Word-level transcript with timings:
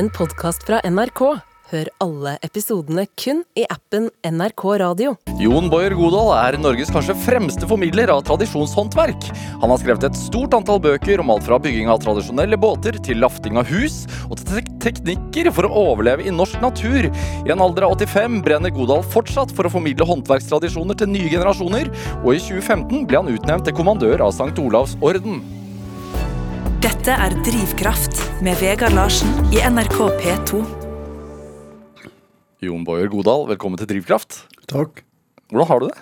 en 0.00 0.08
podkast 0.16 0.62
fra 0.64 0.78
NRK. 0.88 1.20
Hør 1.70 1.88
alle 2.00 2.30
episodene 2.46 3.02
kun 3.20 3.42
i 3.58 3.66
appen 3.68 4.06
NRK 4.24 4.62
Radio. 4.80 5.12
Jon 5.38 5.68
Boyer 5.70 5.92
Godal 5.98 6.30
er 6.38 6.56
Norges 6.58 6.88
kanskje 6.94 7.14
fremste 7.26 7.68
formidler 7.68 8.08
av 8.14 8.22
tradisjonshåndverk. 8.26 9.28
Han 9.60 9.68
har 9.68 9.82
skrevet 9.82 10.08
et 10.08 10.18
stort 10.18 10.56
antall 10.56 10.80
bøker 10.82 11.20
om 11.20 11.34
alt 11.34 11.44
fra 11.44 11.60
bygging 11.60 11.92
av 11.92 12.00
tradisjonelle 12.00 12.56
båter 12.58 12.96
til 13.04 13.20
lafting 13.20 13.60
av 13.60 13.68
hus, 13.68 14.06
og 14.30 14.40
til 14.40 14.48
tek 14.54 14.72
teknikker 14.86 15.52
for 15.52 15.68
å 15.68 15.84
overleve 15.92 16.24
i 16.24 16.32
norsk 16.32 16.64
natur. 16.64 17.12
I 17.44 17.52
en 17.52 17.60
alder 17.68 17.90
av 17.90 18.00
85 18.00 18.40
brenner 18.48 18.72
Godal 18.72 19.04
fortsatt 19.12 19.52
for 19.52 19.68
å 19.68 19.76
formidle 19.76 20.08
håndverkstradisjoner 20.08 20.96
til 20.96 21.12
nye 21.12 21.28
generasjoner, 21.28 21.92
og 22.24 22.32
i 22.32 22.42
2015 22.48 23.04
ble 23.04 23.20
han 23.20 23.32
utnevnt 23.36 23.68
til 23.68 23.76
kommandør 23.76 24.24
av 24.24 24.32
St. 24.32 24.54
Olavs 24.64 24.96
orden. 25.04 25.42
Dette 26.80 27.12
er 27.12 27.34
Drivkraft 27.44 28.22
med 28.40 28.56
Vegard 28.56 28.94
Larsen 28.96 29.28
i 29.52 29.58
NRK 29.60 29.98
P2. 30.22 30.60
Jon 32.64 32.86
Boyer 32.88 33.10
Godal, 33.12 33.44
velkommen 33.50 33.76
til 33.76 33.90
Drivkraft. 33.90 34.38
Takk. 34.70 35.02
Hvordan 35.52 35.68
har 35.68 35.82
du 35.82 35.86
det? 35.90 35.98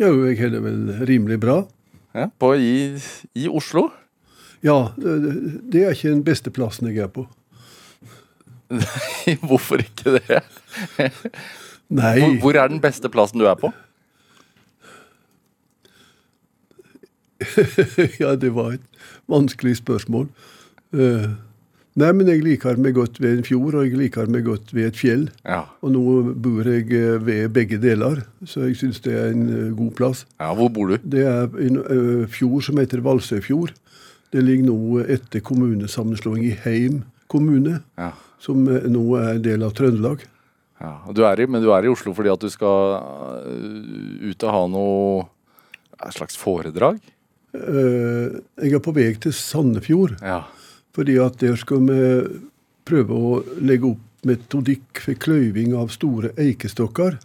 Jo, 0.00 0.10
jeg 0.24 0.38
har 0.40 0.54
det 0.54 0.62
vel 0.64 0.78
rimelig 1.10 1.36
bra. 1.42 1.58
Ja, 2.16 2.30
på, 2.40 2.54
i, 2.56 2.96
I 3.36 3.44
Oslo? 3.52 3.90
Ja, 4.64 4.94
det 4.96 5.18
det 5.68 5.84
er 5.84 5.92
ikke 5.92 6.14
den 6.14 6.24
beste 6.24 6.48
plassen 6.54 6.88
jeg 6.88 7.04
er 7.04 7.12
på. 7.12 7.26
Nei, 8.72 9.36
Hvorfor 9.44 9.84
ikke 9.84 10.16
det? 10.16 10.40
Nei, 11.92 12.16
Hvor, 12.22 12.38
hvor 12.40 12.62
er 12.62 12.72
den 12.72 12.80
beste 12.80 13.12
plassen 13.12 13.36
du 13.42 13.44
er 13.52 13.60
på? 13.60 13.68
ja, 18.22 18.34
det 18.38 18.54
var 18.54 18.78
et 18.78 18.84
vanskelig 19.32 19.78
spørsmål. 19.80 20.28
Uh, 20.92 21.32
nei, 21.98 22.10
men 22.16 22.28
jeg 22.28 22.42
liker 22.44 22.78
meg 22.80 22.94
godt 22.96 23.18
ved 23.20 23.38
en 23.38 23.46
fjord, 23.46 23.74
og 23.80 23.86
jeg 23.86 23.98
liker 24.00 24.30
meg 24.32 24.44
godt 24.46 24.72
ved 24.76 24.90
et 24.90 24.98
fjell. 25.00 25.26
Ja. 25.48 25.62
Og 25.84 25.94
nå 25.94 26.02
bor 26.44 26.68
jeg 26.68 26.88
eh, 26.96 27.18
ved 27.24 27.48
begge 27.56 27.78
deler, 27.82 28.22
så 28.48 28.66
jeg 28.68 28.78
syns 28.80 29.00
det 29.04 29.14
er 29.16 29.32
en 29.34 29.46
eh, 29.52 29.70
god 29.76 29.94
plass. 29.98 30.24
ja, 30.40 30.52
hvor 30.56 30.68
bor 30.72 30.92
du? 30.92 30.98
Det 31.04 31.24
er 31.28 31.48
en 31.66 31.80
uh, 31.82 32.26
fjord 32.32 32.68
som 32.68 32.80
heter 32.80 33.04
Valsøyfjord. 33.04 33.72
Det 34.32 34.40
ligger 34.44 34.70
nå 34.70 35.02
etter 35.12 35.42
kommunesammenslåing 35.44 36.46
i 36.48 36.54
Heim 36.64 37.02
kommune, 37.28 37.82
Ja. 38.00 38.12
som 38.40 38.64
nå 38.64 39.02
er 39.20 39.34
en 39.34 39.42
del 39.44 39.64
av 39.64 39.74
Trøndelag. 39.76 40.24
Ja, 40.82 40.96
du 41.14 41.20
er 41.28 41.40
i, 41.40 41.46
men 41.46 41.62
du 41.62 41.68
er 41.70 41.84
i 41.84 41.90
Oslo 41.92 42.10
fordi 42.16 42.32
at 42.32 42.42
du 42.42 42.48
skal 42.50 43.04
ut 44.24 44.42
og 44.48 44.50
ha 44.56 44.62
noe 44.72 46.10
slags 46.16 46.34
foredrag? 46.40 46.98
Eh, 47.52 48.38
jeg 48.64 48.72
er 48.78 48.82
på 48.82 48.94
vei 48.96 49.10
til 49.20 49.34
Sandefjord. 49.36 50.16
Ja. 50.24 50.42
Fordi 50.96 51.18
at 51.20 51.38
der 51.40 51.58
skal 51.60 51.84
vi 51.88 52.00
prøve 52.88 53.18
å 53.18 53.36
legge 53.60 53.92
opp 53.92 54.26
metodikk 54.26 55.02
for 55.02 55.18
kløyving 55.18 55.72
av 55.76 55.90
store 55.92 56.30
eikestokker 56.40 57.16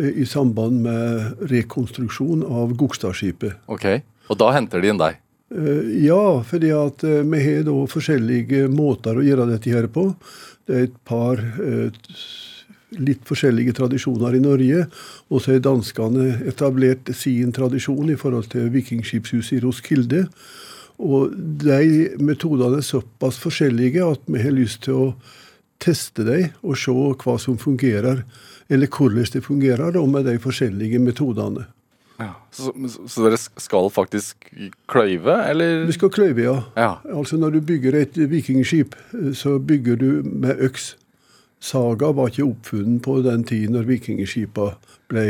eh, 0.00 0.12
i 0.22 0.26
samband 0.28 0.82
med 0.86 1.42
rekonstruksjon 1.50 2.44
av 2.46 2.74
Gokstadskipet. 2.78 3.66
Ok. 3.70 3.88
Og 4.30 4.38
da 4.40 4.52
henter 4.56 4.82
de 4.82 4.92
inn 4.92 5.00
deg? 5.00 5.18
Eh, 5.54 5.82
Ja, 6.06 6.40
fordi 6.46 6.70
at 6.74 7.02
vi 7.02 7.42
har 7.46 7.64
da 7.66 7.76
forskjellige 7.90 8.66
måter 8.72 9.18
å 9.18 9.26
gjøre 9.26 9.48
dette 9.50 9.74
her 9.74 9.90
på. 9.92 10.10
Det 10.66 10.76
er 10.76 10.86
et 10.86 10.98
par 11.06 11.40
litt 12.98 13.22
forskjellige 13.28 13.76
tradisjoner 13.78 14.36
i 14.36 14.42
Norge. 14.42 14.86
Og 15.30 15.42
så 15.42 15.54
har 15.54 15.64
danskene 15.66 16.40
etablert 16.50 17.12
sin 17.16 17.54
tradisjon 17.56 18.10
i 18.10 18.18
forhold 18.18 18.50
til 18.54 18.70
Vikingskipshuset 18.74 19.58
i 19.58 19.62
Roskilde. 19.64 20.24
Og 21.00 21.32
de 21.32 22.10
metodene 22.20 22.80
er 22.80 22.86
såpass 22.86 23.40
forskjellige 23.40 24.04
at 24.04 24.24
vi 24.28 24.42
har 24.44 24.56
lyst 24.56 24.84
til 24.88 24.98
å 24.98 25.10
teste 25.80 26.26
dem 26.26 26.50
og 26.60 26.76
se 26.76 26.92
hva 26.92 27.36
som 27.40 27.56
fungerer, 27.60 28.24
eller 28.70 28.90
hvordan 28.92 29.30
det 29.32 29.44
fungerer 29.44 29.94
da, 29.96 30.02
med 30.06 30.26
de 30.28 30.36
forskjellige 30.42 31.00
metodene. 31.02 31.66
Ja. 32.20 32.34
Så, 32.52 32.74
så, 33.08 33.22
dere 33.24 33.38
skal 33.40 33.88
faktisk 33.94 34.50
kløyve, 34.90 35.38
eller? 35.48 35.86
Vi 35.88 35.96
skal 35.96 36.12
kløyve, 36.12 36.42
ja. 36.44 36.56
Ja. 36.76 36.90
Altså 37.16 37.38
Når 37.40 37.56
du 37.56 37.60
bygger 37.64 37.96
et 37.96 38.18
vikingskip, 38.30 38.94
eh, 39.16 39.32
så 39.32 39.58
bygger 39.58 39.96
du 39.96 40.10
med 40.24 40.60
øks. 40.60 40.96
Saga 41.60 42.08
var 42.16 42.30
ikke 42.32 42.46
oppfunnet 42.48 43.02
på 43.04 43.18
den 43.24 43.42
tiden 43.44 43.74
når 43.76 43.84
vikingskipa 43.90 44.70
ble 45.12 45.24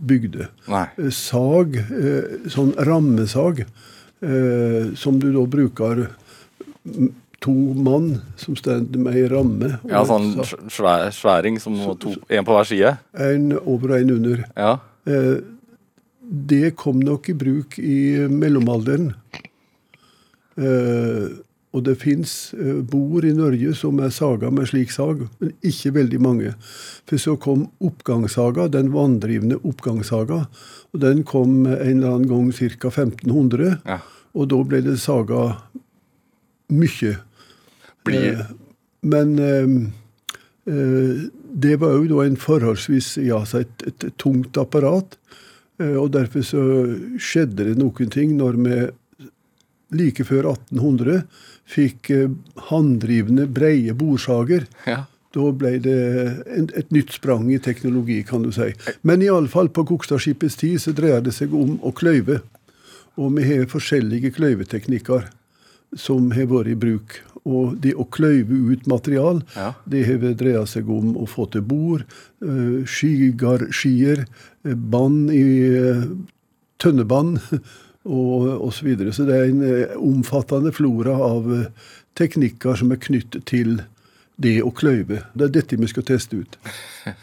bygde. 0.00 0.46
Nei. 0.72 0.86
Sag, 1.12 1.76
eh, 1.76 2.48
sånn 2.48 2.72
rammesag, 2.88 3.60
eh, 4.24 4.94
som 4.96 5.18
du 5.20 5.28
da 5.34 5.42
bruker 5.46 6.06
to 7.40 7.52
mann 7.76 8.22
som 8.40 8.56
står 8.56 8.86
med 8.96 9.14
ei 9.16 9.26
ramme. 9.28 9.74
Ja, 9.88 10.00
sånn 10.08 10.32
svær, 10.72 11.10
sværing 11.12 11.60
som 11.60 11.76
to, 12.00 12.14
en 12.28 12.44
på 12.44 12.56
hver 12.56 12.64
side? 12.68 12.94
En 13.14 13.52
over 13.60 13.92
og 13.94 14.00
en 14.00 14.10
under. 14.16 14.44
Ja. 14.56 14.78
Eh, 15.06 15.40
Det 16.32 16.76
kom 16.78 17.00
nok 17.02 17.28
i 17.28 17.32
bruk 17.34 17.76
i 17.82 18.28
mellomalderen. 18.30 19.14
Eh, 21.70 21.76
og 21.76 21.84
det 21.86 21.96
fins 22.02 22.52
bord 22.90 23.24
i 23.24 23.32
Norge 23.32 23.74
som 23.78 24.00
er 24.02 24.10
saga 24.10 24.50
med 24.50 24.66
slik 24.66 24.90
sag, 24.90 25.28
men 25.38 25.52
ikke 25.62 25.92
veldig 25.94 26.20
mange. 26.20 26.54
For 27.06 27.16
så 27.22 27.36
kom 27.38 27.68
oppgangssaga, 27.78 28.68
den 28.74 28.90
vanndrivne 28.90 29.60
oppgangssaga. 29.62 30.48
Og 30.90 31.00
den 31.00 31.22
kom 31.22 31.66
en 31.66 31.78
eller 31.78 32.16
annen 32.16 32.28
gang 32.28 32.50
ca. 32.50 32.90
1500. 32.90 33.78
Ja. 33.86 34.00
Og 34.34 34.48
da 34.50 34.58
ble 34.66 34.82
det 34.82 34.98
saga 34.98 35.60
mye. 36.70 37.16
Blir, 38.04 38.32
Eh, 38.32 38.46
Men 39.02 39.38
eh, 39.38 39.70
eh, 40.74 41.30
det 41.52 41.76
var 41.80 42.02
da 42.08 42.24
en 42.24 42.36
forholdsvis 42.36 43.16
ja, 43.24 43.44
så 43.48 43.62
et, 43.64 43.82
et 43.86 44.10
tungt 44.20 44.58
apparat. 44.60 45.16
Eh, 45.80 45.96
og 45.96 46.12
derfor 46.12 46.44
så 46.44 46.64
skjedde 47.16 47.64
det 47.70 47.78
noen 47.80 48.12
ting 48.12 48.36
når 48.36 48.58
vi 48.60 48.80
like 49.96 50.24
før 50.24 50.52
1800 50.52 51.24
fikk 51.70 52.10
hånddrivne, 52.70 53.46
breie 53.54 53.94
bordsager. 53.94 54.66
ja. 54.86 55.04
Da 55.30 55.44
ble 55.54 55.76
det 55.78 55.92
et 56.74 56.88
nytt 56.90 57.12
sprang 57.14 57.44
i 57.54 57.58
teknologi, 57.62 58.16
kan 58.26 58.42
du 58.42 58.48
si. 58.50 58.72
Men 59.06 59.22
iallfall 59.22 59.68
på 59.70 59.84
Kokstadskipets 59.86 60.56
tid 60.58 60.80
så 60.82 60.90
dreier 60.90 61.22
det 61.22 61.30
seg 61.36 61.52
om 61.54 61.76
å 61.86 61.92
kløyve. 61.94 62.40
Og 63.14 63.36
vi 63.36 63.44
har 63.46 63.68
forskjellige 63.70 64.32
kløyveteknikker 64.34 65.28
som 65.94 66.32
har 66.34 66.48
vært 66.50 66.72
i 66.72 66.74
bruk. 66.74 67.20
Og 67.46 67.76
det 67.78 67.94
å 67.94 68.08
kløyve 68.10 68.58
ut 68.72 68.88
material, 68.90 69.44
Ja. 69.54 69.74
det 69.86 70.02
har 70.08 70.18
dreia 70.34 70.66
seg 70.66 70.90
om 70.90 71.14
å 71.16 71.28
få 71.30 71.46
til 71.52 71.62
bord, 71.62 72.02
skygarskier, 72.42 73.70
skigarskier, 73.70 74.26
eh, 74.66 74.74
bånd 74.74 75.30
i 75.30 75.44
eh, 75.78 76.04
tønnebånd 76.82 77.38
og 78.04 78.64
osv. 78.64 78.78
Så, 78.80 78.84
videre. 78.86 79.12
så 79.12 79.26
det 79.28 79.36
er 79.36 79.50
en 79.50 79.62
eh, 79.66 79.96
omfattende 79.96 80.72
flora 80.72 81.12
av 81.20 81.48
eh, 81.52 81.66
teknikker 82.16 82.78
som 82.80 82.92
er 82.92 83.00
knyttet 83.02 83.44
til 83.50 83.82
det 84.40 84.60
å 84.64 84.72
kløyve. 84.72 85.24
Det 85.34 85.48
er 85.48 85.54
dette 85.58 85.76
vi 85.76 85.88
skal 85.90 86.06
teste 86.08 86.40
ut. 86.40 86.56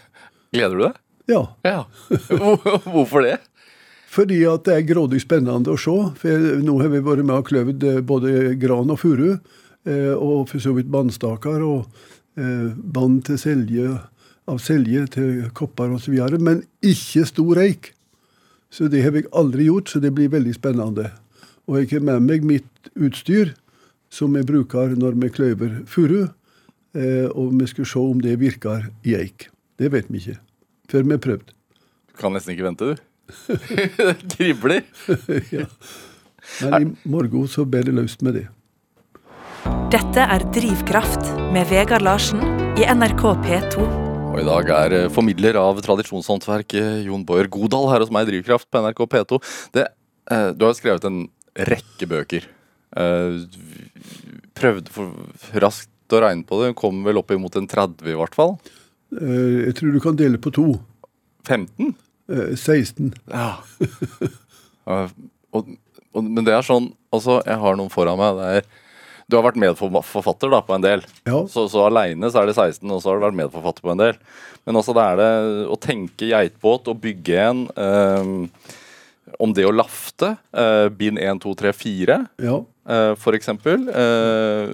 Gleder 0.53 0.77
du 0.77 0.83
deg? 0.85 0.99
Ja, 1.27 1.43
Ja. 1.65 1.85
Hvorfor 2.93 3.25
det? 3.25 3.39
fordi 4.17 4.39
at 4.49 4.63
det 4.65 4.73
er 4.73 4.85
grådig 4.87 5.19
spennende 5.21 5.75
å 5.75 5.77
se. 5.77 5.93
For 6.17 6.45
nå 6.63 6.77
har 6.79 6.87
vi 6.89 7.01
vært 7.05 7.25
med 7.27 7.35
og 7.35 7.49
kløvd 7.49 7.83
eh, 7.85 7.99
både 8.01 8.53
gran 8.57 8.93
og 8.93 9.01
furu, 9.01 9.37
og 9.87 10.49
for 10.49 10.59
så 10.59 10.73
vidt 10.75 10.89
bandstaker 10.91 11.61
og 11.63 11.85
band 12.35 13.21
til 13.23 13.37
selje, 13.39 13.91
av 14.51 14.57
selje 14.59 15.05
til 15.13 15.45
kopper 15.55 15.93
osv., 15.95 16.17
men 16.43 16.59
ikke 16.83 17.23
stor 17.29 17.61
eik. 17.63 17.93
Så 18.69 18.89
det 18.91 19.03
har 19.05 19.15
jeg 19.15 19.29
aldri 19.31 19.67
gjort, 19.69 19.89
så 19.89 20.01
det 20.03 20.13
blir 20.15 20.31
veldig 20.33 20.55
spennende. 20.55 21.11
Og 21.67 21.79
jeg 21.79 21.91
har 21.95 22.05
med 22.07 22.25
meg 22.27 22.47
mitt 22.47 22.91
utstyr, 22.95 23.53
som 24.09 24.35
jeg 24.35 24.47
bruker 24.47 24.95
når 24.99 25.17
vi 25.19 25.31
kløyver 25.31 25.81
furu, 25.87 26.27
eh, 26.95 27.27
og 27.31 27.55
vi 27.59 27.67
skal 27.67 27.87
se 27.87 27.99
om 27.99 28.21
det 28.23 28.37
virker 28.39 28.89
i 29.07 29.15
eik. 29.19 29.49
Det 29.79 29.91
vet 29.93 30.09
vi 30.11 30.23
ikke, 30.23 30.39
før 30.91 31.07
vi 31.07 31.15
har 31.15 31.23
prøvd. 31.23 31.53
Du 32.11 32.19
kan 32.19 32.35
nesten 32.35 32.55
ikke 32.55 32.67
vente, 32.69 32.93
du. 32.93 33.03
Det 34.07 34.15
kribler. 34.37 34.85
ja. 35.57 35.67
Men 36.63 36.81
i 36.81 37.09
morgen 37.09 37.47
så 37.51 37.65
ber 37.67 37.83
det 37.83 37.95
løst 37.97 38.23
med 38.23 38.39
det. 38.39 38.47
Dette 39.91 40.23
er 40.23 40.47
Drivkraft 40.55 41.33
med 41.51 41.67
Vegard 41.71 42.07
Larsen 42.07 42.43
i 42.79 42.87
NRK 42.87 43.23
P2. 43.43 44.06
Og 44.37 44.43
i 44.43 44.45
dag 44.45 44.67
er 44.69 44.93
eh, 44.93 45.07
formidler 45.09 45.57
av 45.57 45.79
tradisjonshåndverk 45.81 46.75
eh, 46.77 47.07
Jon 47.07 47.23
Boyer 47.25 47.47
Godal 47.49 47.87
her 47.89 48.03
hos 48.03 48.11
meg 48.13 48.27
i 48.27 48.35
Drivkraft 48.35 48.67
på 48.69 48.81
NRK 48.83 48.99
P2. 49.09 49.39
Det, 49.73 49.87
eh, 50.29 50.49
du 50.53 50.65
har 50.67 50.75
skrevet 50.77 51.07
en 51.09 51.23
rekke 51.65 52.05
bøker. 52.11 52.45
Prøvde 54.61 54.93
for 54.93 55.57
raskt 55.63 56.13
å 56.13 56.21
regne 56.21 56.45
på 56.45 56.61
det. 56.61 56.69
Kom 56.77 57.01
vel 57.07 57.17
opp 57.17 57.33
imot 57.33 57.57
en 57.57 57.65
30 57.65 58.13
i 58.13 58.19
hvert 58.19 58.37
fall. 58.37 58.53
Jeg 59.09 59.73
tror 59.79 59.97
du 59.97 60.01
kan 60.05 60.21
dele 60.21 60.37
på 60.37 60.53
to. 60.53 60.67
15? 61.49 61.95
Eh, 62.29 62.53
16. 62.53 63.15
Ja. 63.33 63.55
Og, 64.87 65.73
og, 66.13 66.21
men 66.21 66.45
det 66.45 66.53
er 66.53 66.63
sånn 66.63 66.85
Altså, 67.11 67.41
jeg 67.43 67.57
har 67.59 67.75
noen 67.79 67.89
foran 67.91 68.19
meg. 68.19 68.37
Det 68.37 68.59
er 68.59 68.69
Du 69.27 69.35
har 69.35 69.43
vært 69.43 69.59
medforfatter 69.59 70.51
da, 70.53 70.61
på 70.63 70.75
en 70.77 70.83
del. 70.85 71.01
Ja. 71.27 71.41
Så, 71.51 71.65
så 71.71 71.83
aleine 71.89 72.29
så 72.31 72.41
er 72.41 72.49
det 72.49 72.55
16, 72.55 72.85
og 72.87 73.01
så 73.03 73.11
har 73.11 73.19
du 73.19 73.25
vært 73.25 73.39
medforfatter 73.41 73.83
på 73.83 73.91
en 73.91 73.99
del. 73.99 74.19
Men 74.67 74.79
også 74.79 74.95
det 74.95 75.03
er 75.03 75.19
det 75.19 75.31
å 75.67 75.79
tenke 75.83 76.29
geitbåt 76.29 76.87
og 76.91 77.01
bygge 77.03 77.41
en 77.43 77.65
eh, 77.75 78.31
om 79.43 79.51
det 79.55 79.67
å 79.67 79.75
lafte. 79.75 80.33
Eh, 80.55 80.87
bind 80.95 81.19
1, 81.19 81.43
2, 81.43 81.55
3, 81.59 81.73
4, 81.75 82.17
ja. 82.47 82.55
eh, 82.87 83.11
for 83.19 83.35
eksempel. 83.35 83.89
Eh, 83.91 84.71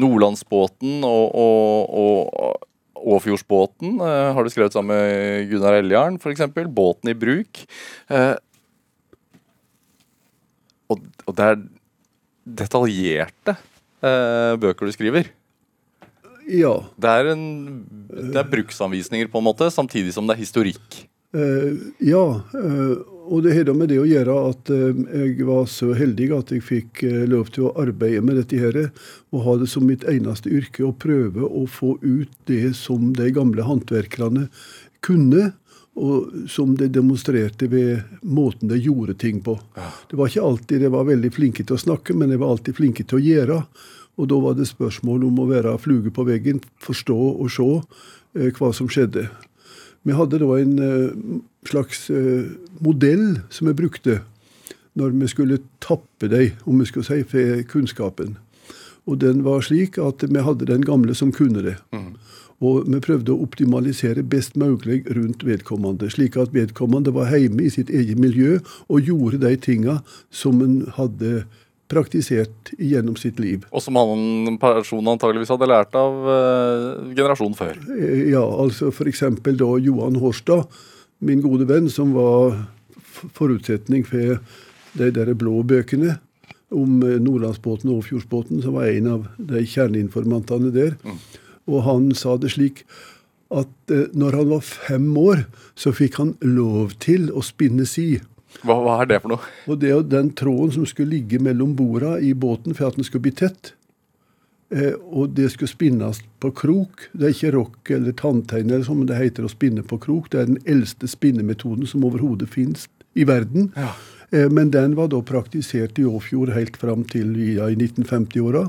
Nordlandsbåten 0.00 1.06
og, 1.06 1.38
og, 1.38 1.94
og 2.02 2.66
Åfjordsbåten 3.00 4.00
eh, 4.04 4.28
har 4.34 4.44
du 4.44 4.52
skrevet 4.52 4.74
sammen 4.74 4.96
med 4.96 5.50
Gunnar 5.52 5.78
Eljarn, 5.78 6.18
f.eks. 6.18 6.50
Båten 6.74 7.14
i 7.14 7.16
bruk. 7.16 7.62
Eh, 8.10 8.34
og, 10.90 11.06
og 11.30 11.36
det 11.38 11.46
er 11.46 11.62
detaljerte 12.58 13.56
eh, 13.56 14.56
bøker 14.60 14.88
du 14.88 14.94
skriver. 14.96 15.30
ja. 16.50 16.74
Det 16.96 17.14
er, 17.20 17.32
en, 17.34 17.46
det 18.10 18.40
er 18.40 18.50
bruksanvisninger, 18.50 19.30
på 19.30 19.38
en 19.38 19.48
måte, 19.50 19.70
samtidig 19.70 20.14
som 20.16 20.26
det 20.26 20.36
er 20.36 20.44
historikk. 20.44 21.00
Eh, 21.36 21.78
ja, 22.10 22.24
eh, 22.58 22.96
og 23.30 23.44
det 23.44 23.54
har 23.54 23.68
med 23.78 23.92
det 23.92 24.00
å 24.02 24.08
gjøre 24.08 24.34
at 24.48 24.70
eh, 24.74 25.02
jeg 25.14 25.46
var 25.46 25.68
så 25.70 25.92
heldig 25.94 26.26
at 26.34 26.50
jeg 26.50 26.64
fikk 26.66 27.04
eh, 27.06 27.22
lov 27.30 27.52
til 27.54 27.68
å 27.68 27.74
arbeide 27.78 28.24
med 28.26 28.40
dette 28.40 28.58
her, 28.58 28.78
og 29.30 29.44
ha 29.46 29.54
det 29.60 29.70
som 29.70 29.86
mitt 29.86 30.02
eneste 30.10 30.50
yrke 30.50 30.88
å 30.88 30.96
prøve 30.96 31.46
å 31.46 31.66
få 31.70 31.94
ut 32.02 32.32
det 32.50 32.74
som 32.78 33.12
de 33.14 33.30
gamle 33.36 33.62
håndverkerne 33.66 34.48
kunne, 35.06 35.52
og 35.98 36.46
som 36.48 36.76
de 36.78 36.86
demonstrerte 36.92 37.66
ved 37.70 38.22
måten 38.22 38.70
de 38.70 38.78
gjorde 38.78 39.16
ting 39.18 39.40
på. 39.44 39.56
Det 40.08 40.16
var 40.16 40.30
ikke 40.30 40.46
alltid 40.46 40.84
de 40.84 40.92
var 40.92 41.08
veldig 41.08 41.32
flinke 41.34 41.64
til 41.66 41.76
å 41.76 41.82
snakke, 41.82 42.14
men 42.14 42.30
de 42.30 42.38
var 42.40 42.54
alltid 42.54 42.78
flinke 42.78 43.04
til 43.04 43.18
å 43.18 43.24
gjøre. 43.24 43.60
Og 44.20 44.28
da 44.30 44.38
var 44.40 44.56
det 44.56 44.68
spørsmål 44.70 45.24
om 45.28 45.38
å 45.42 45.48
være 45.50 45.76
fluge 45.82 46.12
på 46.14 46.24
veggen, 46.28 46.60
forstå 46.82 47.18
og 47.30 47.50
se 47.52 47.68
eh, 48.38 48.50
hva 48.56 48.72
som 48.76 48.90
skjedde. 48.90 49.28
Vi 50.06 50.16
hadde 50.16 50.40
da 50.40 50.50
en 50.56 50.76
eh, 50.84 51.40
slags 51.68 52.08
eh, 52.12 52.52
modell 52.80 53.40
som 53.52 53.68
vi 53.68 53.76
brukte 53.76 54.20
når 54.98 55.14
vi 55.16 55.28
skulle 55.30 55.60
tappe 55.82 56.28
dem, 56.28 56.56
om 56.66 56.80
vi 56.80 56.88
skulle 56.88 57.06
si, 57.06 57.22
for 57.28 57.62
kunnskapen. 57.70 58.36
Og 59.08 59.20
den 59.22 59.44
var 59.46 59.62
slik 59.64 59.98
at 60.02 60.24
vi 60.26 60.42
hadde 60.44 60.68
den 60.68 60.84
gamle 60.84 61.14
som 61.16 61.32
kunne 61.32 61.62
det. 61.64 61.76
Og 62.60 62.84
vi 62.92 63.00
prøvde 63.00 63.32
å 63.32 63.40
optimalisere 63.40 64.22
best 64.28 64.58
mulig 64.60 65.00
rundt 65.16 65.44
vedkommende, 65.48 66.10
slik 66.12 66.36
at 66.36 66.52
vedkommende 66.52 67.12
var 67.16 67.32
hjemme 67.32 67.64
i 67.64 67.72
sitt 67.72 67.88
eget 67.88 68.20
miljø 68.20 68.58
og 68.88 69.08
gjorde 69.08 69.40
de 69.46 69.54
tinga 69.56 70.00
som 70.28 70.60
en 70.64 70.82
hadde 70.98 71.44
praktisert 71.90 72.70
gjennom 72.78 73.16
sitt 73.18 73.40
liv. 73.42 73.64
Og 73.74 73.82
som 73.82 73.96
han 73.98 74.58
personen 74.62 75.10
antageligvis 75.14 75.50
hadde 75.50 75.68
lært 75.70 75.96
av 75.98 76.28
eh, 76.36 77.14
generasjonen 77.16 77.56
før. 77.58 77.80
Eh, 77.96 78.28
Ja, 78.30 78.44
altså 78.44 78.92
f.eks. 78.92 79.24
da 79.48 79.70
Johan 79.82 80.20
Horstad, 80.22 80.68
min 81.18 81.42
gode 81.44 81.66
venn, 81.68 81.90
som 81.90 82.12
var 82.14 82.60
forutsetning 83.36 84.04
for 84.06 84.38
de 85.00 85.10
der 85.16 85.32
blå 85.38 85.64
bøkene 85.66 86.18
om 86.70 87.00
eh, 87.02 87.18
Nordlandsbåten 87.18 87.90
og 87.90 88.04
Åfjordsbåten, 88.04 88.62
som 88.62 88.78
var 88.78 88.92
en 88.92 89.10
av 89.16 89.26
de 89.38 89.64
kjerneinformantene 89.66 90.70
der. 90.76 90.94
Og 91.70 91.84
han 91.86 92.10
sa 92.18 92.36
det 92.40 92.52
slik 92.56 92.84
at 93.50 93.94
eh, 93.94 94.10
når 94.14 94.40
han 94.40 94.52
var 94.52 94.66
fem 94.66 95.08
år, 95.18 95.44
så 95.78 95.94
fikk 95.94 96.20
han 96.20 96.34
lov 96.44 96.94
til 97.02 97.30
å 97.34 97.42
spinne 97.46 97.86
si. 97.88 98.20
Hva, 98.66 98.76
hva 98.82 99.00
er 99.02 99.10
det 99.10 99.20
for 99.22 99.34
noe? 99.34 99.52
Og 99.70 99.78
det 99.80 99.90
er 99.90 99.98
jo 99.98 100.06
den 100.06 100.32
tråden 100.38 100.74
som 100.74 100.86
skulle 100.88 101.16
ligge 101.16 101.40
mellom 101.42 101.74
borda 101.78 102.16
i 102.22 102.32
båten 102.34 102.76
for 102.76 102.90
at 102.90 102.98
den 102.98 103.06
skulle 103.06 103.28
bli 103.28 103.34
tett. 103.42 103.72
Eh, 104.70 104.94
og 105.10 105.34
det 105.34 105.48
skulle 105.50 105.70
spinnes 105.70 106.22
på 106.42 106.52
krok. 106.54 107.08
Det 107.12 107.26
er 107.26 107.34
ikke 107.34 107.54
rock 107.56 107.90
eller 107.96 108.14
tanntegn, 108.18 108.70
eller 108.70 108.86
sånn, 108.86 109.02
men 109.02 109.10
det 109.10 109.18
heter 109.18 109.46
å 109.46 109.50
spinne 109.50 109.82
på 109.86 109.98
krok. 110.02 110.30
Det 110.30 110.42
er 110.42 110.50
den 110.52 110.62
eldste 110.70 111.10
spinnemetoden 111.10 111.90
som 111.90 112.06
overhodet 112.06 112.50
finnes 112.52 112.86
i 113.18 113.26
verden. 113.26 113.72
Eh, 113.74 113.98
men 114.52 114.70
den 114.70 114.92
var 114.94 115.08
da 115.10 115.18
praktisert 115.26 115.98
i 115.98 116.04
Åfjord 116.06 116.52
helt 116.54 116.76
fram 116.78 117.02
til 117.10 117.32
ja, 117.56 117.66
i 117.72 117.74
1950-åra. 117.78 118.66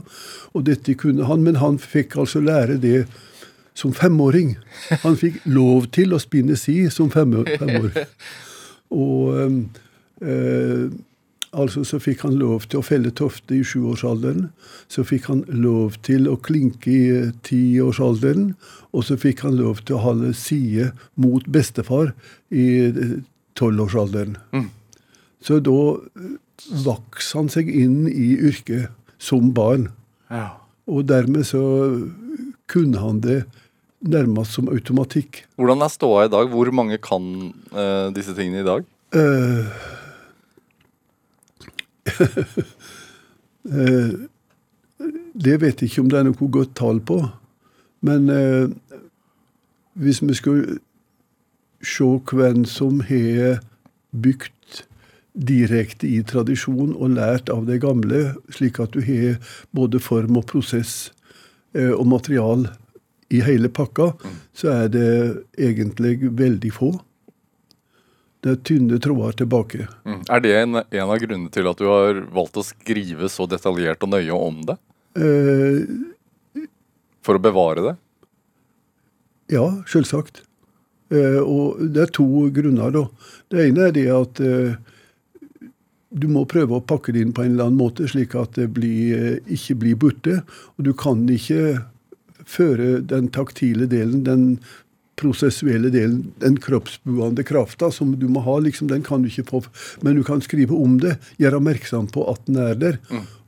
Og 0.57 0.63
dette 0.65 0.95
kunne 0.97 1.27
han, 1.29 1.43
men 1.45 1.59
han 1.61 1.77
fikk 1.81 2.17
altså 2.17 2.41
lære 2.41 2.79
det 2.81 3.03
som 3.77 3.93
femåring. 3.95 4.55
Han 5.05 5.15
fikk 5.19 5.37
lov 5.45 5.85
til 5.95 6.11
å 6.13 6.19
spinne 6.19 6.57
si 6.59 6.83
som 6.91 7.11
fem- 7.13 7.37
femåring. 7.45 7.93
Og 8.91 9.37
eh, 10.25 10.89
altså 11.55 11.85
så 11.87 11.99
fikk 12.03 12.25
han 12.25 12.35
lov 12.41 12.65
til 12.67 12.81
å 12.81 12.83
felle 12.83 13.13
tofte 13.15 13.55
i 13.55 13.63
sjuårsalderen. 13.63 14.49
Så 14.91 15.05
fikk 15.07 15.29
han 15.31 15.45
lov 15.47 15.95
til 16.03 16.27
å 16.27 16.35
klinke 16.43 16.91
i 16.91 17.05
eh, 17.21 17.31
tiårsalderen. 17.47 18.51
Og 18.91 19.07
så 19.07 19.15
fikk 19.21 19.45
han 19.47 19.55
lov 19.61 19.85
til 19.87 19.95
å 19.95 20.03
holde 20.09 20.33
side 20.35 20.91
mot 21.15 21.47
bestefar 21.47 22.11
i 22.51 22.67
tolvårsalderen. 23.55 24.35
tolvårsalderen. 24.51 24.69
Så 25.41 25.59
da 25.63 25.71
vokste 25.71 26.49
vaks 26.85 27.31
han 27.33 27.49
seg 27.49 27.69
inn 27.73 28.05
i 28.09 28.35
yrket 28.37 28.91
som 29.21 29.51
barn. 29.55 29.89
Ja. 30.29 30.61
Og 30.89 31.07
dermed 31.09 31.47
så 31.49 31.61
kunne 32.71 33.01
han 33.01 33.21
det 33.23 33.43
nærmest 34.01 34.57
som 34.57 34.69
automatikk. 34.71 35.43
Hvordan 35.57 35.81
er 35.81 35.93
ståa 35.93 36.25
i 36.25 36.31
dag? 36.31 36.49
Hvor 36.49 36.71
mange 36.73 36.97
kan 37.01 37.53
uh, 37.73 38.13
disse 38.15 38.35
tingene 38.37 38.61
i 38.61 38.67
dag? 38.67 38.85
Uh, 39.15 39.65
uh, 43.65 44.13
det 45.45 45.61
vet 45.61 45.81
jeg 45.81 45.89
ikke 45.89 46.05
om 46.05 46.09
det 46.09 46.19
er 46.19 46.29
noe 46.29 46.51
godt 46.53 46.75
tall 46.77 47.01
på. 47.01 47.21
Men 48.01 48.29
eh, 48.33 48.69
hvis 49.93 50.23
vi 50.25 50.33
skulle 50.33 50.79
se 51.85 52.07
hvem 52.31 52.63
som 52.65 53.03
har 53.05 53.59
bygd 54.11 54.81
direkte 55.33 56.07
i 56.09 56.19
tradisjon 56.27 56.91
og 56.97 57.13
lært 57.15 57.49
av 57.53 57.65
det 57.69 57.79
gamle, 57.83 58.33
slik 58.51 58.79
at 58.83 58.91
du 58.95 59.01
har 59.05 59.37
både 59.75 60.01
form 60.03 60.37
og 60.41 60.47
prosess 60.49 61.11
eh, 61.73 61.91
og 61.93 62.07
material 62.11 62.67
i 63.31 63.39
hele 63.45 63.69
pakka, 63.71 64.09
så 64.53 64.73
er 64.73 64.91
det 64.91 65.07
egentlig 65.55 66.17
veldig 66.35 66.71
få. 66.75 66.91
Det 68.41 68.55
er 68.55 68.61
tynne 68.65 68.97
tråder 68.99 69.37
tilbake. 69.43 69.85
Mm. 70.03 70.21
Er 70.27 70.41
det 70.43 70.51
en, 70.57 70.79
en 70.81 71.11
av 71.13 71.19
grunnene 71.21 71.51
til 71.53 71.69
at 71.69 71.79
du 71.79 71.85
har 71.87 72.23
valgt 72.33 72.57
å 72.59 72.65
skrive 72.65 73.29
så 73.31 73.45
detaljert 73.47 74.03
og 74.03 74.11
nøye 74.11 74.35
om 74.35 74.63
det? 74.67 74.75
Eh, 75.15 76.65
For 77.23 77.37
å 77.37 77.43
bevare 77.43 77.83
det? 77.91 77.97
ja, 79.51 79.65
selvsagt. 79.91 80.43
Eh, 81.11 81.39
og 81.43 81.79
det 81.91 82.05
er 82.05 82.11
to 82.15 82.25
grunner, 82.55 82.91
da. 82.95 83.01
Det 83.51 83.65
ene 83.67 83.89
er 83.89 83.95
det 83.95 84.05
at 84.15 84.39
eh, 84.39 84.77
du 86.11 86.27
må 86.31 86.43
prøve 86.49 86.75
å 86.77 86.83
pakke 86.83 87.13
det 87.15 87.23
inn 87.23 87.33
på 87.35 87.45
en 87.45 87.53
eller 87.53 87.69
annen 87.69 87.79
måte, 87.79 88.07
slik 88.09 88.35
at 88.35 88.57
det 88.59 88.67
blir, 88.75 89.15
eh, 89.15 89.39
ikke 89.47 89.79
blir 89.79 89.95
borte. 89.95 90.41
Og 90.77 90.85
du 90.85 90.93
kan 90.93 91.23
ikke 91.29 91.85
føre 92.45 92.99
den 93.05 93.29
taktile 93.31 93.87
delen, 93.87 94.23
den 94.23 94.59
prosessuelle 95.21 95.91
delen, 95.93 96.33
den 96.41 96.57
kroppsbuende 96.57 97.45
krafta 97.45 97.91
som 97.93 98.15
du 98.19 98.27
må 98.31 98.41
ha, 98.41 98.57
liksom, 98.59 98.89
den 98.89 99.03
kan 99.05 99.21
du 99.21 99.29
ikke 99.29 99.47
få. 99.49 99.61
Men 100.01 100.17
du 100.17 100.23
kan 100.23 100.41
skrive 100.41 100.75
om 100.75 100.97
det, 100.99 101.17
gjøre 101.37 101.61
oppmerksom 101.61 102.09
på 102.11 102.25
at 102.31 102.41
den 102.47 102.57
er 102.57 102.75
der. 102.75 102.99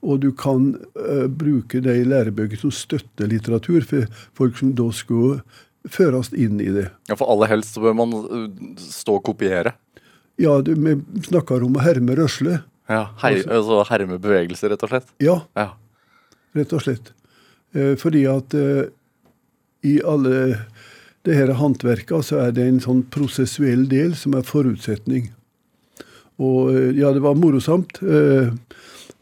Og 0.03 0.22
du 0.22 0.32
kan 0.38 0.74
uh, 1.00 1.27
bruke 1.27 1.82
de 1.82 2.03
lærebøker 2.05 2.60
som 2.62 2.74
støtter 2.75 3.32
litteratur 3.32 3.82
for 3.89 4.05
folk 4.38 4.60
som 4.60 4.75
da 4.77 4.89
skulle 4.93 5.41
føres 5.89 6.32
inn 6.38 6.62
i 6.62 6.70
det. 6.72 6.89
Ja, 7.10 7.17
For 7.17 7.32
aller 7.32 7.50
helst 7.55 7.75
så 7.75 7.84
bør 7.84 7.98
man 8.03 8.13
uh, 8.13 8.46
stå 8.77 9.17
og 9.17 9.25
kopiere. 9.32 9.74
Ja, 10.41 10.61
du, 10.65 10.73
vi 10.73 10.95
snakker 11.27 11.63
om 11.65 11.77
å 11.77 11.83
herme 11.83 12.15
røsle. 12.17 12.61
Ja, 12.89 13.03
hei, 13.21 13.37
altså 13.45 13.83
herme 13.87 14.17
bevegelser, 14.21 14.73
rett 14.73 14.83
og 14.83 14.91
slett. 14.91 15.11
Ja, 15.23 15.41
Ja. 15.55 15.69
rett 16.55 16.73
og 16.73 16.81
slett. 16.83 17.13
Eh, 17.73 17.95
fordi 17.97 18.25
at 18.29 18.53
eh, 18.53 18.89
i 19.83 19.99
alle 20.05 20.57
det 21.25 21.35
her 21.37 21.53
håndverka 21.55 22.19
så 22.21 22.41
er 22.47 22.51
det 22.51 22.65
en 22.67 22.81
sånn 22.83 23.03
prosessuell 23.09 23.87
del 23.89 24.13
som 24.15 24.35
er 24.35 24.43
forutsetning. 24.43 25.31
Og 26.41 26.73
eh, 26.75 26.91
ja, 26.97 27.13
det 27.13 27.23
var 27.23 27.37
morosamt. 27.39 28.01
Eh, 28.03 28.51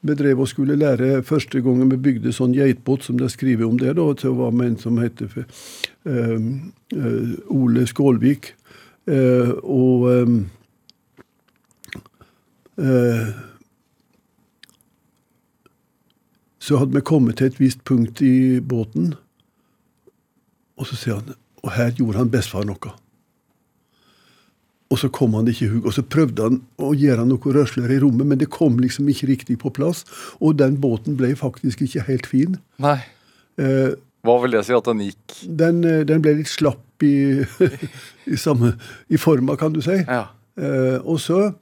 vi 0.02 0.16
drev 0.18 0.40
og 0.42 0.50
skulle 0.50 0.80
lære 0.80 1.22
første 1.28 1.62
gangen 1.62 1.92
vi 1.92 2.00
bygde 2.02 2.34
sånn 2.34 2.56
geitbåt, 2.58 3.04
som 3.06 3.20
det 3.20 3.28
er 3.28 3.36
skrevet 3.36 3.68
om 3.68 3.78
det, 3.78 3.94
da, 4.00 4.08
så 4.18 4.32
var 4.34 4.56
med 4.56 4.72
en 4.72 4.80
som 4.82 4.98
het 4.98 5.22
uh, 5.22 5.44
uh, 6.10 7.36
Ole 7.54 7.86
Skålvik. 7.86 8.56
Uh, 9.10 9.54
og 9.62 10.08
eh, 10.10 10.24
eh, 10.24 10.34
så 16.62 16.78
hadde 16.80 16.96
vi 16.96 17.02
kommet 17.06 17.38
til 17.38 17.50
et 17.52 17.60
visst 17.62 17.84
punkt 17.88 18.22
i 18.26 18.60
båten, 18.62 19.14
og 20.78 20.88
så 20.90 20.98
sier 20.98 21.20
han 21.22 21.36
Og 21.62 21.72
her 21.76 21.92
gjorde 21.94 22.18
han 22.18 22.30
bestefar 22.34 22.66
noe. 22.66 22.94
og 24.90 24.98
så 25.00 25.08
kom 25.14 25.34
han 25.38 25.48
ikke 25.48 25.66
i 25.66 25.70
hug. 25.70 25.86
Og 25.86 25.94
så 25.94 26.02
prøvde 26.04 26.42
han 26.44 26.58
å 26.82 26.90
gjøre 26.98 27.24
noe 27.30 27.54
røsler 27.56 27.92
i 27.94 28.00
rommet, 28.02 28.26
men 28.28 28.40
det 28.42 28.50
kom 28.50 28.80
liksom 28.82 29.08
ikke 29.08 29.28
riktig 29.30 29.60
på 29.62 29.70
plass. 29.72 30.02
Og 30.42 30.58
den 30.58 30.80
båten 30.82 31.16
ble 31.16 31.30
faktisk 31.38 31.82
ikke 31.86 32.02
helt 32.10 32.26
fin. 32.28 32.58
Nei. 32.82 32.98
Eh, 33.62 33.94
Hva 34.26 34.36
vil 34.42 34.52
det 34.58 34.66
si 34.66 34.74
at 34.74 34.90
den 34.90 35.00
gikk 35.06 35.38
den, 35.48 35.84
eh, 35.86 36.02
den 36.04 36.22
ble 36.26 36.34
litt 36.42 36.50
slapp 36.52 37.06
i, 37.08 37.46
i, 38.34 38.36
samme, 38.36 38.74
i 39.08 39.18
forma, 39.22 39.56
kan 39.56 39.72
du 39.72 39.80
si. 39.86 40.02
Ja. 40.02 40.26
Eh, 40.58 40.98
og 41.06 41.22
så 41.24 41.40
eh, 41.46 41.54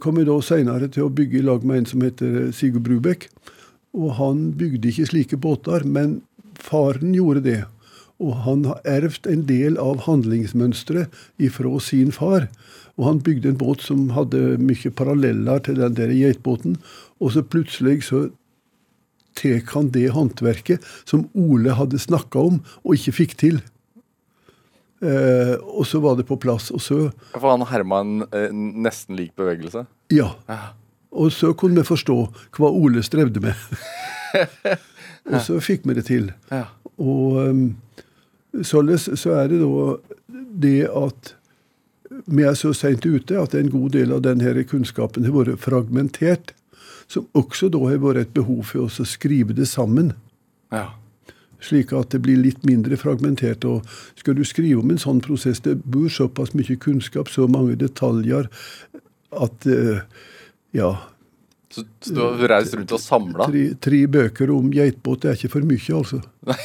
kom 0.00 0.20
jeg 0.20 0.28
da 0.28 0.36
seinere 0.44 0.88
til 0.92 1.06
å 1.06 1.12
bygge 1.12 1.40
i 1.40 1.46
lag 1.46 1.64
med 1.66 1.82
en 1.82 1.88
som 1.90 2.04
heter 2.04 2.50
Sigurd 2.54 2.86
Brubekk. 2.86 3.28
Og 3.96 4.14
han 4.20 4.50
bygde 4.58 4.92
ikke 4.92 5.08
slike 5.10 5.38
båter, 5.40 5.84
men 5.88 6.20
faren 6.60 7.14
gjorde 7.16 7.42
det. 7.46 7.60
Og 8.22 8.32
han 8.46 8.64
har 8.68 8.80
ervd 8.88 9.28
en 9.28 9.44
del 9.48 9.76
av 9.80 10.04
handlingsmønsteret 10.06 11.12
ifra 11.42 11.74
sin 11.82 12.12
far. 12.14 12.48
Og 12.96 13.08
han 13.10 13.20
bygde 13.24 13.52
en 13.52 13.60
båt 13.60 13.84
som 13.84 14.08
hadde 14.16 14.56
mye 14.62 14.92
paralleller 14.96 15.60
til 15.64 15.80
den 15.82 15.96
der 15.98 16.14
geitbåten. 16.14 16.78
Og 17.20 17.34
så 17.34 17.44
plutselig 17.44 18.06
så 18.08 18.28
tek 19.36 19.74
han 19.76 19.90
det 19.92 20.08
håndverket 20.16 20.84
som 21.04 21.26
Ole 21.36 21.74
hadde 21.76 22.00
snakka 22.00 22.46
om 22.52 22.62
og 22.84 22.94
ikke 22.96 23.18
fikk 23.18 23.36
til. 23.42 23.60
Eh, 25.06 25.54
og 25.62 25.86
så 25.86 26.00
var 26.02 26.16
det 26.18 26.26
på 26.26 26.38
plass. 26.40 26.70
Og 26.74 26.82
så 26.82 26.98
For 27.36 27.48
han 27.50 27.64
herma 27.70 28.02
en 28.02 28.26
eh, 28.30 28.50
nesten 28.52 29.18
lik 29.18 29.36
bevegelse. 29.38 29.86
Ja. 30.14 30.32
Ja. 30.50 30.74
Og 31.16 31.32
så 31.32 31.52
kunne 31.56 31.80
vi 31.80 31.88
forstå 31.88 32.16
hva 32.58 32.70
Ole 32.74 33.02
strevde 33.06 33.40
med. 33.44 33.54
og 35.30 35.38
så 35.46 35.60
fikk 35.64 35.86
vi 35.88 35.96
det 35.96 36.06
til. 36.10 36.30
Ja. 36.50 36.66
Og 37.00 37.38
um, 37.48 37.62
således 38.64 39.08
så 39.20 39.36
er 39.38 39.48
det 39.52 39.62
da 39.62 39.96
det 40.56 40.88
at 40.88 41.34
vi 42.26 42.44
er 42.48 42.54
så 42.56 42.72
seint 42.76 43.04
ute 43.06 43.36
at 43.38 43.54
en 43.56 43.70
god 43.72 43.94
del 43.96 44.12
av 44.14 44.22
denne 44.24 44.64
kunnskapen 44.68 45.26
har 45.28 45.36
vært 45.36 45.62
fragmentert. 45.64 46.52
Som 47.08 47.28
også 47.38 47.68
da 47.70 47.80
har 47.86 48.00
vært 48.02 48.24
et 48.24 48.34
behov 48.34 48.64
for 48.72 48.88
oss 48.88 48.98
å 49.00 49.06
skrive 49.06 49.54
det 49.56 49.68
sammen. 49.70 50.14
ja. 50.74 50.90
Slik 51.60 51.92
at 51.96 52.10
det 52.12 52.20
blir 52.22 52.36
litt 52.42 52.64
mindre 52.68 52.96
fragmentert. 53.00 53.64
Og 53.64 53.86
skal 54.18 54.34
du 54.36 54.44
skrive 54.44 54.80
om 54.82 54.90
en 54.92 54.98
sånn 55.00 55.20
prosess, 55.24 55.60
det 55.64 55.78
bor 55.84 56.08
såpass 56.12 56.52
mye 56.54 56.76
kunnskap, 56.82 57.28
så 57.32 57.46
mange 57.48 57.76
detaljer, 57.80 58.48
at 59.36 59.66
eh, 59.66 60.00
ja 60.76 60.90
Så, 61.72 61.82
så 62.00 62.12
du 62.14 62.20
har 62.22 62.48
reist 62.54 62.74
rundt 62.78 62.92
og 62.94 63.00
samla? 63.02 63.46
Tre, 63.50 63.64
tre 63.82 63.98
bøker 64.08 64.50
om 64.54 64.70
geitbåt 64.72 65.22
det 65.24 65.30
er 65.32 65.36
ikke 65.40 65.50
for 65.56 65.66
mye, 65.66 65.96
altså. 65.98 66.20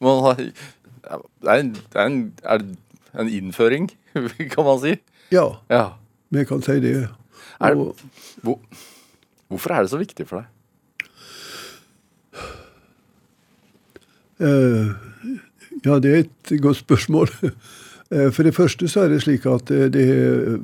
Har, 0.00 0.34
det 0.40 1.50
er 1.52 1.60
en, 1.60 1.70
det 1.74 2.00
er 2.00 2.06
en, 2.08 2.18
er 2.42 2.62
det 2.62 2.76
en 3.20 3.28
innføring, 3.32 3.90
kan 4.54 4.64
man 4.66 4.80
si. 4.82 4.96
Ja, 5.34 5.46
Ja. 5.70 5.84
vi 6.30 6.44
kan 6.48 6.62
si 6.62 6.78
det. 6.80 7.08
Er 7.60 7.74
Hvor, 7.74 8.58
hvorfor 9.48 9.70
er 9.74 9.82
det 9.86 9.90
så 9.90 9.98
viktig 10.00 10.26
for 10.28 10.40
deg? 10.42 10.46
Ja, 14.40 15.98
det 16.02 16.10
er 16.10 16.22
et 16.24 16.54
godt 16.62 16.84
spørsmål. 16.84 17.34
Eh, 18.06 18.28
for 18.30 18.46
det 18.46 18.54
første 18.54 18.86
så 18.86 19.00
er 19.02 19.08
det 19.10 19.24
slik 19.24 19.48
at 19.50 19.66
eh, 19.74 19.88
det 19.90 20.02
har 20.06 20.60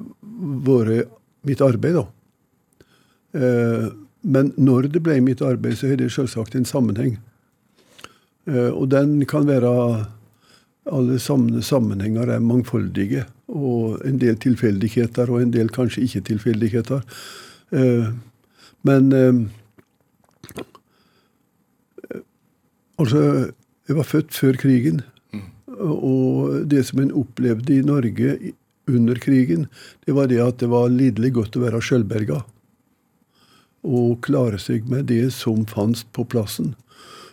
vært 0.62 1.09
mitt 1.43 1.59
arbeid, 1.64 1.97
da. 1.97 2.05
Eh, 3.35 3.87
men 4.23 4.52
når 4.55 4.87
det 4.95 5.02
ble 5.02 5.17
mitt 5.25 5.43
arbeid, 5.43 5.75
så 5.79 5.91
har 5.91 5.99
det 5.99 6.12
selvsagt 6.14 6.55
en 6.55 6.69
sammenheng. 6.69 7.17
Eh, 8.47 8.71
og 8.71 8.91
den 8.95 9.25
kan 9.26 9.49
være 9.50 10.07
Alle 10.83 11.19
sammenhenger 11.19 12.26
er 12.26 12.41
mangfoldige. 12.43 13.25
Og 13.47 14.00
en 14.05 14.19
del 14.19 14.35
tilfeldigheter, 14.37 15.31
og 15.31 15.43
en 15.43 15.52
del 15.52 15.69
kanskje 15.71 16.02
ikke 16.02 16.21
tilfeldigheter. 16.21 17.02
Eh, 17.73 18.09
men 18.83 19.12
eh, 19.12 19.43
Altså, 22.99 23.52
jeg 23.89 23.99
var 23.99 24.09
født 24.09 24.35
før 24.37 24.59
krigen. 24.61 25.03
Og 25.83 26.69
det 26.71 26.85
som 26.87 27.01
en 27.03 27.15
opplevde 27.17 27.75
i 27.75 27.85
Norge 27.85 28.37
under 28.91 29.19
krigen, 29.23 29.67
det 30.07 30.15
var 30.15 30.29
det 30.31 30.41
at 30.43 30.61
det 30.61 30.69
var 30.71 30.93
lidelig 30.93 31.33
godt 31.39 31.57
å 31.59 31.65
være 31.65 31.83
sjølberga. 31.83 32.43
Og 33.83 34.21
klare 34.23 34.61
seg 34.62 34.87
med 34.91 35.09
det 35.11 35.33
som 35.35 35.65
fantes 35.67 36.05
på 36.15 36.25
plassen. 36.29 36.75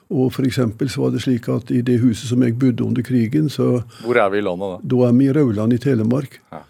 Og 0.09 0.31
for 0.33 0.47
så 0.49 1.01
var 1.03 1.11
det 1.13 1.21
slik 1.21 1.47
at 1.53 1.69
i 1.69 1.83
det 1.85 1.99
huset 2.01 2.31
som 2.31 2.41
jeg 2.41 2.57
bodde 2.57 2.83
under 2.83 3.05
krigen, 3.05 3.49
så 3.49 3.83
Hvor 4.01 4.17
er 4.17 4.29
vi 4.33 4.39
i 4.39 4.41
landet 4.41 4.71
da? 4.71 4.77
da 4.81 5.07
er 5.07 5.13
vi 5.13 5.25
i 5.25 5.33
Rauland 5.33 5.73
i 5.73 5.77
Telemark. 5.77 6.39
Ja. 6.51 6.63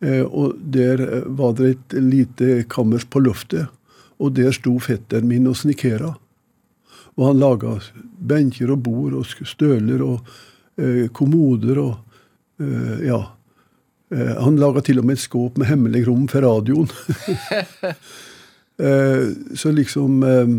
Eh, 0.00 0.24
og 0.24 0.56
der 0.60 1.00
eh, 1.00 1.22
var 1.26 1.52
det 1.52 1.68
et 1.74 1.92
lite 2.00 2.64
kammers 2.68 3.04
på 3.04 3.20
loftet. 3.20 3.68
Og 4.18 4.32
der 4.32 4.52
sto 4.52 4.78
fetteren 4.80 5.28
min 5.28 5.46
og 5.46 5.56
snikkera. 5.56 6.14
Og 7.16 7.30
han 7.30 7.40
laga 7.40 7.78
benker 8.28 8.72
og 8.74 8.82
bord 8.84 9.16
og 9.16 9.26
støler 9.48 10.02
og 10.04 10.28
eh, 10.80 11.06
kommoder 11.16 11.80
og 11.80 11.94
eh, 12.60 13.08
Ja. 13.08 13.22
Eh, 14.14 14.36
han 14.38 14.58
laga 14.60 14.80
til 14.86 15.00
og 15.00 15.06
med 15.08 15.16
et 15.18 15.24
skåp 15.24 15.56
med 15.58 15.66
hemmelig 15.66 16.04
rom 16.06 16.28
for 16.30 16.44
radioen. 16.44 16.86
eh, 18.86 19.24
så 19.58 19.72
liksom 19.74 20.22
eh, 20.22 20.52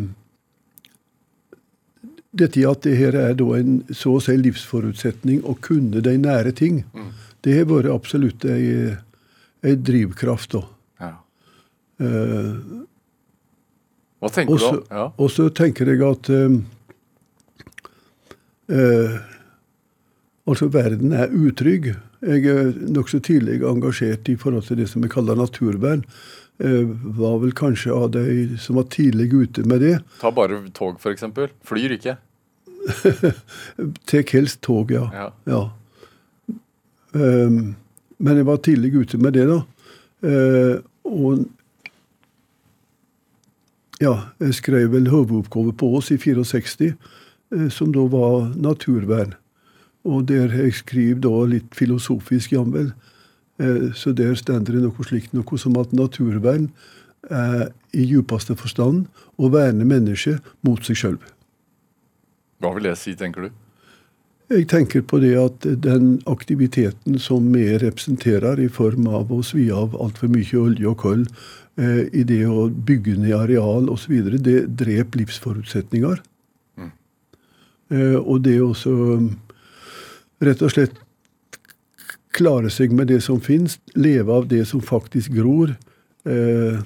Dette 2.38 2.66
at 2.70 2.84
det 2.84 2.98
her 3.00 3.16
er 3.18 3.38
da 3.40 3.46
en 3.58 3.80
så 3.96 4.18
å 4.18 4.22
si 4.22 4.36
livsforutsetning 4.38 5.46
å 5.48 5.56
kunne 5.64 6.04
de 6.06 6.18
nære 6.22 6.52
ting, 6.54 6.84
det 7.42 7.56
har 7.56 7.70
vært 7.70 7.90
absolutt 7.90 8.44
ei, 8.46 8.92
ei 9.66 9.74
drivkraft. 9.74 10.54
da. 10.54 10.62
Ja. 11.02 11.14
Hva 14.22 14.32
tenker 14.34 14.54
og 14.54 14.60
du 14.60 14.66
så, 14.66 14.74
om? 14.90 15.16
Og 15.22 15.32
så 15.34 15.48
tenker 15.54 15.92
jeg 15.92 16.04
at 16.08 16.30
eh, 16.34 16.60
eh, 18.74 19.18
Altså, 20.48 20.70
verden 20.72 21.12
er 21.12 21.34
utrygg. 21.36 21.90
Jeg 22.24 22.46
er 22.48 22.70
nokså 22.96 23.20
tidlig 23.20 23.58
engasjert 23.68 24.30
i 24.32 24.38
forhold 24.40 24.64
til 24.64 24.80
det 24.80 24.86
som 24.88 25.04
vi 25.04 25.10
kaller 25.12 25.36
naturvern. 25.36 26.06
Eh, 26.64 26.88
var 27.18 27.42
vel 27.44 27.52
kanskje 27.52 27.92
av 27.92 28.14
de 28.16 28.56
som 28.58 28.80
var 28.80 28.88
tidlig 28.94 29.28
ute 29.34 29.66
med 29.68 29.84
det. 29.84 29.98
Ta 30.22 30.32
bare 30.32 30.62
tog, 30.74 30.96
eksempel. 31.12 31.52
Flyr 31.68 31.98
ikke. 31.98 32.16
Tek 34.10 34.32
helst 34.34 34.62
tog, 34.66 34.92
ja. 34.96 35.04
Ja. 35.14 35.28
ja. 35.52 35.62
Um, 37.12 37.76
men 38.18 38.40
jeg 38.40 38.48
var 38.48 38.64
tidlig 38.64 38.94
ute 38.96 39.20
med 39.22 39.36
det, 39.38 39.46
da. 39.52 39.60
Uh, 40.24 40.80
og 41.04 41.44
ja, 44.02 44.14
jeg 44.40 44.54
skrev 44.54 44.92
vel 44.94 45.10
hovedoppgave 45.10 45.74
på 45.78 45.90
oss 45.98 46.12
i 46.14 46.18
64, 46.22 46.94
eh, 47.54 47.70
som 47.74 47.92
da 47.94 48.06
var 48.12 48.52
naturvern. 48.56 49.34
Og 50.08 50.28
der 50.30 50.54
jeg 50.54 50.74
skriver 50.74 51.22
da 51.26 51.34
litt 51.50 51.76
filosofisk, 51.76 52.54
jamvel. 52.54 52.94
Eh, 53.60 53.94
så 53.94 54.14
der 54.14 54.36
stender 54.36 54.78
det 54.78 54.86
noe 54.86 55.08
slikt 55.08 55.34
noe 55.34 55.58
som 55.58 55.78
at 55.82 55.94
naturvern 55.94 56.70
er 57.30 57.72
i 57.92 58.06
djupeste 58.06 58.56
forstand 58.56 59.08
å 59.38 59.50
verne 59.52 59.86
mennesket 59.88 60.44
mot 60.62 60.84
seg 60.86 61.00
sjøl. 61.02 61.18
Hva 62.62 62.74
vil 62.76 62.88
det 62.90 62.98
si, 63.02 63.16
tenker 63.18 63.48
du? 63.48 63.67
Jeg 64.48 64.70
tenker 64.72 65.02
på 65.04 65.20
det 65.20 65.34
at 65.36 65.66
den 65.84 66.22
aktiviteten 66.30 67.18
som 67.20 67.50
vi 67.52 67.66
representerer 67.82 68.62
i 68.64 68.70
form 68.72 69.10
av 69.12 69.34
å 69.36 69.42
svi 69.44 69.66
av 69.76 69.98
altfor 70.00 70.32
mye 70.32 70.62
olje 70.62 70.88
og 70.88 71.02
kull, 71.02 71.26
eh, 71.76 72.08
i 72.16 72.24
det 72.24 72.46
å 72.48 72.70
bygge 72.70 73.18
ned 73.20 73.36
areal 73.36 73.90
osv., 73.92 74.16
det 74.40 74.62
dreper 74.80 75.20
livsforutsetninger. 75.20 76.22
Eh, 77.92 78.16
og 78.16 78.42
det 78.44 78.58
å 78.60 78.72
um, 78.88 79.30
rett 80.44 80.62
og 80.62 80.72
slett 80.74 80.96
klare 82.36 82.70
seg 82.72 82.92
med 82.92 83.08
det 83.08 83.22
som 83.24 83.40
finnes, 83.42 83.80
leve 83.96 84.32
av 84.32 84.48
det 84.48 84.66
som 84.68 84.84
faktisk 84.84 85.32
gror, 85.36 85.76
eh, 86.28 86.80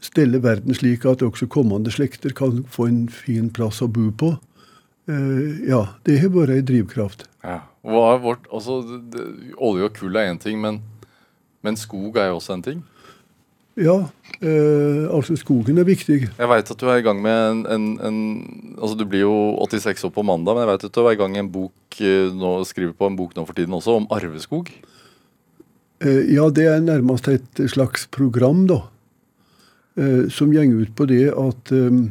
stelle 0.00 0.40
verden 0.40 0.74
slik 0.74 1.04
at 1.04 1.22
også 1.22 1.48
kommende 1.48 1.92
slekter 1.92 2.32
kan 2.36 2.64
få 2.68 2.88
en 2.88 3.02
fin 3.08 3.50
plass 3.52 3.82
å 3.84 3.88
bo 3.88 4.10
på. 4.10 4.34
Eh, 5.10 5.66
ja, 5.70 5.82
det 6.06 6.20
har 6.22 6.32
vært 6.34 6.54
ei 6.54 6.62
drivkraft. 6.66 7.26
Ja. 7.42 7.62
Er 7.80 8.20
vårt, 8.20 8.46
altså, 8.52 8.82
det, 9.10 9.26
olje 9.56 9.88
og 9.88 9.94
kull 9.96 10.18
er 10.20 10.30
én 10.30 10.40
ting, 10.40 10.60
men, 10.60 10.82
men 11.64 11.78
skog 11.80 12.18
er 12.20 12.30
jo 12.30 12.38
også 12.38 12.58
en 12.58 12.66
ting. 12.66 12.82
Ja, 13.80 13.96
eh, 14.42 15.06
altså 15.08 15.36
skogen 15.40 15.78
er 15.80 15.86
viktig. 15.88 16.18
Jeg 16.26 16.50
veit 16.50 16.70
at 16.72 16.80
du 16.80 16.88
er 16.90 17.00
i 17.00 17.04
gang 17.06 17.20
med 17.22 17.38
en, 17.38 17.60
en, 17.70 17.84
en 18.04 18.18
Altså 18.80 18.96
Du 18.98 19.06
blir 19.08 19.22
jo 19.22 19.34
86 19.62 20.04
år 20.08 20.12
på 20.12 20.24
mandag, 20.26 20.56
men 20.56 20.66
jeg 20.66 20.72
vet 20.72 20.86
at 20.90 20.96
du 20.96 21.00
er 21.04 21.14
i 21.14 21.20
gang 21.20 21.32
med 21.32 21.44
en 21.46 21.52
bok 21.54 22.00
eh, 22.02 22.28
nå, 22.34 22.52
skriver 22.68 22.92
på 22.96 23.08
en 23.08 23.16
bok 23.16 23.36
nå 23.36 23.46
for 23.48 23.56
tiden 23.56 23.76
også, 23.76 23.96
om 24.02 24.08
arveskog. 24.12 24.68
Eh, 26.02 26.22
ja, 26.34 26.48
det 26.50 26.66
er 26.68 26.82
nærmest 26.84 27.30
et 27.32 27.62
slags 27.72 28.08
program, 28.12 28.66
da. 28.68 28.82
Eh, 29.96 30.28
som 30.28 30.52
går 30.52 30.82
ut 30.82 30.96
på 30.96 31.06
det 31.10 31.32
at 31.34 31.72
eh, 31.74 32.02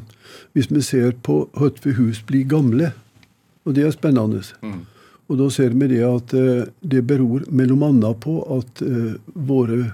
hvis 0.54 0.68
vi 0.72 0.82
ser 0.84 1.14
på 1.24 1.46
hvordan 1.56 1.96
hus 1.96 2.20
blir 2.28 2.44
gamle, 2.44 2.92
og 3.66 3.76
det 3.76 3.86
er 3.86 3.92
spennende, 3.92 4.44
Mm. 4.62 4.86
Og 5.30 5.38
da 5.38 5.50
ser 5.50 5.70
vi 5.70 5.88
det 5.88 6.02
at 6.02 6.34
eh, 6.34 6.66
det 6.82 7.08
beror 7.08 7.46
mellom 7.52 7.84
annet 7.84 8.20
på 8.20 8.42
at 8.58 8.82
våre 9.36 9.92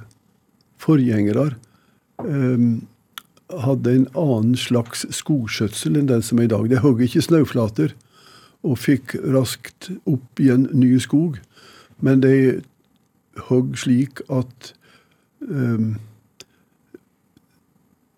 forgjengere 0.80 1.52
hadde 3.52 3.92
en 3.92 4.08
annen 4.16 4.56
slags 4.56 5.06
skogskjøtsel 5.12 5.98
enn 6.00 6.08
den 6.08 6.22
som 6.22 6.40
er 6.40 6.48
i 6.48 6.48
dag. 6.48 6.70
De 6.70 6.80
hogg 6.80 7.02
ikke 7.02 7.22
snauflater 7.22 7.92
og 8.64 8.80
fikk 8.80 9.18
raskt 9.20 9.92
opp 10.08 10.40
igjen 10.40 10.70
ny 10.72 10.96
skog, 11.00 11.38
men 12.00 12.24
de 12.24 12.62
hogg 13.50 13.76
slik 13.78 14.24
at 14.30 14.72
um, 15.42 16.00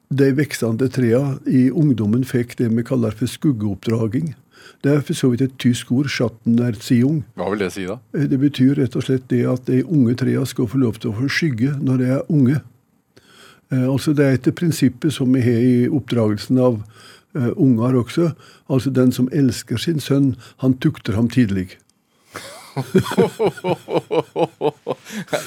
de 0.10 0.32
voksende 0.36 0.88
trærne 0.90 1.40
i 1.48 1.68
ungdommen 1.72 2.24
fikk 2.28 2.58
det 2.60 2.70
vi 2.72 2.84
kaller 2.88 3.12
for 3.12 3.28
skuggeoppdraging. 3.28 4.36
Det 4.84 4.94
er 4.94 5.02
for 5.02 5.18
så 5.18 5.30
vidt 5.32 5.42
et 5.42 5.58
tysk 5.60 5.92
ord, 5.92 6.08
Schattenerziehung. 6.12 7.24
Hva 7.36 7.50
vil 7.52 7.60
det 7.60 7.72
si, 7.74 7.86
da? 7.88 7.98
Eh, 8.14 8.28
Det 8.28 8.40
betyr 8.40 8.76
rett 8.78 8.96
og 8.96 9.04
slett 9.04 9.28
det 9.30 9.46
at 9.48 9.66
de 9.66 9.84
unge 9.84 10.16
trærne 10.16 10.46
skal 10.46 10.68
få 10.68 10.78
lov 10.78 11.00
til 11.00 11.12
å 11.12 11.18
få 11.18 11.28
skygge 11.28 11.76
når 11.82 11.98
de 11.98 12.06
er 12.06 12.32
unge. 12.32 12.62
Eh, 13.72 13.88
altså 13.90 14.14
Det 14.14 14.26
er 14.26 14.38
etter 14.38 14.52
prinsippet 14.52 15.14
som 15.14 15.34
vi 15.34 15.42
har 15.42 15.60
i 15.60 15.88
oppdragelsen 15.88 16.58
av 16.60 16.82
eh, 17.36 17.52
unger 17.58 17.96
også. 18.04 18.32
Altså 18.70 18.90
den 18.90 19.12
som 19.12 19.30
elsker 19.32 19.78
sin 19.78 20.00
sønn, 20.00 20.36
han 20.58 20.78
tukter 20.78 21.14
ham 21.16 21.30
tidlig. 21.30 21.78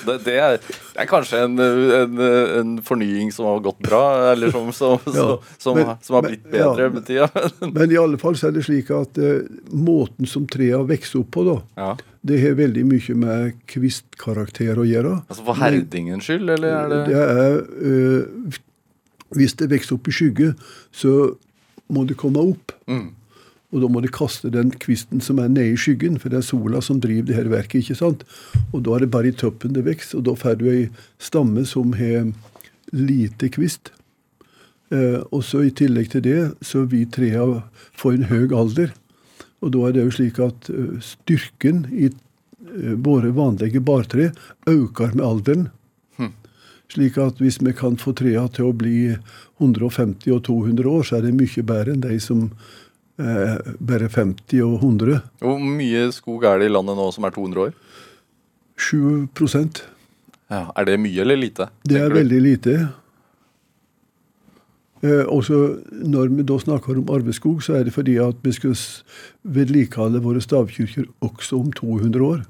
det, 0.07 0.17
det, 0.25 0.35
er, 0.41 0.57
det 0.61 1.03
er 1.05 1.09
kanskje 1.11 1.41
en, 1.47 1.55
en, 1.61 2.21
en 2.61 2.71
fornying 2.87 3.31
som 3.35 3.45
har 3.51 3.61
gått 3.65 3.81
bra, 3.85 4.03
eller 4.33 4.49
som, 4.55 4.71
som, 4.77 4.99
Ja, 5.15 5.27
som, 5.59 5.77
men- 5.79 5.97
som 6.03 6.15
har 6.19 6.25
blitt 6.27 6.47
bedre 6.51 6.83
ja. 6.89 6.93
med 6.95 7.07
tida. 7.07 7.29
Men 7.71 7.93
i 7.95 7.99
alle 8.01 8.19
fall 8.21 8.37
så 8.39 8.49
er 8.51 8.55
det 8.57 8.65
slik 8.67 8.91
at 8.95 9.19
uh, 9.21 9.27
måten 9.75 10.27
som 10.31 10.47
trærne 10.51 10.87
vokser 10.91 11.21
opp 11.23 11.31
på, 11.37 11.41
da, 11.47 11.57
Ja. 11.81 11.91
det 12.27 12.37
har 12.43 12.55
veldig 12.59 12.85
mye 12.89 13.15
med 13.21 13.41
kvistkarakter 13.71 14.75
å 14.81 14.85
gjøre. 14.89 15.15
Altså 15.31 15.43
For 15.47 15.55
herdingens 15.61 16.25
skyld, 16.29 16.47
eller 16.57 16.71
er 16.75 16.85
det 16.93 17.01
Det 17.11 17.21
er 17.21 17.53
uh, 17.87 18.23
Hvis 19.39 19.55
det 19.61 19.67
vokser 19.71 19.95
opp 19.97 20.07
i 20.11 20.13
skygge, 20.17 20.49
så 20.93 21.11
må 21.91 22.01
det 22.07 22.17
komme 22.19 22.41
opp. 22.53 22.67
Mm. 22.91 23.09
Og 23.71 23.85
da 23.85 23.91
må 23.91 24.03
de 24.03 24.11
kaste 24.11 24.50
den 24.50 24.73
kvisten 24.83 25.23
som 25.23 25.39
er 25.39 25.50
nede 25.50 25.77
i 25.77 25.79
skyggen, 25.79 26.19
for 26.19 26.33
det 26.33 26.41
er 26.41 26.47
sola 26.47 26.81
som 26.83 26.99
driver 27.03 27.29
det 27.29 27.37
her 27.39 27.50
verket. 27.53 27.85
ikke 27.85 27.99
sant? 27.99 28.25
Og 28.73 28.83
da 28.87 28.97
er 28.97 29.05
det 29.05 29.12
bare 29.15 29.31
i 29.31 29.37
toppen 29.37 29.77
det 29.77 29.87
vokser, 29.87 30.19
og 30.19 30.27
da 30.27 30.35
får 30.35 30.59
du 30.59 30.67
ei 30.73 30.89
stamme 31.23 31.65
som 31.69 31.95
har 31.99 32.33
lite 32.91 33.50
kvist. 33.55 33.93
Eh, 34.91 35.21
og 35.31 35.45
så 35.47 35.62
i 35.62 35.71
tillegg 35.71 36.11
til 36.11 36.25
det, 36.27 36.41
så 36.67 36.83
vi 36.91 37.05
trea 37.07 37.62
får 37.95 38.17
en 38.17 38.31
høy 38.33 38.50
alder. 38.50 38.91
Og 39.62 39.75
da 39.77 39.87
er 39.87 39.95
det 39.95 40.07
jo 40.09 40.17
slik 40.19 40.41
at 40.43 40.71
eh, 40.73 40.97
styrken 41.05 41.85
i 41.95 42.09
eh, 42.11 42.97
våre 42.99 43.31
vanlige 43.37 43.83
bartre 43.85 44.33
øker 44.67 45.15
med 45.15 45.27
alderen. 45.27 45.69
Slik 46.91 47.21
at 47.23 47.39
hvis 47.39 47.61
vi 47.62 47.71
kan 47.71 47.95
få 48.03 48.11
trea 48.19 48.49
til 48.50 48.67
å 48.67 48.75
bli 48.75 49.12
150 49.62 50.33
og 50.35 50.41
200 50.49 50.89
år, 50.91 51.05
så 51.07 51.21
er 51.21 51.29
det 51.29 51.37
mye 51.39 51.62
bedre 51.62 51.95
enn 51.95 52.03
de 52.03 52.17
som 52.19 52.49
er 53.21 53.75
bare 53.81 54.09
50 54.09 54.62
og 54.65 54.79
100. 54.81 55.21
Hvor 55.43 55.59
mye 55.62 56.07
skog 56.12 56.45
er 56.49 56.61
det 56.61 56.71
i 56.71 56.73
landet 56.75 56.99
nå 56.99 57.11
som 57.15 57.27
er 57.29 57.35
200 57.37 57.69
år? 57.69 57.75
7 58.81 59.29
Ja, 60.50 60.71
Er 60.77 60.85
det 60.85 61.00
mye 61.00 61.21
eller 61.21 61.37
lite? 61.37 61.69
Det 61.85 62.00
er 62.00 62.11
veldig 62.11 62.41
lite. 62.41 62.89
Eh, 65.03 65.25
også 65.27 65.81
når 65.91 66.29
vi 66.37 66.43
da 66.43 66.59
snakker 66.59 66.99
om 66.99 67.09
arveskog, 67.09 67.62
så 67.62 67.75
er 67.75 67.85
det 67.85 67.93
fordi 67.93 68.17
at 68.21 68.37
vi 68.43 68.53
skal 68.53 68.77
vedlikeholde 69.45 70.21
våre 70.21 70.41
stavkirker 70.41 71.05
også 71.21 71.61
om 71.61 71.73
200 71.73 72.25
år. 72.25 72.43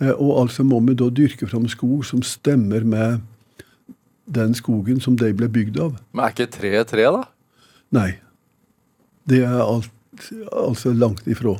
Eh, 0.00 0.12
og 0.16 0.40
altså 0.42 0.64
må 0.64 0.80
vi 0.80 0.94
da 0.94 1.10
dyrke 1.10 1.46
fram 1.46 1.68
skog 1.68 2.04
som 2.04 2.22
stemmer 2.22 2.84
med 2.84 3.20
den 4.24 4.54
skogen 4.54 5.00
som 5.00 5.16
de 5.16 5.32
ble 5.36 5.48
bygd 5.48 5.78
av. 5.80 5.98
Men 6.12 6.24
er 6.24 6.32
ikke 6.32 6.50
tre 6.50 6.84
tre, 6.88 7.04
da? 7.12 7.24
Nei. 7.92 8.23
Det 9.28 9.40
er 9.44 9.60
alt, 9.62 9.90
altså 10.52 10.92
langt 10.94 11.26
ifra. 11.30 11.56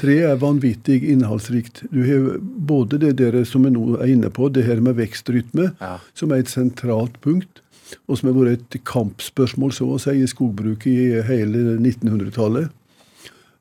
Tre 0.00 0.16
er 0.28 0.36
vanvittig 0.42 1.00
innholdsrikt. 1.14 1.82
Du 1.90 2.02
har 2.06 2.26
både 2.40 2.98
det 3.02 3.14
dere 3.18 3.44
som 3.48 3.64
vi 3.66 3.72
nå 3.74 3.96
er 3.98 4.12
inne 4.12 4.30
på, 4.30 4.50
det 4.52 4.66
her 4.68 4.80
med 4.84 4.98
vekstrytme, 5.00 5.72
Ja. 5.80 5.96
som 6.14 6.30
er 6.32 6.42
et 6.44 6.52
sentralt 6.52 7.16
punkt, 7.24 7.62
og 8.06 8.18
som 8.20 8.28
har 8.30 8.36
vært 8.38 8.74
et 8.76 8.84
kampspørsmål 8.84 9.72
så 9.74 9.88
å 9.96 9.98
si, 9.98 10.10
i 10.22 10.26
skogbruket 10.30 10.86
i 10.92 11.22
hele 11.26 11.78
1900-tallet. 11.80 12.68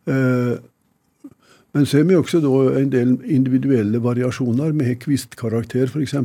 Eh, 0.09 0.57
men 1.73 1.85
så 1.85 1.99
har 1.99 2.05
vi 2.09 2.15
også 2.17 2.39
en 2.79 2.89
del 2.89 3.11
individuelle 3.29 3.99
variasjoner. 4.01 4.71
Vi 4.73 4.85
har 4.87 4.95
kvistkarakter, 5.01 5.85
f.eks. 5.89 6.15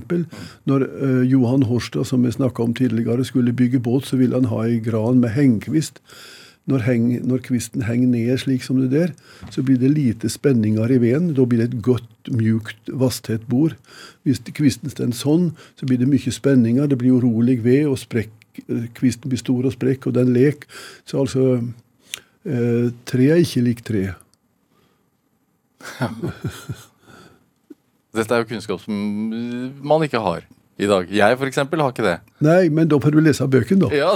Når 0.66 0.84
eh, 0.88 1.18
Johan 1.28 1.66
Horstad, 1.68 2.06
som 2.08 2.22
vi 2.24 2.32
snakka 2.32 2.62
om 2.64 2.72
tidligere, 2.74 3.24
skulle 3.28 3.52
bygge 3.52 3.80
båt, 3.84 4.06
så 4.08 4.16
ville 4.16 4.34
han 4.40 4.48
ha 4.52 4.62
ei 4.64 4.78
gran 4.80 5.20
med 5.20 5.34
hengekvist. 5.36 6.00
Når, 6.70 6.81
heng, 6.87 7.09
når 7.29 7.42
kvisten 7.44 7.83
henger 7.85 8.09
ned 8.09 8.38
slik 8.40 8.62
som 8.64 8.79
det 8.81 8.88
der, 8.94 9.11
så 9.53 9.61
blir 9.61 9.77
det 9.77 9.90
lite 9.92 10.31
spenninger 10.33 10.94
i 10.94 10.96
veden. 11.03 11.35
Da 11.37 11.44
blir 11.44 11.61
det 11.61 11.66
et 11.68 11.83
godt, 11.85 12.09
mjukt, 12.33 12.88
vasstett 12.88 13.44
bord. 13.50 13.77
Hvis 14.24 14.40
kvisten 14.57 14.88
står 14.92 15.12
sånn, 15.12 15.50
så 15.77 15.85
blir 15.85 16.00
det 16.00 16.09
mye 16.09 16.33
spenninger. 16.33 16.88
Det 16.88 16.96
blir 17.00 17.18
urolig 17.20 17.59
ved, 17.66 17.85
og 17.90 18.00
sprekk, 18.00 18.33
kvisten 18.96 19.29
blir 19.29 19.42
stor 19.42 19.68
og 19.68 19.77
sprekk, 19.77 20.09
og 20.09 20.16
den 20.16 20.33
lek. 20.33 20.64
Så 21.05 21.20
altså 21.20 21.44
eh, 22.48 22.88
Tre 23.12 23.29
er 23.29 23.44
ikke 23.44 23.66
lik 23.68 23.85
tre. 23.85 24.07
Dette 28.14 28.31
er 28.33 28.40
jo 28.40 28.48
kunnskap 28.55 28.81
som 28.81 28.94
man 29.85 30.05
ikke 30.07 30.22
har 30.22 30.46
i 30.76 30.88
dag. 30.90 31.10
Jeg 31.10 31.38
eksempel 31.46 31.82
har 31.82 31.92
ikke 31.94 32.06
det. 32.06 32.16
Nei, 32.42 32.68
men 32.72 32.88
da 32.90 32.98
får 32.98 33.14
du 33.14 33.20
lese 33.22 33.46
bøkene, 33.46 33.87
da. 33.87 33.94
Ja. 33.94 34.10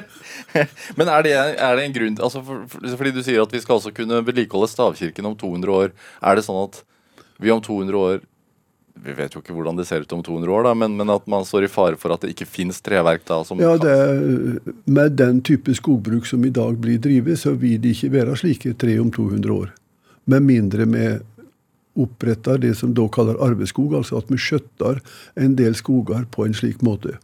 Men 0.98 1.06
er 1.12 1.22
det, 1.22 1.34
er 1.36 1.76
det 1.78 1.84
en 1.84 1.94
grunn 1.94 2.16
altså 2.18 2.40
for, 2.42 2.64
for, 2.72 2.82
Fordi 2.98 3.12
du 3.14 3.20
sier 3.22 3.42
at 3.42 3.52
vi 3.54 3.60
skal 3.62 3.76
også 3.76 3.92
kunne 3.94 4.18
vedlikeholde 4.26 4.66
stavkirken 4.72 5.28
om 5.28 5.36
200 5.38 5.76
år. 5.76 5.92
Er 6.24 6.38
det 6.38 6.42
sånn 6.46 6.58
at 6.64 6.80
vi 7.40 7.52
om 7.54 7.62
200 7.62 7.96
år 8.00 8.18
Vi 9.00 9.14
vet 9.16 9.36
jo 9.36 9.40
ikke 9.40 9.54
hvordan 9.54 9.78
det 9.78 9.86
ser 9.88 10.02
ut 10.02 10.12
om 10.16 10.24
200 10.24 10.50
år, 10.52 10.66
da, 10.66 10.74
men, 10.76 10.96
men 10.98 11.12
at 11.14 11.28
man 11.30 11.46
står 11.46 11.68
i 11.68 11.70
fare 11.72 12.00
for 12.00 12.12
at 12.12 12.24
det 12.24 12.34
ikke 12.34 12.48
fins 12.48 12.82
treverk 12.84 13.22
da 13.28 13.42
som 13.46 13.60
Ja, 13.62 13.76
det 13.80 13.92
er, 13.94 14.58
Med 14.90 15.14
den 15.20 15.38
type 15.46 15.76
skogbruk 15.76 16.26
som 16.28 16.44
i 16.44 16.52
dag 16.52 16.80
blir 16.82 16.98
drevet, 17.00 17.38
så 17.40 17.54
vil 17.54 17.78
det 17.80 17.94
ikke 17.94 18.14
være 18.18 18.36
slike 18.40 18.74
tre 18.80 18.98
om 19.00 19.12
200 19.14 19.54
år. 19.54 19.70
Med 20.28 20.48
mindre 20.48 20.88
vi 20.90 21.06
oppretter 21.98 22.60
det 22.62 22.74
som 22.78 22.92
da 22.94 23.06
kaller 23.12 23.40
arveskog, 23.42 23.94
altså 23.98 24.20
at 24.20 24.30
vi 24.30 24.38
skjøtter 24.40 25.00
en 25.40 25.56
del 25.58 25.74
skoger 25.78 26.26
på 26.30 26.46
en 26.46 26.54
slik 26.56 26.84
måte. 26.86 27.16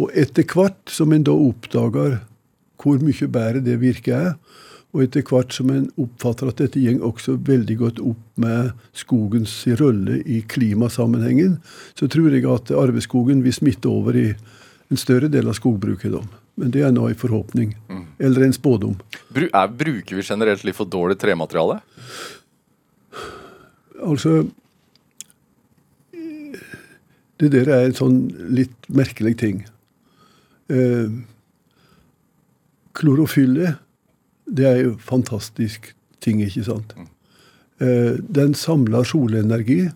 Og 0.00 0.12
etter 0.18 0.46
hvert 0.48 0.92
som 0.92 1.12
en 1.12 1.24
da 1.26 1.34
oppdager 1.36 2.20
hvor 2.82 2.98
mye 2.98 3.28
bedre 3.30 3.62
det 3.62 3.78
virket 3.80 4.14
er, 4.16 4.34
og 4.92 5.06
etter 5.06 5.24
hvert 5.24 5.54
som 5.56 5.70
en 5.72 5.86
oppfatter 6.00 6.50
at 6.50 6.58
dette 6.60 6.80
går 6.82 7.04
også 7.06 7.38
veldig 7.46 7.76
godt 7.80 8.00
opp 8.04 8.42
med 8.42 8.72
skogens 8.96 9.54
rolle 9.80 10.18
i 10.28 10.42
klimasammenhengen, 10.44 11.56
så 11.96 12.08
tror 12.12 12.34
jeg 12.34 12.44
at 12.44 12.74
arveskogen 12.76 13.40
vil 13.44 13.56
smitte 13.56 13.88
over 13.88 14.18
i 14.18 14.26
en 14.92 15.00
større 15.00 15.32
del 15.32 15.48
av 15.48 15.56
skogbruket. 15.56 16.12
da. 16.12 16.20
Men 16.60 16.74
det 16.74 16.82
er 16.84 16.92
nå 16.92 17.06
en 17.08 17.16
forhåpning. 17.16 17.72
Eller 18.20 18.44
en 18.44 18.52
spådom. 18.52 18.98
Bru, 19.32 19.46
er, 19.48 19.72
Bruker 19.72 20.18
vi 20.18 20.26
generelt 20.26 20.64
litt 20.64 20.76
for 20.76 20.84
dårlig 20.84 21.16
tremateriale? 21.22 21.80
Altså 24.02 24.42
Det 27.40 27.50
der 27.52 27.68
er 27.74 27.88
en 27.88 27.96
sånn 27.96 28.18
litt 28.54 28.86
merkelig 28.86 29.32
ting. 29.40 29.64
Eh, 30.70 31.10
klorofylle, 32.94 33.72
det 34.46 34.68
er 34.68 34.78
jo 34.84 34.92
fantastisk 35.02 35.88
ting, 36.22 36.38
ikke 36.44 36.62
sant? 36.68 36.94
Eh, 37.82 38.20
den 38.22 38.54
samler 38.54 39.02
solenergi, 39.02 39.88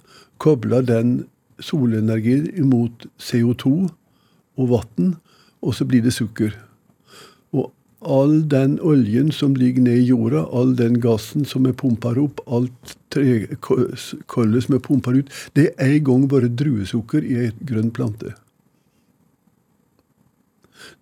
kobler 0.42 0.82
den 0.82 1.28
solenergien 1.62 2.48
imot 2.58 3.06
CO2 3.22 3.92
og 4.56 4.72
vann, 4.72 5.14
og 5.62 5.78
så 5.78 5.86
blir 5.86 6.02
det 6.02 6.16
sukker. 6.18 6.50
All 8.06 8.38
den 8.48 8.76
oljen 8.86 9.32
som 9.34 9.56
ligger 9.58 9.82
ned 9.82 9.98
i 9.98 10.06
jorda, 10.12 10.44
all 10.54 10.76
den 10.78 11.00
gassen 11.02 11.44
som 11.48 11.66
er 11.66 11.74
pumpa 11.74 12.12
opp, 12.22 12.40
alt 12.46 12.96
tre- 13.10 13.56
som 14.62 14.76
er 14.76 14.82
pumpa 14.84 15.10
ut, 15.16 15.32
det 15.54 15.72
er 15.74 15.96
en 15.96 16.04
gang 16.04 16.28
bare 16.30 16.48
druesukker 16.48 17.24
i 17.26 17.36
ei 17.46 17.50
grønn 17.66 17.90
plante. 17.90 18.34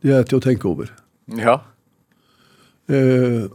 Det 0.00 0.12
er 0.16 0.24
til 0.24 0.38
å 0.40 0.44
tenke 0.44 0.68
over. 0.68 0.90
Ja. 1.28 1.58
Eh, 2.88 3.48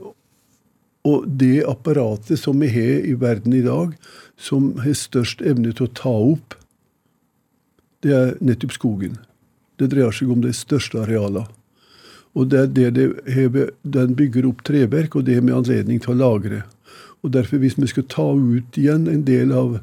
og 1.05 1.25
det 1.39 1.63
apparatet 1.69 2.39
som 2.41 2.59
vi 2.61 2.69
har 2.73 3.05
i 3.07 3.15
verden 3.17 3.53
i 3.53 3.65
dag, 3.65 3.95
som 4.37 4.75
har 4.83 4.93
størst 4.97 5.41
evne 5.41 5.73
til 5.73 5.87
å 5.87 5.93
ta 5.93 6.13
opp, 6.13 6.55
det 8.05 8.13
er 8.15 8.35
nettopp 8.41 8.75
skogen. 8.77 9.17
Det 9.79 9.89
dreier 9.91 10.13
seg 10.15 10.31
om 10.31 10.41
de 10.43 10.53
største 10.55 11.01
arealene. 11.01 11.47
Og 12.39 12.47
det 12.51 12.59
er 12.59 12.67
det 12.71 12.89
det 12.95 13.07
hever, 13.35 13.71
den 13.83 14.15
bygger 14.15 14.47
opp 14.47 14.63
treverk, 14.67 15.17
og 15.19 15.25
det 15.27 15.39
vi 15.43 15.55
anledning 15.55 15.99
til 15.99 16.15
å 16.15 16.19
lagre. 16.19 16.63
Og 17.19 17.33
derfor, 17.35 17.59
hvis 17.59 17.75
vi 17.75 17.89
skal 17.91 18.05
ta 18.07 18.29
ut 18.31 18.77
igjen 18.79 19.09
en 19.11 19.25
del 19.27 19.51
av 19.51 19.81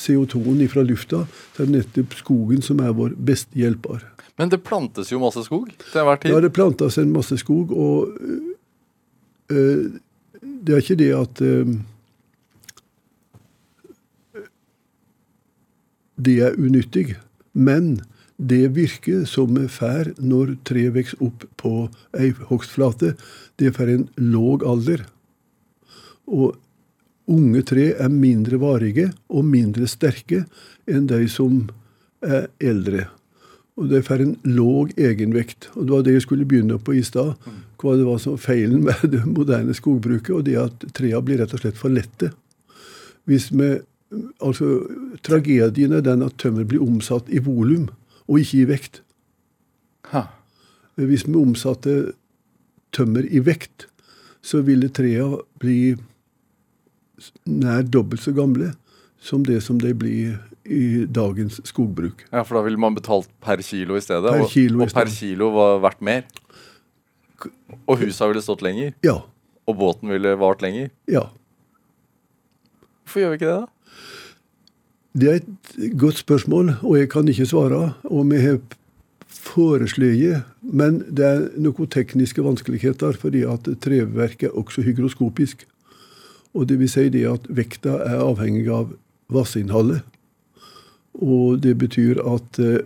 CO2-en 0.00 0.70
fra 0.72 0.84
lufta, 0.88 1.26
så 1.52 1.62
er 1.62 1.68
det 1.68 1.82
nettopp 1.82 2.16
skogen 2.16 2.64
som 2.64 2.80
er 2.80 2.94
vår 2.96 3.12
beste 3.20 3.58
hjelper. 3.58 4.06
Men 4.40 4.48
det 4.48 4.62
plantes 4.64 5.12
jo 5.12 5.20
masse 5.20 5.44
skog 5.44 5.68
til 5.90 6.00
enhver 6.00 6.22
tid. 6.22 6.32
Ja, 6.32 6.40
det 6.40 6.54
plantes 6.56 6.96
en 6.98 7.12
masse 7.12 7.36
skog, 7.42 7.74
og 7.76 8.08
øh, 9.52 9.90
det 10.40 10.72
er 10.74 10.80
ikke 10.80 11.00
det 11.02 11.12
at 11.18 11.42
øh, 11.44 11.74
Det 16.22 16.36
er 16.38 16.54
unyttig, 16.54 17.16
men 17.52 17.96
det 18.36 18.72
virker 18.76 19.24
som 19.28 19.56
fær 19.68 20.12
når 20.18 20.56
tre 20.66 20.88
vokser 20.94 21.22
opp 21.24 21.46
på 21.60 21.72
ei 22.18 22.32
hogstflate. 22.48 23.14
Det 23.60 23.74
får 23.76 23.92
en 23.92 24.04
låg 24.16 24.64
alder. 24.66 25.04
Og 26.26 26.56
unge 27.30 27.62
tre 27.68 27.92
er 27.92 28.12
mindre 28.12 28.58
varige 28.62 29.10
og 29.28 29.46
mindre 29.46 29.88
sterke 29.90 30.44
enn 30.90 31.08
de 31.10 31.26
som 31.30 31.66
er 32.22 32.48
eldre. 32.62 33.08
Og 33.80 33.88
det 33.88 34.02
får 34.06 34.22
en 34.22 34.34
låg 34.44 34.92
egenvekt. 35.00 35.70
Og 35.74 35.86
det 35.86 35.94
var 35.94 36.02
det 36.06 36.16
jeg 36.18 36.26
skulle 36.26 36.48
begynne 36.48 36.78
på 36.82 36.96
i 36.98 37.04
stad. 37.06 37.38
Hva 37.80 37.94
det 37.98 38.06
var 38.06 38.20
som 38.22 38.36
feilen 38.38 38.84
med 38.88 39.06
det 39.14 39.24
moderne 39.26 39.74
skogbruket, 39.76 40.34
og 40.34 40.44
det 40.48 40.58
at 40.60 40.86
trærne 40.96 41.24
blir 41.26 41.40
rett 41.42 41.54
og 41.56 41.62
slett 41.62 41.80
for 41.80 41.92
lette. 41.92 42.32
Hvis 43.28 43.50
vi, 43.54 43.74
altså, 44.42 44.82
Tragedien 45.22 45.94
er 45.94 46.04
den 46.04 46.24
at 46.26 46.36
tømmer 46.42 46.66
blir 46.68 46.82
omsatt 46.84 47.30
i 47.30 47.40
volum, 47.42 47.88
og 48.28 48.38
ikke 48.42 48.62
i 48.62 48.68
vekt. 48.70 49.00
Ha. 50.12 50.26
Hvis 51.00 51.24
vi 51.26 51.34
omsatte 51.40 51.96
tømmer 52.92 53.24
i 53.26 53.40
vekt, 53.44 53.86
så 54.44 54.60
ville 54.66 54.90
trærne 54.92 55.40
bli 55.62 55.94
nær 57.46 57.84
dobbelt 57.86 58.22
så 58.24 58.32
gamle 58.34 58.72
som 59.22 59.44
det 59.46 59.60
som 59.62 59.78
de 59.78 59.92
blir 59.94 60.38
i 60.66 61.04
dagens 61.10 61.60
skogbruk. 61.66 62.24
Ja, 62.32 62.42
For 62.46 62.58
da 62.58 62.62
ville 62.66 62.78
man 62.80 62.94
betalt 62.94 63.28
per 63.42 63.62
kilo 63.62 63.96
i 63.98 64.02
stedet, 64.02 64.30
Per 64.30 64.44
og, 64.44 64.50
kilo 64.50 64.82
i 64.82 64.86
og 64.86 64.94
per 64.94 65.10
kilo 65.10 65.50
var 65.54 65.78
verdt 65.82 66.02
mer. 66.02 66.24
Og 67.90 67.98
husa 68.02 68.28
ville 68.30 68.42
stått 68.42 68.62
lenger, 68.62 68.92
Ja. 69.02 69.20
og 69.66 69.76
båten 69.78 70.10
ville 70.10 70.36
vart 70.38 70.62
lenger. 70.62 70.90
Ja. 71.10 71.24
Hvorfor 73.02 73.20
gjør 73.22 73.32
vi 73.32 73.38
ikke 73.40 73.50
det, 73.50 73.60
da? 73.62 73.71
Det 75.12 75.28
er 75.28 75.40
et 75.42 75.98
godt 75.98 76.22
spørsmål, 76.22 76.70
og 76.82 76.98
jeg 76.98 77.08
kan 77.12 77.28
ikke 77.28 77.46
svare. 77.46 77.92
Og 78.04 78.30
vi 78.30 78.38
har 78.40 78.58
foreslått, 79.28 80.46
men 80.62 81.02
det 81.04 81.26
er 81.26 81.42
noen 81.60 81.90
tekniske 81.92 82.44
vanskeligheter, 82.44 83.18
fordi 83.20 83.44
at 83.44 83.68
treverket 83.84 84.48
er 84.48 84.56
også 84.56 84.84
hygroskopisk. 84.86 85.66
Og 86.54 86.68
det 86.68 86.78
vil 86.80 86.88
si 86.88 87.08
det 87.12 87.26
at 87.28 87.44
vekta 87.48 87.98
er 88.06 88.24
avhengig 88.24 88.68
av 88.72 88.92
vassinnholdet. 89.32 90.00
Og 91.20 91.60
det 91.60 91.76
betyr 91.80 92.20
at 92.24 92.60
eh, 92.60 92.80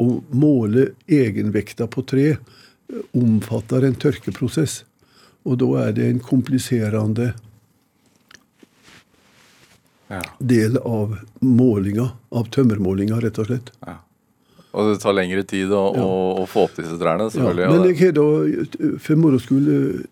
å 0.00 0.20
måle 0.32 0.90
egenvekta 1.08 1.88
på 1.92 2.04
tre 2.08 2.28
eh, 2.32 2.38
omfatter 3.16 3.84
en 3.84 3.96
tørkeprosess. 3.96 4.84
Og 5.44 5.60
da 5.60 5.68
er 5.84 5.96
det 5.96 6.08
en 6.08 6.20
kompliserende 6.20 7.34
Ja. 10.08 10.20
del 10.38 10.76
av 10.78 11.16
målinga, 11.40 12.10
av 12.30 12.46
tømmermålinga, 12.54 13.18
rett 13.24 13.38
og 13.42 13.46
slett. 13.48 13.72
Og 14.76 14.92
det 14.92 15.00
tar 15.02 15.16
lengre 15.16 15.42
tid 15.42 15.72
å, 15.72 15.80
Ja. 15.96 16.04
å, 16.04 16.42
å 16.42 16.46
få 16.46 16.66
opp 16.68 16.76
disse 16.76 16.98
trærne. 17.00 17.26
Ja, 17.26 17.30
selvfølgelig. 17.34 17.70
men 17.72 17.88
jeg 17.88 17.98
har 18.04 18.12
da 18.12 18.98
for 19.02 19.16
moro 19.16 19.38
skyld 19.42 20.06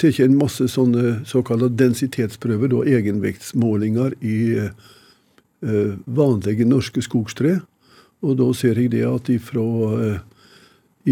tatt 0.00 0.20
en 0.24 0.36
masse 0.38 0.66
sånne 0.72 1.20
såkalte 1.28 1.68
densitetsprøver, 1.76 2.72
da 2.72 2.82
egenvektsmålinger 2.98 4.16
i 4.24 4.36
eh, 4.58 5.94
vanlige 6.06 6.66
norske 6.68 7.02
skogstre. 7.04 7.60
Og 8.24 8.36
da 8.40 8.50
ser 8.56 8.80
jeg 8.80 8.90
det 8.96 9.04
at 9.08 9.30
ifra, 9.32 9.64
eh, 10.04 10.18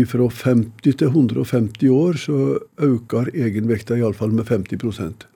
ifra 0.03 0.29
50 0.33 0.97
til 1.01 1.09
150 1.13 1.89
år 1.93 2.19
så 2.21 2.39
øker 2.85 3.31
egenvekta 3.33 3.97
iallfall 4.01 4.33
med 4.37 4.49
50 4.49 5.29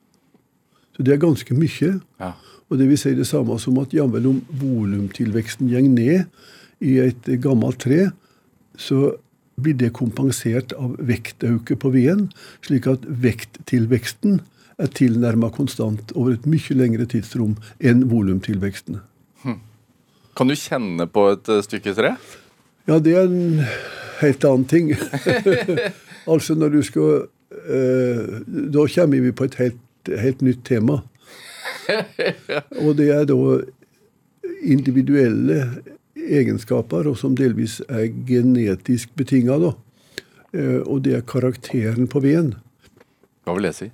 Så 0.97 1.05
det 1.07 1.15
er 1.15 1.23
ganske 1.23 1.55
mye. 1.57 2.01
ja. 2.21 2.33
Og 2.73 2.79
det 2.81 2.87
vil 2.89 2.97
si 2.97 3.11
det 3.13 3.27
samme 3.29 3.59
som 3.61 3.77
at 3.83 3.93
jammen 3.93 4.27
om 4.27 4.39
volumtilveksten 4.49 5.69
går 5.69 5.91
ned 5.93 6.23
i 6.81 6.95
et 7.03 7.27
gammelt 7.45 7.83
tre, 7.85 8.07
så 8.81 9.11
blir 9.61 9.77
det 9.77 9.91
kompensert 9.93 10.73
av 10.73 10.95
vektauke 10.97 11.77
på 11.77 11.93
veden, 11.93 12.31
slik 12.65 12.89
at 12.89 13.05
vekttilveksten 13.05 14.41
er 14.81 14.89
tilnærma 14.89 15.53
konstant 15.53 16.17
over 16.17 16.33
et 16.33 16.49
mye 16.49 16.79
lengre 16.79 17.05
tidsrom 17.05 17.59
enn 17.77 18.07
volumtilveksten. 18.09 19.03
Kan 20.37 20.49
du 20.49 20.57
kjenne 20.57 21.07
på 21.13 21.27
et 21.35 21.49
eh, 21.53 21.61
stykke 21.65 21.93
tre? 21.97 22.15
Ja, 22.89 22.99
det 22.99 23.15
er 23.19 23.29
en 23.29 23.61
helt 24.23 24.45
annen 24.49 24.65
ting. 24.69 24.93
altså 26.33 26.57
når 26.57 26.77
du 26.77 26.83
skal 26.87 27.27
eh, 27.51 28.39
Da 28.47 28.87
kommer 28.95 29.27
vi 29.27 29.33
på 29.37 29.49
et 29.51 29.59
helt, 29.61 29.81
helt 30.09 30.41
nytt 30.43 30.65
tema. 30.65 31.03
Og 32.83 32.97
det 32.99 33.09
er 33.15 33.25
da 33.29 33.37
individuelle 34.63 35.65
egenskaper, 36.23 37.09
og 37.11 37.17
som 37.19 37.35
delvis 37.39 37.81
er 37.89 38.07
genetisk 38.29 39.11
betinga. 39.19 39.59
Eh, 40.53 40.81
og 40.85 41.03
det 41.07 41.17
er 41.19 41.25
karakteren 41.27 42.07
på 42.11 42.21
veden. 42.23 42.55
Hva 43.47 43.57
vil 43.57 43.67
det 43.71 43.75
si? 43.79 43.89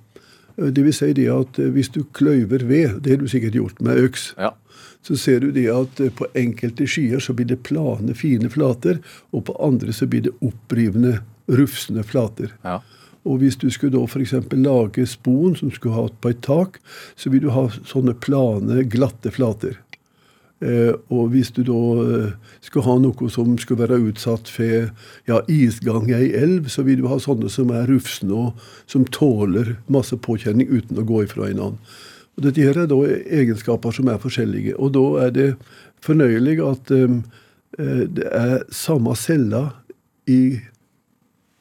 Eh, 0.59 0.69
Det 0.75 0.83
vil 0.83 0.93
si 0.93 1.13
det 1.13 1.29
at 1.31 1.59
eh, 1.59 1.71
hvis 1.73 1.89
du 1.95 2.03
kløyver 2.13 2.65
ved, 2.67 2.99
det 3.01 3.15
har 3.15 3.21
du 3.23 3.27
sikkert 3.27 3.53
gjort 3.57 3.81
med 3.81 3.97
øks, 3.97 4.33
Ja. 4.37 4.51
så 5.01 5.15
ser 5.17 5.39
du 5.39 5.51
det 5.51 5.67
at 5.71 6.01
på 6.15 6.27
enkelte 6.35 6.85
skyer 6.87 7.19
så 7.19 7.33
blir 7.33 7.47
det 7.47 7.63
plane, 7.63 8.13
fine 8.13 8.49
flater, 8.49 8.99
og 9.31 9.45
på 9.45 9.55
andre 9.63 9.93
så 9.93 10.05
blir 10.05 10.21
det 10.27 10.33
opprivende, 10.41 11.21
rufsende 11.49 12.03
flater. 12.03 12.51
ja. 12.63 12.79
Og 13.27 13.41
hvis 13.41 13.57
du 13.59 13.67
skulle 13.73 13.97
da 13.97 14.05
f.eks. 14.07 14.33
lage 14.55 15.05
spon 15.09 15.55
som 15.57 15.71
skulle 15.71 15.95
ha 15.95 16.07
på 16.21 16.31
et 16.31 16.41
tak, 16.45 16.79
så 17.19 17.31
vil 17.31 17.43
du 17.43 17.51
ha 17.53 17.67
sånne 17.69 18.15
plane, 18.23 18.85
glatte 18.89 19.31
flater. 19.35 19.77
Eh, 20.59 20.91
og 21.07 21.31
hvis 21.31 21.51
du 21.55 21.61
da 21.67 21.81
eh, 22.03 22.31
skulle 22.63 22.85
ha 22.87 22.97
noe 22.99 23.29
som 23.31 23.53
skulle 23.59 23.85
være 23.85 24.01
utsatt 24.09 24.51
for 24.51 24.89
ja, 25.29 25.39
isgang 25.47 26.09
i 26.09 26.17
ei 26.17 26.31
elv, 26.35 26.67
så 26.71 26.83
vil 26.87 27.03
du 27.03 27.09
ha 27.11 27.19
sånne 27.19 27.51
som 27.51 27.71
er 27.71 27.87
rufsende 27.87 28.35
og 28.35 28.71
som 28.89 29.07
tåler 29.07 29.77
masse 29.87 30.15
påkjenning 30.19 30.67
uten 30.71 30.99
å 30.99 31.07
gå 31.07 31.23
ifra 31.27 31.45
hverandre. 31.45 31.79
Og 32.39 32.45
Dette 32.45 32.63
her 32.63 32.77
er 32.79 32.87
da 32.87 32.97
egenskaper 33.35 33.91
som 33.95 34.07
er 34.11 34.19
forskjellige. 34.23 34.77
Og 34.79 34.93
da 34.95 35.05
er 35.25 35.31
det 35.35 35.47
fornøyelig 36.05 36.59
at 36.63 36.91
eh, 36.95 37.15
eh, 37.79 38.03
det 38.07 38.27
er 38.31 38.67
samme 38.71 39.15
cella 39.19 39.65
i 40.27 40.59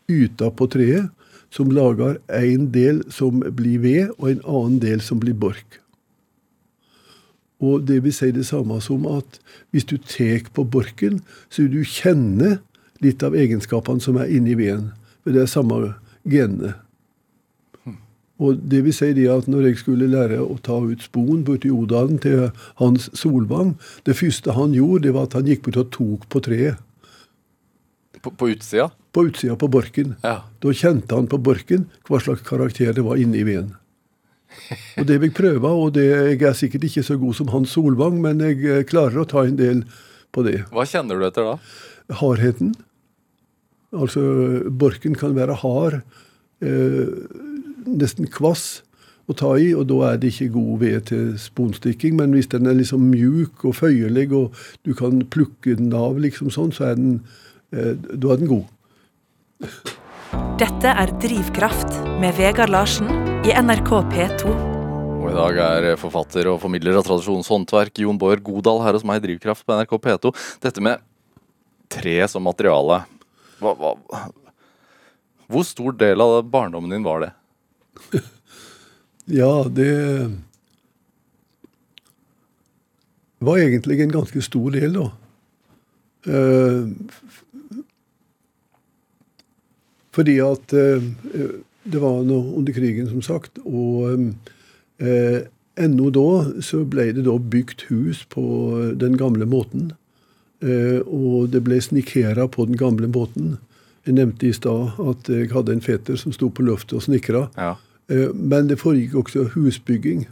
yta 0.08 0.50
på 0.54 0.68
treet 0.70 1.10
som 1.50 1.70
lager 1.72 2.18
en 2.34 2.70
del 2.72 3.02
som 3.12 3.40
blir 3.40 3.82
ved, 3.84 4.14
og 4.18 4.30
en 4.30 4.42
annen 4.44 4.80
del 4.82 5.04
som 5.04 5.20
blir 5.20 5.36
bork. 5.36 5.80
Og 7.58 7.86
det 7.88 8.02
vil 8.04 8.14
si 8.14 8.30
det 8.30 8.46
samme 8.46 8.78
som 8.80 9.06
at 9.10 9.40
hvis 9.70 9.88
du 9.88 9.96
tar 9.98 10.46
på 10.54 10.64
borken, 10.64 11.22
så 11.50 11.64
vil 11.64 11.80
du 11.80 11.84
kjenne 11.84 12.58
litt 13.02 13.22
av 13.22 13.34
egenskapene 13.34 14.02
som 14.02 14.18
er 14.20 14.30
inni 14.30 14.54
veden. 14.58 14.92
For 15.22 15.34
det 15.34 15.42
er 15.42 15.50
samme 15.50 15.94
genene. 16.28 16.76
Og 18.38 18.60
det 18.70 18.84
vil 18.86 18.94
si 18.94 19.10
det 19.16 19.26
at 19.32 19.48
når 19.50 19.64
jeg 19.66 19.80
skulle 19.80 20.06
lære 20.06 20.38
å 20.38 20.60
ta 20.62 20.76
ut 20.78 21.02
spoen 21.02 21.42
borti 21.46 21.72
Odalen 21.74 22.20
til 22.22 22.52
Hans 22.78 23.08
Solvang, 23.18 23.74
det 24.06 24.14
første 24.20 24.54
han 24.54 24.76
gjorde, 24.76 25.08
det 25.08 25.14
var 25.16 25.26
at 25.26 25.34
han 25.40 25.48
gikk 25.50 25.64
bort 25.66 25.80
og 25.82 25.90
tok 25.96 26.28
på 26.30 26.42
treet. 26.46 26.78
På, 28.22 28.30
på 28.30 28.50
utsida? 28.52 28.90
På 29.14 29.26
utsida 29.28 29.56
på 29.56 29.68
borken. 29.72 30.16
Ja. 30.22 30.40
Da 30.62 30.72
kjente 30.74 31.14
han 31.14 31.28
på 31.30 31.38
borken 31.38 31.86
hva 32.08 32.20
slags 32.22 32.44
karakter 32.46 32.94
det 32.96 33.04
var 33.06 33.20
inni 33.20 33.44
veden. 33.46 33.76
Og 34.98 35.06
det 35.06 35.18
vil 35.20 35.28
jeg 35.28 35.36
prøve, 35.36 35.70
og 35.70 35.92
det, 35.94 36.06
jeg 36.08 36.42
er 36.48 36.56
sikkert 36.56 36.86
ikke 36.88 37.04
så 37.04 37.18
god 37.20 37.36
som 37.36 37.50
Hans 37.52 37.74
Solvang, 37.76 38.16
men 38.24 38.40
jeg 38.42 38.62
eh, 38.64 38.84
klarer 38.88 39.22
å 39.22 39.28
ta 39.28 39.44
en 39.46 39.58
del 39.58 39.84
på 40.34 40.44
det. 40.46 40.62
Hva 40.72 40.86
kjenner 40.88 41.20
du 41.20 41.26
etter 41.28 41.46
da? 41.46 41.56
Hardheten. 42.20 42.72
Altså, 43.96 44.22
borken 44.68 45.16
kan 45.16 45.36
være 45.36 45.60
hard, 45.62 46.00
eh, 46.64 47.12
nesten 47.88 48.28
kvass 48.32 48.82
å 49.28 49.36
ta 49.36 49.54
i, 49.60 49.70
og 49.76 49.86
da 49.90 50.00
er 50.10 50.20
det 50.20 50.32
ikke 50.32 50.54
god 50.56 50.72
ved 50.82 51.06
til 51.10 51.26
sponstikking. 51.40 52.16
Men 52.20 52.32
hvis 52.36 52.50
den 52.52 52.68
er 52.68 52.76
liksom 52.76 53.10
mjuk 53.12 53.64
og 53.68 53.76
føyelig, 53.80 54.30
og 54.32 54.56
du 54.88 54.94
kan 54.96 55.20
plukke 55.32 55.76
den 55.76 55.92
av, 55.96 56.20
liksom 56.20 56.52
sånn, 56.52 56.72
så 56.72 56.90
er 56.90 56.98
den, 57.00 57.20
da 57.70 58.32
er 58.32 58.40
den 58.40 58.48
god. 58.48 58.64
Dette 60.58 60.92
er 61.02 61.12
Drivkraft 61.20 61.98
med 62.22 62.36
Vegard 62.38 62.72
Larsen 62.72 63.10
i 63.44 63.52
NRK 63.52 63.90
P2. 64.12 64.54
Og 65.18 65.28
i 65.28 65.36
dag 65.36 65.60
er 65.60 65.98
forfatter 66.00 66.48
og 66.48 66.60
formidler 66.62 66.96
av 66.96 67.04
tradisjonshåndverk 67.06 68.00
Jon 68.00 68.18
Bård 68.20 68.40
Godal 68.46 68.80
her 68.86 68.96
hos 68.96 69.04
meg 69.06 69.20
i 69.20 69.26
Drivkraft 69.26 69.66
på 69.66 69.76
NRK 69.76 69.94
P2. 70.06 70.32
Dette 70.64 70.84
med 70.84 71.04
tre 71.92 72.16
som 72.32 72.46
materiale. 72.48 73.02
Hva, 73.60 73.74
hva, 73.76 73.92
hvor 75.48 75.64
stor 75.66 75.96
del 75.98 76.24
av 76.24 76.40
barndommen 76.48 76.92
din 76.92 77.06
var 77.06 77.26
det? 77.26 77.32
Ja, 79.28 79.60
det 79.68 79.92
var 83.44 83.58
egentlig 83.60 83.98
en 84.00 84.14
ganske 84.14 84.40
stor 84.40 84.72
del, 84.72 84.94
da. 84.96 85.10
Eh, 90.18 90.24
fordi 90.24 90.40
at 90.40 90.72
eh, 90.72 91.02
det 91.84 92.00
var 92.00 92.24
noe 92.24 92.56
under 92.58 92.72
krigen, 92.72 93.08
som 93.08 93.22
sagt. 93.22 93.58
Og 93.64 94.34
eh, 94.98 95.46
ennå 95.78 96.10
da 96.10 96.60
så 96.60 96.84
ble 96.84 97.12
det 97.12 97.24
da 97.24 97.38
bygd 97.38 97.86
hus 97.88 98.24
på 98.28 98.94
den 98.98 99.16
gamle 99.16 99.46
måten. 99.46 99.92
Eh, 100.60 101.00
og 101.06 101.50
det 101.52 101.62
ble 101.64 101.80
snikkera 101.80 102.48
på 102.48 102.66
den 102.66 102.76
gamle 102.76 103.08
måten. 103.08 103.58
Jeg 104.06 104.14
nevnte 104.14 104.48
i 104.48 104.52
stad 104.52 104.98
at 104.98 105.28
jeg 105.28 105.52
hadde 105.52 105.72
en 105.72 105.84
fetter 105.84 106.16
som 106.16 106.32
sto 106.32 106.48
på 106.50 106.64
løftet 106.66 106.96
og 106.98 107.02
snikra. 107.06 107.48
Ja. 107.56 107.76
Eh, 108.10 108.34
Men 108.34 108.68
det 108.68 108.80
foregikk 108.80 109.14
også 109.14 109.50
husbygging. 109.54 110.26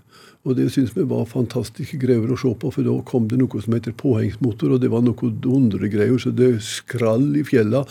Og 0.47 0.55
det 0.55 0.69
syns 0.71 0.93
vi 0.95 1.03
var 1.03 1.25
fantastiske 1.27 1.99
greier 1.99 2.31
å 2.31 2.39
se 2.39 2.53
på, 2.55 2.71
for 2.71 2.87
da 2.87 2.93
kom 3.09 3.27
det 3.27 3.39
noe 3.41 3.63
som 3.63 3.75
heter 3.75 3.97
påhengsmotor, 3.99 4.77
og 4.77 4.81
det 4.81 4.93
var 4.93 5.03
noe 5.03 5.31
dundregreier, 5.43 6.15
så 6.23 6.31
det 6.31 6.61
skrall 6.63 7.33
i 7.35 7.43
fjella 7.43 7.83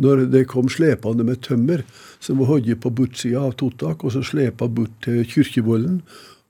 når 0.00 0.26
det 0.32 0.46
kom 0.48 0.68
slepende 0.72 1.24
med 1.26 1.40
tømmer 1.44 1.82
som 2.22 2.38
var 2.38 2.46
hogd 2.54 2.70
på 2.80 2.90
bortsida 2.94 3.40
av 3.48 3.56
Totak, 3.58 4.04
og 4.04 4.12
så 4.14 4.22
slepa 4.24 4.68
bort 4.68 4.92
til 5.04 5.24
Kyrkjevollen. 5.26 6.02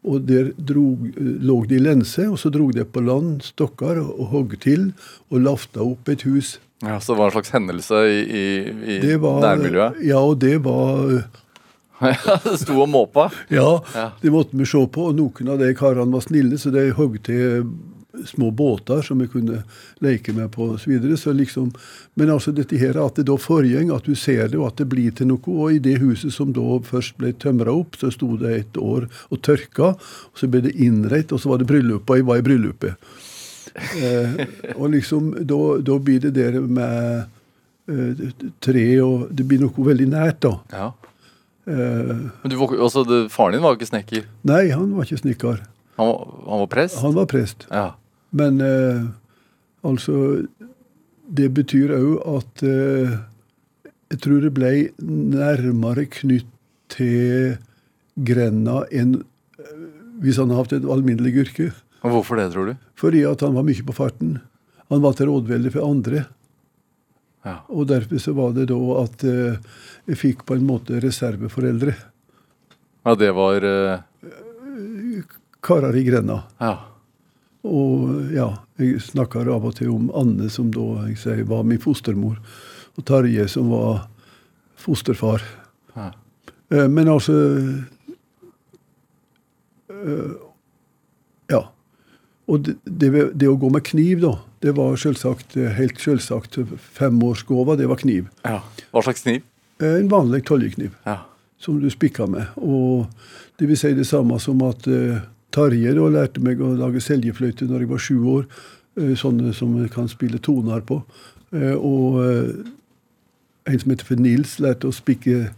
Og 0.04 0.24
der 0.26 0.50
drog, 0.58 1.04
lå 1.16 1.56
de 1.70 1.76
i 1.78 1.82
lense, 1.82 2.24
og 2.28 2.38
så 2.38 2.50
drog 2.50 2.72
de 2.74 2.82
på 2.84 3.00
land 3.06 3.42
stokker 3.46 4.00
og 4.02 4.24
hogg 4.32 4.56
til 4.60 4.88
og 5.30 5.40
lafta 5.44 5.80
opp 5.86 6.08
et 6.10 6.22
hus. 6.26 6.58
ja, 6.82 6.98
Så 6.98 7.14
det 7.14 7.18
var 7.20 7.26
en 7.30 7.36
slags 7.38 7.50
hendelse 7.54 7.94
i, 8.10 8.18
i, 8.26 8.98
i 8.98 9.14
var, 9.22 9.40
nærmiljøet? 9.46 10.02
Ja, 10.02 10.18
og 10.18 10.40
det 10.42 10.58
var 10.64 11.22
Ja, 12.02 12.34
det 12.42 12.56
sto 12.58 12.80
og 12.82 12.88
måpa? 12.90 13.28
Ja, 13.48 13.78
Ja. 13.94 14.08
det 14.20 14.32
måtte 14.34 14.56
vi 14.58 14.66
se 14.66 14.80
på. 14.90 15.04
Og 15.12 15.14
noen 15.14 15.48
av 15.54 15.60
de 15.62 15.68
karene 15.78 16.10
var 16.12 16.24
snille, 16.26 16.58
så 16.58 16.72
de 16.74 16.88
hogg 16.98 17.20
til 17.22 17.68
små 18.28 18.50
båter 18.52 19.00
som 19.02 19.18
vi 19.22 19.26
kunne 19.32 19.62
leke 20.04 20.34
med 20.36 20.50
på 20.52 20.66
osv. 20.74 20.82
Så 20.84 20.90
videre. 20.90 21.16
så 21.16 21.32
liksom, 21.32 21.70
men 22.14 22.30
altså 22.30 22.52
dette 22.52 22.76
her 22.76 22.98
at 23.00 23.16
det 23.16 23.24
da 23.30 23.36
forgjeng, 23.40 23.90
at 23.94 24.04
du 24.04 24.14
ser 24.14 24.48
det, 24.52 24.58
og 24.58 24.66
at 24.68 24.76
det 24.82 24.88
blir 24.92 25.10
til 25.16 25.30
noe. 25.30 25.40
Og 25.46 25.72
i 25.72 25.78
det 25.82 25.98
huset 26.02 26.32
som 26.34 26.52
da 26.52 26.78
først 26.84 27.16
ble 27.18 27.32
tømra 27.32 27.72
opp, 27.72 27.96
så 27.96 28.10
sto 28.12 28.36
det 28.36 28.52
et 28.58 28.76
år 28.80 29.08
og 29.30 29.42
tørka. 29.42 29.94
og 29.96 30.36
Så 30.38 30.48
ble 30.52 30.60
det 30.68 30.74
innrett, 30.76 31.32
og 31.32 31.40
så 31.40 31.48
var 31.54 31.58
det 31.62 31.68
bryllup, 31.72 32.04
og 32.10 32.16
jeg 32.20 32.26
var 32.28 32.42
i 32.42 32.46
bryllupet. 32.46 32.94
Eh, 33.72 34.42
og 34.76 34.90
liksom, 34.92 35.30
da, 35.48 35.96
blir 35.98 36.20
det 36.20 36.34
der 36.36 36.58
med 36.60 37.22
eh, 37.88 38.26
tre 38.60 38.82
og 39.00 39.30
Det 39.32 39.46
blir 39.48 39.62
noe 39.64 39.86
veldig 39.86 40.10
nært, 40.12 40.42
da. 40.44 40.58
Ja. 40.74 40.90
Eh, 41.64 42.12
Men 42.42 42.50
du, 42.52 42.56
var- 42.60 42.76
altså, 42.76 43.04
det, 43.08 43.22
faren 43.32 43.56
din 43.56 43.62
var 43.64 43.78
ikke 43.78 43.88
snekker. 43.88 44.26
nei, 44.44 44.66
han 44.74 44.92
var 44.96 45.08
ikke 45.08 45.22
snekker. 45.22 45.62
Han 45.96 46.12
han 46.48 46.60
var 46.64 46.66
prest? 46.72 47.00
Han 47.00 47.14
var 47.16 47.26
prest. 47.30 47.66
Ja. 47.70 47.92
Men 48.32 48.60
eh, 48.64 49.04
altså 49.84 50.46
Det 51.28 51.50
betyr 51.54 51.92
òg 51.96 52.22
at 52.36 52.64
eh, 52.66 53.18
jeg 54.12 54.20
tror 54.20 54.42
det 54.44 54.52
ble 54.52 54.72
nærmere 55.00 56.04
knytt 56.12 56.48
til 56.92 57.54
grenda 58.20 58.82
enn 58.92 59.14
eh, 59.22 59.86
hvis 60.22 60.36
han 60.40 60.52
hadde 60.52 60.60
hatt 60.60 60.74
et 60.76 60.90
alminnelig 60.92 61.46
yrke. 61.46 61.70
Og 62.02 62.18
hvorfor 62.18 62.36
det, 62.38 62.50
tror 62.52 62.68
du? 62.68 62.74
Fordi 62.98 63.22
at 63.26 63.40
han 63.40 63.56
var 63.56 63.64
mye 63.66 63.86
på 63.86 63.96
farten. 63.96 64.36
Han 64.92 65.02
var 65.02 65.16
til 65.16 65.30
rådvelde 65.30 65.72
for 65.72 65.88
andre. 65.88 66.26
Ja. 67.42 67.56
Og 67.72 67.88
derfor 67.90 68.20
så 68.22 68.34
var 68.36 68.52
det 68.54 68.68
da 68.70 68.78
at 69.00 69.24
eh, 69.26 69.58
jeg 70.12 70.20
fikk 70.20 70.44
på 70.46 70.58
en 70.58 70.66
måte 70.68 71.00
reserveforeldre. 71.02 71.94
Ja, 73.02 73.14
det 73.18 73.32
var 73.34 73.64
eh, 73.66 75.24
Karer 75.62 75.96
i 75.96 76.04
grenda. 76.06 76.42
Ja. 76.60 76.74
Og 77.64 78.32
ja, 78.34 78.48
jeg 78.80 78.98
snakker 79.04 79.46
av 79.54 79.64
og 79.68 79.76
til 79.78 79.90
om 79.94 80.08
Anne, 80.18 80.48
som 80.50 80.70
da 80.74 81.06
jeg 81.06 81.18
sier, 81.22 81.44
var 81.46 81.62
min 81.68 81.78
fostermor. 81.82 82.40
Og 82.98 83.04
Tarje, 83.06 83.44
som 83.48 83.68
var 83.70 84.08
fosterfar. 84.82 85.44
Ja. 85.96 86.08
Eh, 86.72 86.88
Men 86.88 87.08
altså 87.08 87.36
eh, 89.90 90.32
Ja. 91.52 91.62
Og 92.48 92.64
det, 92.66 92.74
det, 92.84 93.10
det 93.38 93.48
å 93.48 93.56
gå 93.60 93.68
med 93.72 93.84
kniv, 93.86 94.20
da, 94.24 94.32
det 94.64 94.72
var 94.76 94.96
selvsagt 94.98 95.54
helt 95.76 96.00
selvsagt 96.02 96.58
femårsgåva, 96.98 97.76
det 97.78 97.86
var 97.90 98.00
kniv. 98.02 98.28
ja. 98.44 98.58
Hva 98.92 99.02
slags 99.06 99.22
kniv? 99.24 99.42
Eh, 99.80 99.98
En 100.00 100.08
vanlig 100.10 100.42
toljekniv 100.46 100.90
Ja. 101.06 101.20
som 101.58 101.78
du 101.80 101.88
spikka 101.90 102.26
med. 102.26 102.46
Og 102.56 103.06
det 103.58 103.68
vil 103.68 103.76
si 103.78 103.92
det 103.94 104.06
samme 104.06 104.38
som 104.40 104.60
at 104.66 104.86
Tarje 105.52 105.94
da 105.96 106.06
lærte 106.12 106.42
meg 106.44 106.60
å 106.62 106.72
lage 106.78 107.02
seljefløyte 107.04 107.68
når 107.68 107.84
jeg 107.84 107.90
var 107.92 108.02
sju 108.06 108.16
år. 108.36 108.46
eh, 109.00 109.14
sånne 109.16 109.54
som 109.56 109.72
jeg 109.80 109.90
kan 109.90 110.08
spille 110.08 110.38
toner 110.38 110.80
på. 110.80 111.02
Eh, 111.52 111.76
og 111.76 112.18
eh, 112.24 112.64
en 113.72 113.78
som 113.78 113.90
heter 113.92 114.04
for 114.04 114.20
Nils, 114.20 114.58
lærte 114.60 114.88
å 114.88 114.92
spikke 114.92 115.52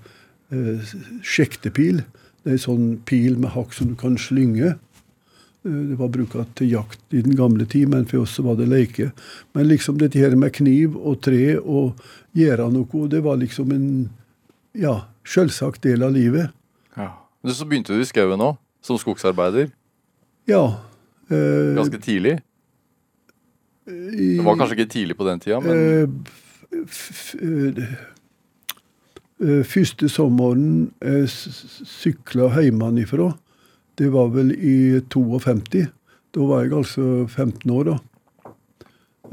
sjektepil. 1.25 2.05
Det 2.45 2.51
er 2.53 2.59
en 2.59 2.61
sånn 2.63 2.91
pil 3.09 3.39
med 3.41 3.51
hakk 3.57 3.73
som 3.75 3.89
du 3.89 3.95
kan 3.99 4.15
slynge. 4.21 4.75
Det 5.65 5.97
var 5.99 6.13
bruka 6.13 6.45
til 6.55 6.69
jakt 6.77 7.01
i 7.17 7.23
den 7.25 7.35
gamle 7.35 7.65
tid, 7.67 7.89
men 7.89 8.05
for 8.07 8.23
oss 8.23 8.37
var 8.45 8.59
det 8.61 8.69
leke. 8.69 9.09
Men 9.57 9.67
liksom 9.71 9.97
dette 9.99 10.21
her 10.21 10.37
med 10.37 10.53
kniv 10.55 10.95
og 11.01 11.23
tre 11.25 11.57
og 11.57 11.97
gjøre 12.37 12.69
noe, 12.71 13.09
det 13.09 13.23
var 13.25 13.41
liksom 13.41 13.73
en 13.75 13.89
ja, 14.77 15.09
selvsagt 15.25 15.83
del 15.83 16.05
av 16.05 16.13
livet. 16.15 16.53
ja. 16.95 17.11
Så 17.45 17.67
begynte 17.69 17.97
du 17.97 18.01
i 18.01 18.07
skauen 18.09 18.41
òg, 18.41 18.61
som 18.85 19.01
skogsarbeider. 19.01 19.73
Ja. 20.51 20.65
eh, 21.31 21.75
Ganske 21.77 22.01
tidlig. 22.01 22.41
Det 23.85 24.41
var 24.45 24.57
kanskje 24.57 24.79
ikke 24.79 24.93
tidlig 24.93 25.17
på 25.17 25.27
den 25.29 25.41
tida, 25.41 25.61
men 25.61 26.19
eh, 26.73 27.85
eh, 29.45 29.63
Første 29.69 30.09
sommeren 30.09 30.93
jeg 31.05 31.29
sykla 31.29 32.49
hjemmefra, 32.63 33.33
det 34.01 34.09
var 34.15 34.31
vel 34.33 34.55
i 34.57 35.01
52. 35.13 35.85
Da 36.35 36.47
var 36.49 36.65
jeg 36.65 36.73
altså 36.79 37.27
15 37.29 37.71
år, 37.71 37.85
da. 37.93 37.99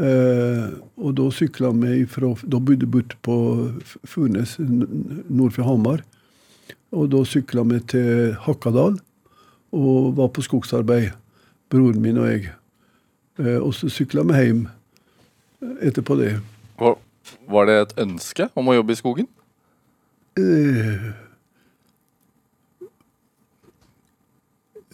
Eh, 0.01 0.67
og 0.97 1.15
da 1.17 1.27
sykla 1.35 1.71
vi 1.75 2.05
fra 2.09 2.29
Da 2.47 2.59
bodde 2.63 2.85
jeg 2.87 2.91
borte 2.93 3.17
på 3.25 3.35
Furnes, 4.07 4.55
nord 4.59 5.51
for 5.55 5.63
Hamar. 5.67 6.03
Og 6.91 7.09
da 7.11 7.23
sykla 7.27 7.63
vi 7.67 7.79
til 7.91 8.35
Hakkadal 8.45 8.99
og 9.71 10.17
var 10.17 10.31
på 10.35 10.43
skogsarbeid, 10.43 11.11
broren 11.71 12.01
min 12.03 12.19
og 12.19 12.27
jeg. 12.27 12.51
Eh, 13.39 13.57
og 13.57 13.73
så 13.75 13.89
sykla 13.89 14.23
vi 14.27 14.39
hjem 14.39 14.65
etterpå 15.81 16.17
det. 16.19 16.39
var, 16.79 16.97
var 17.47 17.69
det 17.69 17.77
et 17.81 17.93
ønske 18.05 18.49
om 18.55 18.67
å 18.67 18.75
jobbe 18.75 18.93
i 18.95 18.99
skogen? 18.99 19.27
Eh, 20.39 21.11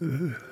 eh, 0.01 0.43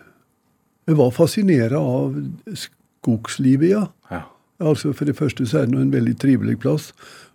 Jeg 0.86 0.98
var 0.98 1.10
fascinert 1.12 1.74
av 1.74 2.14
skogslivet, 2.54 3.70
ja. 3.70 3.88
Ja. 4.12 4.22
Altså 4.60 4.94
For 4.94 5.06
det 5.06 5.18
første 5.18 5.48
så 5.50 5.64
er 5.64 5.66
det 5.66 5.80
en 5.82 5.94
veldig 5.94 6.18
trivelig 6.22 6.60
plass. 6.60 6.94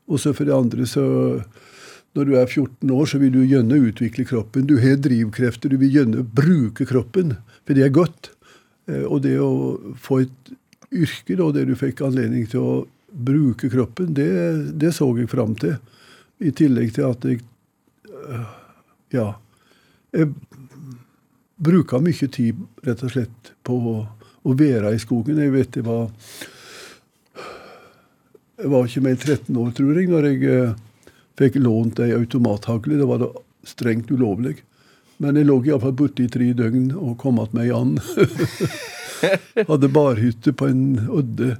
Og 0.08 0.20
så 0.20 0.32
for 0.32 0.44
det 0.44 0.54
andre 0.54 0.86
så 0.86 1.42
Når 2.18 2.26
du 2.26 2.32
er 2.34 2.46
14 2.50 2.90
år, 2.90 3.06
så 3.06 3.20
vil 3.22 3.32
du 3.34 3.42
gjerne 3.46 3.78
utvikle 3.86 4.24
kroppen. 4.26 4.66
Du 4.66 4.76
har 4.82 4.96
drivkrefter, 4.98 5.70
du 5.70 5.78
vil 5.78 5.92
gjerne 5.94 6.24
bruke 6.26 6.86
kroppen, 6.88 7.36
for 7.62 7.78
det 7.78 7.84
er 7.86 7.94
godt. 7.94 8.32
Eh, 8.90 9.04
Og 9.06 9.22
det 9.22 9.36
å 9.38 9.78
få 9.94 10.24
et 10.24 10.52
yrke 10.90 11.36
da, 11.38 11.50
der 11.54 11.68
du 11.70 11.76
fikk 11.78 12.02
anledning 12.02 12.48
til 12.50 12.64
å 12.66 12.72
bruke 13.10 13.70
kroppen, 13.70 14.14
det, 14.14 14.26
det 14.78 14.92
så 14.94 15.06
jeg 15.18 15.30
fram 15.30 15.54
til. 15.58 15.76
I 16.40 16.50
tillegg 16.56 16.94
til 16.96 17.06
at 17.10 17.24
jeg 17.28 17.42
øh, 18.10 18.48
Ja. 19.14 19.28
Jeg 20.10 20.32
bruka 21.60 22.00
mye 22.02 22.26
tid 22.32 22.58
rett 22.86 23.02
og 23.06 23.12
slett 23.12 23.50
på 23.66 23.76
å, 23.76 23.96
å 24.42 24.54
være 24.58 24.94
i 24.96 25.02
skogen. 25.02 25.38
Jeg 25.38 25.52
vet 25.54 25.76
det 25.76 25.84
var 25.86 26.08
Jeg 28.60 28.70
var 28.72 28.88
ikke 28.88 29.02
mer 29.04 29.14
enn 29.14 29.22
13 29.22 29.56
år, 29.56 29.70
tror 29.76 29.98
jeg, 30.00 30.08
når 30.10 30.26
jeg 30.28 30.40
eh, 30.52 30.72
fikk 31.40 31.56
lånt 31.60 32.00
ei 32.04 32.12
automathagle. 32.16 32.98
Det 33.00 33.08
var 33.08 33.18
da 33.24 33.30
strengt 33.66 34.10
ulovlig. 34.12 34.58
Men 35.20 35.36
jeg 35.36 35.46
lå 35.48 35.58
iallfall 35.68 35.92
borte 35.96 36.24
i 36.24 36.30
tre 36.32 36.52
døgn 36.56 36.90
og 36.96 37.16
kom 37.20 37.38
att 37.40 37.52
meg 37.56 37.72
an. 37.76 37.98
Hadde 39.68 39.88
barhytte 39.92 40.52
på 40.56 40.66
en 40.70 41.08
odde 41.12 41.56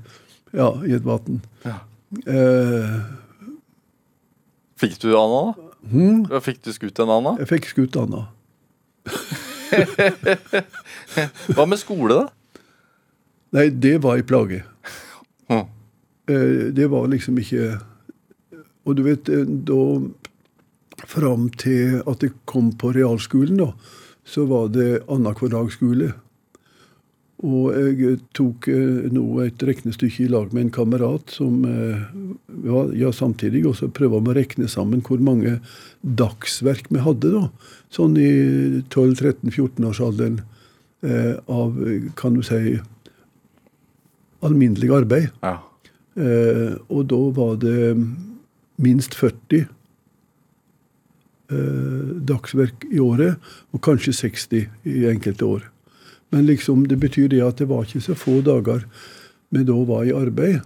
ja, 0.57 0.71
i 0.87 0.93
et 0.97 1.05
vann. 1.05 1.43
Ja. 1.65 1.79
Eh, 2.27 3.01
Fikk 4.81 4.97
du 5.03 5.11
Anna, 5.13 5.53
da? 5.53 5.67
Hmm? 5.91 6.23
Fikk 6.41 6.63
du 6.65 6.73
skutt 6.73 6.99
en 7.05 7.11
Anna? 7.13 7.35
jeg 7.43 7.49
fikk 7.51 7.67
skutt 7.69 7.97
Anna. 8.01 8.23
Hva 11.55 11.67
med 11.69 11.79
skole, 11.81 12.17
da? 12.17 12.63
Nei, 13.59 13.67
det 13.71 13.99
var 14.01 14.17
ei 14.17 14.25
plage. 14.25 14.63
Hmm. 15.51 15.67
Eh, 16.31 16.71
det 16.73 16.89
var 16.91 17.09
liksom 17.13 17.37
ikke 17.43 17.77
Og 18.87 18.97
du 18.99 19.05
vet, 19.07 19.29
eh, 19.29 19.47
da 19.47 19.83
Fram 21.09 21.47
til 21.57 22.03
at 22.05 22.21
jeg 22.21 22.35
kom 22.45 22.75
på 22.77 22.91
realskolen, 22.93 23.57
da, 23.57 23.71
så 24.29 24.43
var 24.45 24.67
det 24.69 24.99
annenhver 25.09 25.49
dag 25.49 25.71
skole. 25.73 26.11
Og 27.41 27.73
jeg 27.73 28.19
tok 28.37 28.69
eh, 28.69 29.07
nå 29.09 29.25
et 29.47 29.65
regnestykke 29.65 30.27
i 30.27 30.29
lag 30.29 30.53
med 30.53 30.67
en 30.67 30.75
kamerat 30.77 31.33
som 31.33 31.63
ja, 31.65 32.83
ja, 32.93 33.15
samtidig 33.17 33.65
også 33.71 33.89
prøvde 33.97 34.21
å 34.21 34.37
regne 34.37 34.69
sammen 34.69 35.01
hvor 35.07 35.25
mange 35.25 35.57
dagsverk 36.03 36.93
vi 36.93 37.01
hadde, 37.01 37.33
da. 37.33 37.49
Sånn 37.89 38.21
i 38.21 38.31
12-13-14-årsalderen 38.93 40.43
eh, 41.01 41.35
av, 41.49 41.81
kan 42.21 42.37
du 42.37 42.45
si, 42.45 42.77
alminnelig 44.45 44.93
arbeid. 45.01 45.31
Ja. 45.43 45.57
Eh, 46.21 46.75
og 46.91 47.07
da 47.11 47.21
var 47.37 47.57
det 47.63 47.95
minst 48.81 49.15
40 49.19 49.65
eh, 51.51 52.11
dagsverk 52.31 52.87
i 52.91 53.01
året, 53.03 53.39
og 53.73 53.85
kanskje 53.85 54.17
60 54.17 54.67
i 54.89 55.07
enkelte 55.11 55.45
år. 55.47 55.69
Men 56.31 56.47
liksom, 56.47 56.87
det 56.87 57.01
betyr 57.03 57.29
det 57.33 57.43
at 57.43 57.59
det 57.59 57.69
var 57.71 57.87
ikke 57.87 58.05
så 58.05 58.15
få 58.19 58.41
dager 58.47 58.87
vi 59.51 59.65
da 59.67 59.75
var 59.87 60.05
i 60.07 60.15
arbeid. 60.15 60.61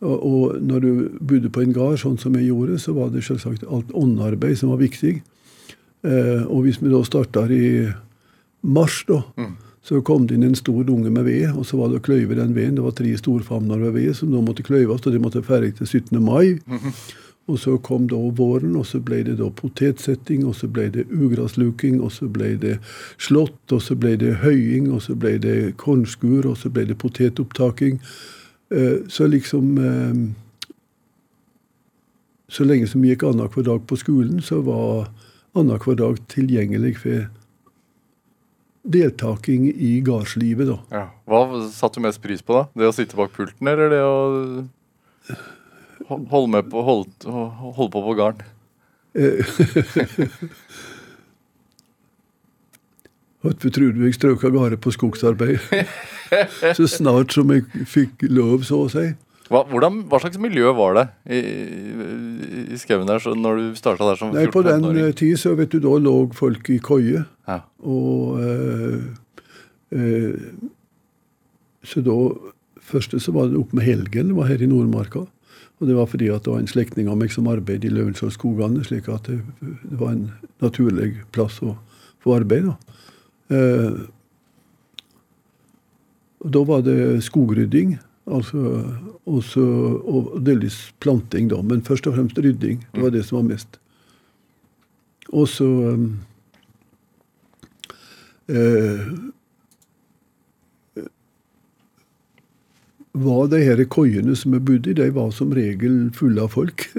Og, 0.00 0.16
og 0.26 0.62
når 0.64 0.80
du 0.80 0.92
bodde 1.20 1.50
på 1.52 1.62
en 1.62 1.74
gard, 1.76 2.00
sånn 2.00 2.18
som 2.18 2.34
jeg 2.38 2.48
gjorde, 2.48 2.78
så 2.82 2.94
var 2.96 3.12
det 3.14 3.22
selvsagt 3.26 3.66
alt 3.68 3.92
åndearbeid 3.94 4.58
som 4.58 4.72
var 4.72 4.80
viktig. 4.82 5.20
Eh, 6.02 6.46
og 6.46 6.64
hvis 6.64 6.80
vi 6.82 6.90
da 6.90 7.02
starta 7.06 7.44
i 7.52 7.90
mars, 8.66 9.02
da, 9.08 9.20
så 9.84 10.00
kom 10.04 10.26
det 10.28 10.36
inn 10.36 10.48
en 10.48 10.58
stor 10.58 10.82
dunge 10.88 11.12
med 11.12 11.24
ved, 11.28 11.52
og 11.54 11.64
så 11.68 11.78
var 11.80 11.90
det 11.90 12.00
å 12.00 12.04
kløyve 12.04 12.36
den 12.36 12.54
veden. 12.56 12.76
Det 12.76 12.84
var 12.84 12.96
tre 12.96 13.12
storfamner 13.16 13.80
med 13.80 13.94
ved 13.96 14.16
som 14.16 14.32
da 14.32 14.42
måtte 14.44 14.64
kløyves, 14.66 15.04
og 15.06 15.14
de 15.14 15.22
måtte 15.22 15.44
ferdig 15.44 15.74
til 15.78 15.88
17. 15.88 16.18
mai. 16.24 16.58
Og 17.50 17.58
så 17.58 17.76
kom 17.82 18.06
da 18.10 18.18
våren, 18.38 18.76
og 18.78 18.86
så 18.86 19.00
ble 19.02 19.22
det 19.26 19.38
da 19.40 19.48
potetsetting, 19.50 20.44
og 20.46 20.54
så 20.58 20.68
ble 20.70 20.86
det 20.94 21.06
ugrasluking, 21.10 21.98
og 22.04 22.12
så 22.14 22.28
ble 22.30 22.52
det 22.62 22.76
slått, 23.18 23.58
og 23.74 23.82
så 23.82 23.96
ble 23.98 24.14
det 24.20 24.36
høying, 24.44 24.90
og 24.94 25.02
så 25.02 25.16
ble 25.18 25.34
det 25.42 25.56
kornskur, 25.82 26.46
og 26.46 26.56
så 26.60 26.70
ble 26.70 26.86
det 26.90 26.98
potetopptaking. 27.02 27.98
Eh, 28.70 29.02
Så 29.10 29.26
liksom 29.26 29.78
eh, 29.78 30.30
Så 32.50 32.64
lenge 32.66 32.86
som 32.90 33.02
vi 33.02 33.12
gikk 33.12 33.22
annenhver 33.28 33.62
dag 33.62 33.84
på 33.86 33.96
skolen, 33.98 34.40
så 34.42 34.60
var 34.66 35.10
annenhver 35.54 35.94
dag 35.98 36.16
tilgjengelig 36.28 36.96
for 37.02 37.28
deltaking 38.90 39.68
i 39.70 40.00
gardslivet, 40.00 40.66
da. 40.66 40.78
Ja. 40.90 41.04
Hva 41.30 41.60
satte 41.70 42.00
du 42.00 42.06
mest 42.06 42.22
pris 42.22 42.42
på, 42.42 42.56
da? 42.56 42.64
Det 42.74 42.88
å 42.88 42.94
sitte 42.96 43.18
bak 43.18 43.30
pulten, 43.36 43.68
eller 43.70 43.92
det 43.92 44.00
å 44.02 44.16
ho- 46.10 46.24
holde, 46.32 46.50
med 46.56 46.68
på, 46.72 46.82
hold, 46.86 47.06
hold 47.78 47.90
på 47.94 48.02
på 48.08 48.16
garn. 48.18 48.42
Trodde 53.40 54.04
jeg 54.04 54.14
strøk 54.18 54.42
av 54.44 54.52
gårde 54.52 54.76
på 54.84 54.92
skogsarbeid? 54.92 55.62
så 56.76 56.86
snart 56.90 57.32
som 57.34 57.50
jeg 57.54 57.64
fikk 57.88 58.26
lov, 58.28 58.62
så 58.68 58.82
å 58.84 58.90
si. 58.92 59.06
Hva, 59.50 59.64
hvordan, 59.66 60.02
hva 60.06 60.20
slags 60.22 60.38
miljø 60.38 60.70
var 60.78 60.94
det 60.94 61.02
i, 61.34 61.38
i, 61.40 62.60
i 62.70 62.76
skauen 62.78 63.08
der 63.08 63.18
så 63.18 63.32
når 63.34 63.56
du 63.58 63.64
starta 63.80 64.06
der 64.06 64.20
som 64.20 64.30
Nei, 64.36 64.44
På 64.52 64.60
den 64.62 64.84
14-15-åring? 64.84 65.08
eh, 65.08 65.16
tid 65.18 65.40
så 65.42 65.54
vet 65.58 65.72
du, 65.72 65.80
da 65.82 65.94
lå 66.04 66.12
folk 66.38 66.68
i 66.70 66.76
koie. 66.84 67.24
Ja. 67.50 67.56
Og 67.82 68.38
øh, 68.44 69.08
øh, 69.90 70.38
Så 71.90 72.04
da 72.06 72.14
Første 72.90 73.18
så 73.22 73.30
var 73.34 73.48
det 73.50 73.58
oppe 73.58 73.76
med 73.78 73.84
Helgen, 73.86 74.30
det 74.32 74.36
var 74.38 74.48
her 74.50 74.62
i 74.62 74.66
Nordmarka. 74.70 75.20
Og 75.80 75.88
det 75.88 75.96
var 75.96 76.08
fordi 76.12 76.28
at 76.28 76.44
det 76.44 76.52
var 76.52 76.60
en 76.60 76.68
slektning 76.68 77.08
av 77.08 77.16
meg 77.16 77.32
som 77.32 77.48
arbeidet 77.48 77.88
i 77.88 77.94
Løvenskiold-skogene, 77.94 78.84
slik 78.84 79.08
at 79.08 79.28
det, 79.30 79.40
det 79.60 80.00
var 80.00 80.12
en 80.12 80.26
naturlig 80.60 81.14
plass 81.32 81.56
å 81.64 81.74
få 82.20 82.36
arbeid. 82.36 82.68
da. 82.68 82.98
Eh, 83.56 84.00
og 86.40 86.52
da 86.56 86.64
var 86.68 86.84
det 86.84 86.98
skogrydding, 87.24 87.98
altså, 88.28 88.84
også, 89.28 89.64
og 90.04 90.36
delvis 90.44 90.78
planting, 91.00 91.48
da, 91.50 91.60
men 91.64 91.84
først 91.84 92.08
og 92.08 92.16
fremst 92.16 92.38
rydding. 92.40 92.84
Det 92.92 93.02
var 93.02 93.16
det 93.16 93.24
som 93.28 93.40
var 93.40 93.48
mest. 93.50 93.80
Og 95.32 95.48
så 95.48 95.68
eh, 98.48 99.10
var 103.12 103.48
de 103.50 103.60
her 103.64 103.80
koiene 103.90 104.36
som 104.38 104.54
jeg 104.54 104.64
bodde 104.66 104.90
i, 104.92 104.96
de 104.98 105.08
var 105.14 105.30
som 105.34 105.52
regel 105.56 106.10
fulle 106.14 106.44
av 106.44 106.52
folk. 106.54 106.86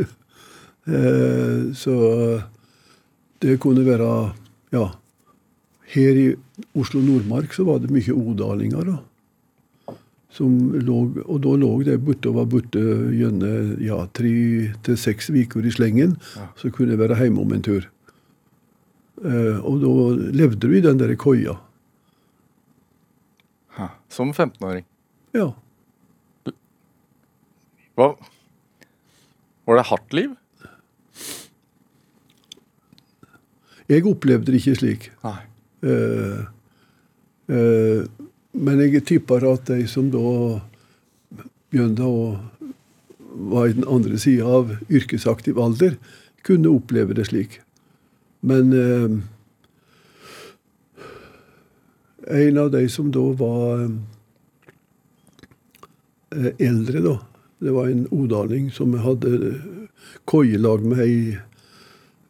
eh, 0.92 1.72
så 1.78 1.96
det 3.42 3.60
kunne 3.64 3.86
være 3.88 4.10
Ja. 4.72 4.92
Her 5.92 6.16
i 6.16 6.28
Oslo 6.80 7.02
Nordmark 7.04 7.52
så 7.52 7.66
var 7.68 7.82
det 7.84 7.92
mye 7.92 8.14
odalinger. 8.16 8.86
da. 8.88 9.96
Som 10.32 10.72
lå, 10.72 11.00
og 11.26 11.42
da 11.44 11.56
lå 11.60 11.72
de 11.84 11.98
borte 12.00 12.30
og 12.30 12.38
var 12.38 12.46
borte 12.54 12.80
gjennom 13.12 13.74
ja, 13.84 13.98
tre 14.16 14.32
til 14.86 14.96
seks 14.96 15.28
uker 15.36 15.66
i 15.68 15.74
slengen. 15.76 16.16
Så 16.56 16.72
kunne 16.72 16.96
jeg 16.96 17.02
være 17.02 17.18
hjemme 17.20 17.44
om 17.44 17.52
en 17.52 17.66
tur. 17.66 17.90
Eh, 19.20 19.60
og 19.60 19.82
da 19.84 19.92
levde 20.32 20.64
du 20.64 20.72
i 20.78 20.82
den 20.86 21.02
der 21.02 21.12
koia. 21.20 21.58
Ha, 23.76 23.90
Som 24.08 24.32
15-åring. 24.32 24.86
Ja. 25.36 25.52
Hva 28.02 28.16
Var 29.70 29.78
det 29.78 29.90
hardt 29.92 30.14
liv? 30.18 30.32
Jeg 33.92 34.06
opplevde 34.10 34.50
det 34.50 34.62
ikke 34.62 34.80
slik. 34.80 35.06
Uh, 35.22 36.48
eh, 37.52 38.02
men 38.54 38.82
jeg 38.82 39.04
tipper 39.06 39.46
at 39.52 39.68
de 39.70 39.84
som 39.92 40.08
da 40.14 40.22
begynte 41.70 42.08
å 42.08 42.24
var 43.52 43.70
i 43.70 43.76
den 43.78 43.88
andre 43.88 44.18
sida 44.20 44.48
av 44.48 44.74
yrkesaktiv 44.92 45.60
alder, 45.62 45.98
kunne 46.44 46.72
oppleve 46.72 47.16
det 47.16 47.28
slik. 47.30 47.60
Men 48.42 48.74
uh, 48.74 49.20
en 52.28 52.62
av 52.64 52.72
de 52.74 52.88
som 52.92 53.12
da 53.14 53.28
var 53.40 53.86
eldre, 56.32 57.04
da 57.06 57.20
Det 57.62 57.72
var 57.72 57.88
en 57.88 58.08
odaling 58.10 58.72
som 58.74 58.94
jeg 58.96 59.04
hadde 59.06 59.62
koielag 60.26 60.82
med 60.82 61.02
i 61.06 61.20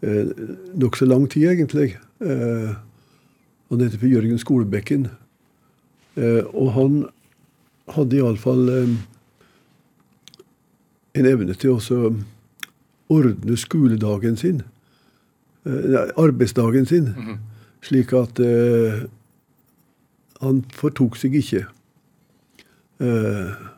eh, 0.04 0.32
nokså 0.76 1.08
lang 1.08 1.30
tid, 1.32 1.48
egentlig. 1.54 1.96
Eh, 2.20 2.74
han 3.72 3.84
heter 3.86 4.02
for 4.02 4.12
Jørgen 4.12 4.42
Skolebekken. 4.42 5.08
Eh, 6.20 6.44
og 6.52 6.74
han 6.76 7.00
hadde 7.96 8.20
iallfall 8.20 8.68
eh, 8.76 8.92
en 11.16 11.32
evne 11.32 11.56
til 11.56 11.78
å 11.78 12.12
ordne 13.12 13.58
skoledagen 13.60 14.36
sin. 14.40 14.62
Eh, 15.64 15.96
arbeidsdagen 16.20 16.86
sin. 16.92 17.12
Slik 17.88 18.12
at 18.20 18.40
eh, 18.44 19.06
han 20.44 20.64
fortok 20.76 21.16
seg 21.16 21.40
ikke. 21.40 21.68
Eh, 23.00 23.71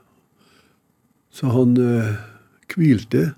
så 1.33 1.49
han 1.53 1.77
eh, 1.81 2.13
hvilte 2.73 3.31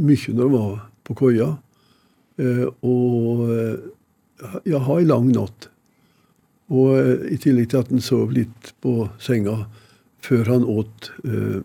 mye 0.00 0.34
når 0.34 0.46
han 0.46 0.54
var 0.54 0.76
på 1.04 1.16
koia. 1.18 1.48
Eh, 2.40 2.64
og 2.86 3.42
eh, 3.52 3.88
ja, 4.68 4.80
ha 4.80 4.96
ei 4.98 5.08
lang 5.08 5.28
natt. 5.34 5.68
Og 6.72 6.96
eh, 6.96 7.28
i 7.34 7.38
tillegg 7.40 7.70
til 7.72 7.82
at 7.82 7.92
han 7.92 8.04
sov 8.04 8.32
litt 8.34 8.72
på 8.84 9.08
senga 9.22 9.62
før 10.24 10.52
han 10.52 10.66
åt 10.68 11.10
eh, 11.24 11.60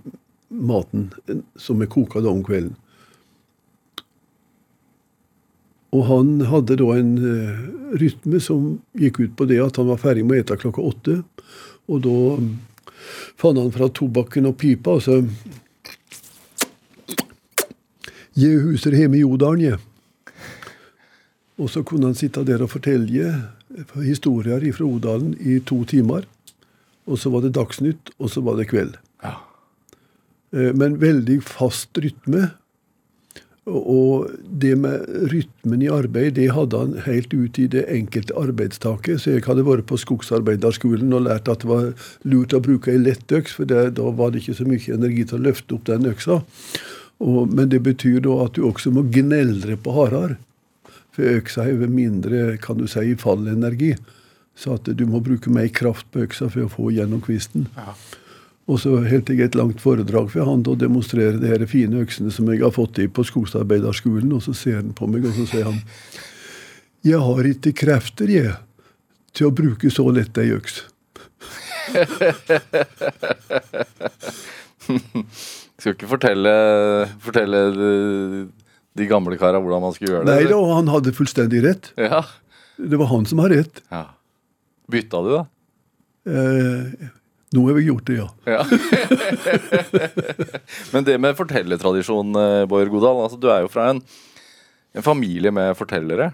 maten 0.54 1.10
eh, 1.28 1.44
som 1.60 1.82
er 1.84 1.92
koka 1.92 2.24
da 2.24 2.32
om 2.34 2.44
kvelden. 2.46 2.76
Og 5.94 6.08
han 6.10 6.30
hadde 6.50 6.80
da 6.80 6.88
en 6.98 7.12
rytme 8.02 8.40
som 8.42 8.80
gikk 8.98 9.20
ut 9.20 9.34
på 9.38 9.46
det 9.46 9.60
at 9.62 9.76
han 9.78 9.92
var 9.92 10.00
ferdig 10.02 10.24
med 10.26 10.40
å 10.40 10.42
ete 10.42 10.56
klokka 10.58 10.82
åtte. 10.90 11.20
Og 11.86 12.00
da 12.02 12.16
fant 13.38 13.60
han 13.62 13.70
fra 13.76 13.92
tobakken 13.94 14.48
og 14.50 14.56
pipa, 14.58 14.96
og 14.98 15.04
så 18.34 18.42
Je 18.42 18.60
huser 18.60 18.92
hjemme 18.92 19.18
i 19.18 19.22
Jodalen, 19.22 19.62
jeg. 19.62 19.80
Og 21.62 21.70
så 21.70 21.84
kunne 21.86 22.10
han 22.10 22.18
sitte 22.18 22.44
der 22.44 22.64
og 22.66 22.72
fortelle 22.74 23.30
historier 24.02 24.64
fra 24.74 24.86
Odalen 24.86 25.36
i 25.40 25.60
to 25.60 25.84
timer. 25.86 26.26
Og 27.06 27.20
så 27.20 27.30
var 27.30 27.42
det 27.44 27.54
Dagsnytt, 27.54 28.10
og 28.18 28.30
så 28.30 28.42
var 28.42 28.58
det 28.58 28.70
kveld. 28.72 28.98
Ja. 29.24 29.36
Eh, 30.54 30.74
Men 30.74 31.00
veldig 31.02 31.44
fast 31.44 31.98
rytme. 31.98 32.52
Og 33.66 34.28
det 34.44 34.78
med 34.78 35.06
rytmen 35.32 35.82
i 35.82 35.88
arbeid, 35.88 36.34
det 36.36 36.52
hadde 36.52 36.78
han 36.78 36.98
helt 37.06 37.34
ut 37.34 37.60
i 37.60 37.68
det 37.68 37.86
enkelte 37.88 38.36
arbeidstaket. 38.36 39.22
Så 39.22 39.32
jeg 39.32 39.46
hadde 39.46 39.64
vært 39.64 39.88
på 39.88 39.96
skogsarbeiderskolen 39.96 41.14
og 41.14 41.30
lært 41.30 41.48
at 41.48 41.64
det 41.64 41.70
var 41.70 41.94
lurt 42.28 42.54
å 42.54 42.60
bruke 42.60 42.92
ei 42.92 43.00
lettøks, 43.00 43.54
for 43.56 43.66
det, 43.66 43.96
da 43.96 44.10
var 44.12 44.32
det 44.34 44.42
ikke 44.44 44.58
så 44.58 44.68
mye 44.68 44.98
energi 44.98 45.24
til 45.24 45.40
å 45.40 45.46
løfte 45.48 45.78
opp 45.78 45.86
den 45.88 46.10
øksa. 46.12 46.42
Og, 47.24 47.54
men 47.54 47.70
det 47.72 47.80
betyr 47.86 48.20
da 48.26 48.34
at 48.46 48.58
du 48.58 48.66
også 48.68 48.92
må 48.92 49.06
gneldre 49.08 49.78
på 49.80 49.94
hardere. 49.96 50.36
For 51.14 51.24
øksa 51.30 51.68
har 51.68 51.88
mindre 51.94 52.58
kan 52.62 52.78
du 52.82 52.88
si, 52.90 53.16
fallenergi. 53.20 53.94
Så 54.58 54.76
at 54.78 54.90
du 54.98 55.06
må 55.10 55.22
bruke 55.24 55.50
mer 55.54 55.70
kraft 55.74 56.10
på 56.12 56.26
øksa 56.26 56.50
for 56.52 56.66
å 56.66 56.74
få 56.74 56.92
gjennom 56.94 57.22
kvisten. 57.24 57.68
Og 58.70 58.80
så 58.80 58.96
holdt 59.04 59.30
jeg 59.32 59.42
et 59.44 59.58
langt 59.60 59.82
foredrag 59.84 60.32
for 60.34 60.48
han 60.48 60.64
og 60.70 60.80
demonstrere 60.82 61.40
de 61.40 61.48
her 61.52 61.66
fine 61.70 62.04
øksene 62.04 62.32
som 62.32 62.48
jeg 62.52 62.64
har 62.64 62.74
fått 62.76 63.00
i 63.04 63.08
på 63.08 63.26
skogsarbeiderskolen. 63.28 64.32
Og 64.36 64.44
så 64.46 64.54
ser 64.58 64.76
han 64.82 64.94
på 64.98 65.08
meg, 65.12 65.26
og 65.28 65.34
så 65.38 65.46
sier 65.50 65.66
han 65.70 65.80
Jeg 67.04 67.20
har 67.20 67.44
ikke 67.50 67.74
krefter, 67.76 68.28
jeg, 68.32 68.56
til 69.36 69.50
å 69.50 69.56
bruke 69.56 69.92
så 69.92 70.08
lett 70.12 70.38
ei 70.40 70.50
øks. 70.56 70.84
Skal 75.84 75.98
ikke 75.98 76.08
fortelle, 76.08 76.52
fortelle 77.20 77.60
de, 77.76 77.88
de 78.96 79.08
gamle 79.10 79.36
kara 79.36 79.60
hvordan 79.60 79.82
man 79.84 79.92
skulle 79.96 80.14
gjøre 80.14 80.28
det. 80.30 80.36
Nei 80.38 80.46
da, 80.48 80.60
han 80.78 80.92
hadde 80.94 81.12
fullstendig 81.18 81.60
rett. 81.66 81.90
Ja. 82.00 82.22
Det 82.80 82.96
var 83.02 83.10
han 83.12 83.28
som 83.28 83.42
har 83.44 83.52
rett. 83.52 83.84
ja. 83.92 84.06
Bytta 84.94 85.20
du, 85.24 85.30
da? 85.32 85.42
Eh, 86.28 87.10
nå 87.56 87.62
har 87.68 87.76
vi 87.78 87.86
gjort 87.86 88.08
det, 88.10 88.18
ja. 88.20 88.26
Ja. 88.48 88.64
Men 90.94 91.06
det 91.08 91.16
med 91.24 91.38
fortellertradisjon, 91.40 92.36
eh, 92.36 92.66
Bård 92.70 92.92
Godal. 92.92 93.22
Altså, 93.24 93.40
du 93.40 93.48
er 93.52 93.64
jo 93.64 93.72
fra 93.72 93.90
en, 93.94 94.02
en 94.96 95.06
familie 95.06 95.54
med 95.56 95.72
fortellere. 95.80 96.34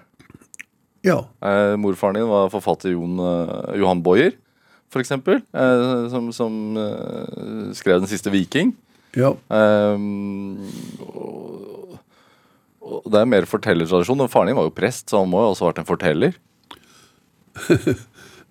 Ja. 1.05 1.19
Eh, 1.45 1.75
morfaren 1.79 2.17
din 2.19 2.27
var 2.29 2.49
forfatter 2.53 2.93
Jon, 2.95 3.21
eh, 3.21 3.79
Johan 3.83 4.01
Boyer, 4.05 4.33
for 4.91 5.01
eksempel. 5.05 5.41
Eh, 5.53 6.09
som 6.11 6.31
som 6.35 6.77
eh, 6.77 7.73
skrev 7.77 8.01
'Den 8.01 8.09
siste 8.09 8.33
viking'. 8.33 8.73
Ja. 9.17 9.33
Um, 9.49 10.59
og, 11.01 11.97
og 12.79 13.09
det 13.09 13.21
er 13.21 13.29
mer 13.29 13.47
fortellertradisjon. 13.49 14.21
Og 14.25 14.31
faren 14.31 14.51
din 14.51 14.59
var 14.59 14.67
jo 14.67 14.75
prest, 14.75 15.07
så 15.09 15.23
han 15.23 15.31
må 15.31 15.43
jo 15.43 15.53
også 15.53 15.65
ha 15.65 15.71
vært 15.71 15.83
en 15.83 15.89
forteller. 15.89 16.39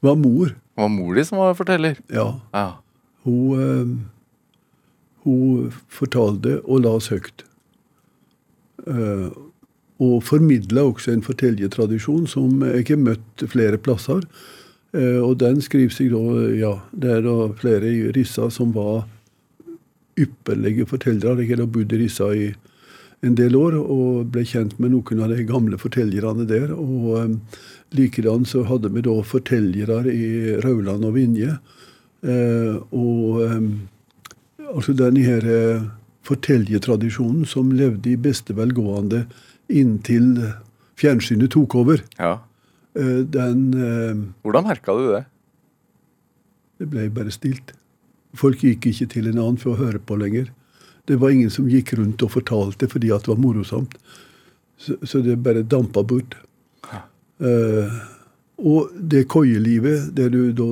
Var 0.05 0.15
mor. 0.15 0.53
Det 0.55 0.85
var 0.85 0.93
mor 0.95 1.17
di 1.19 1.25
som 1.27 1.41
var 1.41 1.57
forteller. 1.59 1.97
Ja. 2.15 2.29
Ja. 2.55 2.69
Hun, 3.27 3.59
um, 3.59 3.95
hun 5.25 5.73
fortalte 5.91 6.61
og 6.63 6.85
las 6.85 7.09
høyt. 7.11 7.43
Uh, 8.87 9.35
og 9.99 10.23
formidla 10.23 10.85
også 10.87 11.17
en 11.17 11.25
fortellertradisjon 11.27 12.29
som 12.31 12.63
jeg 12.63 12.87
har 12.93 13.03
møtt 13.03 13.43
flere 13.51 13.81
plasser. 13.83 14.23
Eh, 14.97 15.19
og 15.21 15.37
den 15.43 15.61
skriver 15.61 15.93
seg 15.93 16.15
da 16.15 16.45
Ja, 16.57 16.73
det 16.97 17.11
er 17.19 17.25
da 17.27 17.51
flere 17.59 17.91
i 17.91 18.13
Rissa 18.17 18.49
som 18.55 18.71
var 18.77 19.05
ypperlige 20.25 20.87
fortellere. 20.89 21.45
Jeg 21.45 21.61
har 21.61 21.71
bodd 21.71 21.93
i 21.95 22.01
Rissa 22.03 22.31
i 22.35 22.49
en 23.27 23.35
del 23.39 23.57
år 23.59 23.75
og 23.81 24.31
ble 24.35 24.45
kjent 24.47 24.77
med 24.79 24.93
noen 24.95 25.23
av 25.25 25.33
de 25.35 25.45
gamle 25.47 25.79
fortellerne 25.81 26.47
der. 26.49 26.73
Og 26.75 27.09
um, 27.19 27.37
likedan 27.97 28.47
så 28.49 28.65
hadde 28.69 28.93
vi 28.95 29.03
da 29.07 29.17
fortellere 29.27 30.05
i 30.13 30.59
Rauland 30.65 31.07
og 31.09 31.17
Vinje. 31.19 31.57
Uh, 32.23 32.79
og 32.95 33.43
um, 33.47 33.71
altså 34.75 34.95
denne 34.99 35.23
her 35.25 35.47
fortellertradisjonen 36.29 37.47
som 37.49 37.73
levde 37.73 38.13
i 38.13 38.21
beste 38.21 38.55
velgående 38.57 39.25
inntil 39.69 40.35
fjernsynet 40.99 41.53
tok 41.55 41.77
over, 41.79 42.03
ja. 42.19 42.37
uh, 42.99 43.21
den 43.25 43.67
Hvordan 44.43 44.67
merka 44.67 44.95
du 44.95 45.11
det? 45.15 45.25
Det 46.79 46.87
ble 46.91 47.09
bare 47.11 47.35
stilt. 47.35 47.73
Folk 48.37 48.63
gikk 48.65 48.91
ikke 48.91 49.09
til 49.15 49.29
en 49.31 49.39
annen 49.39 49.61
for 49.61 49.75
å 49.75 49.81
høre 49.81 50.01
på 50.03 50.19
lenger. 50.21 50.51
Det 51.09 51.17
var 51.17 51.33
ingen 51.33 51.51
som 51.51 51.69
gikk 51.71 51.95
rundt 51.97 52.23
og 52.25 52.35
fortalte 52.35 52.89
fordi 52.91 53.13
at 53.15 53.25
det 53.25 53.33
var 53.33 53.41
morosomt. 53.41 53.97
Så, 54.79 54.99
så 55.03 55.23
det 55.25 55.39
bare 55.43 55.65
dampa 55.65 56.05
bort. 56.07 56.37
Eh, 57.39 57.99
og 58.59 58.91
det 58.99 59.29
koielivet 59.31 60.11
der 60.17 60.33
du 60.35 60.51
da 60.53 60.69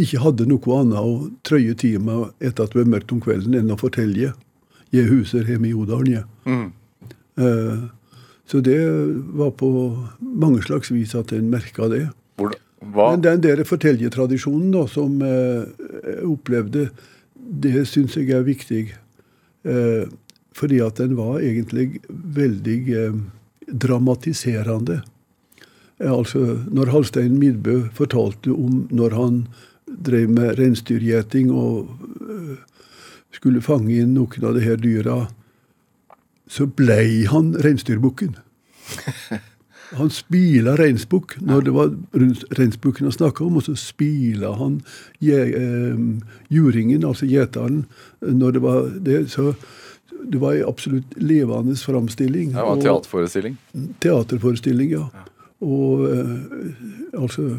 ikke 0.00 0.22
hadde 0.22 0.46
noe 0.48 0.78
annet 0.78 0.98
å 1.02 1.16
trøye 1.44 1.74
tida 1.78 2.00
med 2.02 2.30
etter 2.40 2.64
at 2.64 2.72
det 2.72 2.80
var 2.80 2.92
mørkt 2.94 3.12
om 3.12 3.20
kvelden, 3.22 3.56
enn 3.58 3.74
å 3.74 3.80
fortelle. 3.80 4.32
Jeg 4.92 5.10
huser 5.10 5.48
hjemme 5.48 5.68
i 5.68 5.74
Odalen, 5.76 6.14
jeg. 6.16 6.24
Mm. 6.48 6.70
Eh, 7.42 7.82
så 8.48 8.60
det 8.64 8.78
var 9.36 9.52
på 9.56 9.68
mange 10.20 10.62
slags 10.64 10.90
vis 10.92 11.14
at 11.18 11.32
en 11.36 11.50
merka 11.52 11.88
det. 11.92 12.06
Hva? 12.82 13.12
Men 13.12 13.22
den 13.22 13.42
der 13.44 13.62
fortellertradisjonen 13.68 14.72
da, 14.74 14.86
som 14.90 15.20
eh, 15.22 15.68
jeg 16.02 16.26
opplevde, 16.26 16.88
det 17.34 17.86
syns 17.90 18.16
jeg 18.18 18.32
er 18.34 18.46
viktig. 18.46 18.82
Eh, 19.62 20.10
fordi 20.56 20.80
at 20.84 20.98
den 21.00 21.14
var 21.16 21.40
egentlig 21.40 22.00
veldig 22.08 22.78
eh, 22.98 23.20
dramatiserende. 23.70 25.02
Eh, 25.98 26.12
altså, 26.12 26.58
når 26.70 26.92
Halstein 26.92 27.38
Midbø 27.38 27.88
fortalte 27.94 28.50
om 28.50 28.86
når 28.90 29.16
han 29.18 29.38
drev 29.86 30.30
med 30.30 30.58
reinsdyrgjeting 30.58 31.52
og 31.52 31.88
eh, 32.22 32.58
skulle 33.32 33.64
fange 33.64 33.94
inn 33.94 34.16
noen 34.16 34.48
av 34.48 34.58
de 34.58 34.66
her 34.66 34.80
dyra, 34.80 35.22
så 36.50 36.66
blei 36.66 37.24
han 37.30 37.54
reinsdyrbukken. 37.64 38.36
Han 39.98 40.10
spila 40.12 40.76
reinsbukk 40.78 41.36
når 41.44 41.66
det 41.66 41.74
var 41.76 41.92
reinsbukken 42.58 43.08
han 43.08 43.14
snakka 43.14 43.44
om, 43.44 43.58
og 43.60 43.66
så 43.66 43.74
spila 43.76 44.54
han 44.56 44.80
je, 45.20 45.38
eh, 45.58 46.02
juringen, 46.52 47.04
altså 47.04 47.28
gjeteren, 47.28 47.84
når 48.20 48.56
det 48.56 48.62
var 48.64 48.90
det. 49.08 49.18
Så 49.32 49.54
det 50.22 50.40
var 50.40 50.54
en 50.54 50.68
absolutt 50.68 51.16
levende 51.16 51.76
framstilling. 51.76 52.52
Det 52.52 52.62
var 52.62 52.76
en 52.76 52.86
teaterforestilling. 52.86 53.58
teaterforestilling, 54.00 54.90
ja. 54.96 55.08
Og 55.62 56.08
eh, 56.10 57.20
altså 57.20 57.58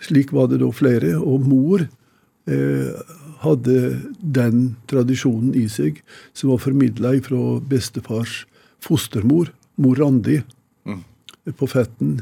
Slik 0.00 0.30
var 0.32 0.46
det 0.48 0.62
da 0.62 0.70
flere. 0.72 1.16
Og 1.20 1.44
mor 1.44 1.82
eh, 1.84 3.16
hadde 3.44 3.80
den 4.20 4.62
tradisjonen 4.88 5.52
i 5.56 5.66
seg 5.68 6.00
som 6.32 6.52
var 6.54 6.62
formidla 6.64 7.12
fra 7.26 7.58
bestefars 7.68 8.44
fostermor, 8.80 9.50
mor 9.80 10.00
Randi, 10.00 10.40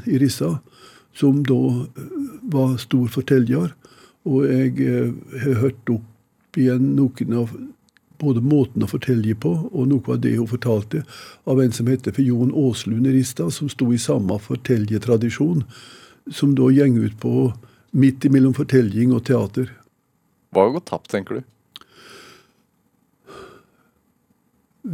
i 0.05 0.19
Rissa, 0.19 0.59
som 1.15 1.43
da 1.43 1.59
eh, 1.97 2.13
var 2.41 2.77
stor 2.77 3.07
forteller. 3.07 3.73
Og 4.25 4.45
jeg 4.45 4.79
eh, 4.83 5.11
har 5.43 5.61
hørt 5.63 5.89
opp 5.89 6.57
igjen 6.57 6.95
noen 6.97 7.35
av 7.43 7.53
både 8.19 8.41
måten 8.43 8.83
å 8.83 8.89
fortelle 8.89 9.35
på, 9.39 9.51
og 9.71 9.87
noe 9.87 10.03
av 10.11 10.19
det 10.23 10.35
hun 10.35 10.49
fortalte, 10.49 11.05
av 11.47 11.61
en 11.63 11.71
som 11.75 11.87
heter 11.87 12.15
for 12.15 12.25
Jon 12.25 12.51
Aaslund 12.51 13.07
i 13.07 13.15
Rista, 13.15 13.47
som 13.51 13.69
sto 13.71 13.87
i 13.95 14.01
samme 14.01 14.35
fortellertradisjon, 14.43 15.63
som 16.31 16.55
da 16.57 16.67
gjeng 16.73 16.97
ut 16.99 17.15
på 17.21 17.51
midt 17.95 18.27
imellom 18.27 18.53
fortelling 18.57 19.13
og 19.15 19.23
teater. 19.29 19.71
Hva 20.53 20.67
har 20.67 20.75
gått 20.75 20.89
tapt, 20.91 21.09
tenker 21.13 21.39
du? 21.39 21.47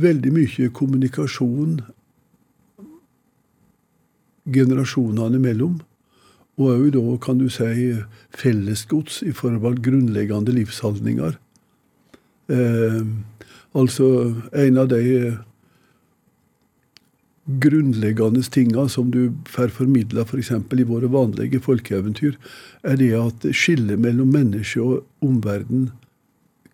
Veldig 0.06 0.32
mye 0.36 0.72
kommunikasjon 0.76 1.80
generasjonene 4.46 5.40
imellom, 5.40 5.80
og 6.56 6.70
òg 6.72 6.92
da, 6.96 7.02
kan 7.24 7.40
du 7.42 7.50
si, 7.52 7.96
fellesgods 8.36 9.22
i 9.28 9.34
form 9.36 9.66
av 9.68 9.82
grunnleggende 9.84 10.54
livsholdninger. 10.56 11.36
Eh, 12.54 13.02
altså, 13.76 14.08
en 14.54 14.80
av 14.80 14.88
de 14.94 15.02
grunnleggende 17.46 18.42
tinga 18.50 18.88
som 18.90 19.12
du 19.12 19.34
får 19.50 19.74
formidla 19.76 20.26
f.eks. 20.26 20.54
For 20.70 20.82
i 20.82 20.88
våre 20.88 21.12
vanlige 21.12 21.62
folkeeventyr, 21.66 22.38
er 22.84 22.98
det 23.02 23.12
at 23.20 23.46
skillet 23.54 24.02
mellom 24.02 24.34
menneske 24.34 24.82
og 24.82 25.04
omverden 25.26 25.92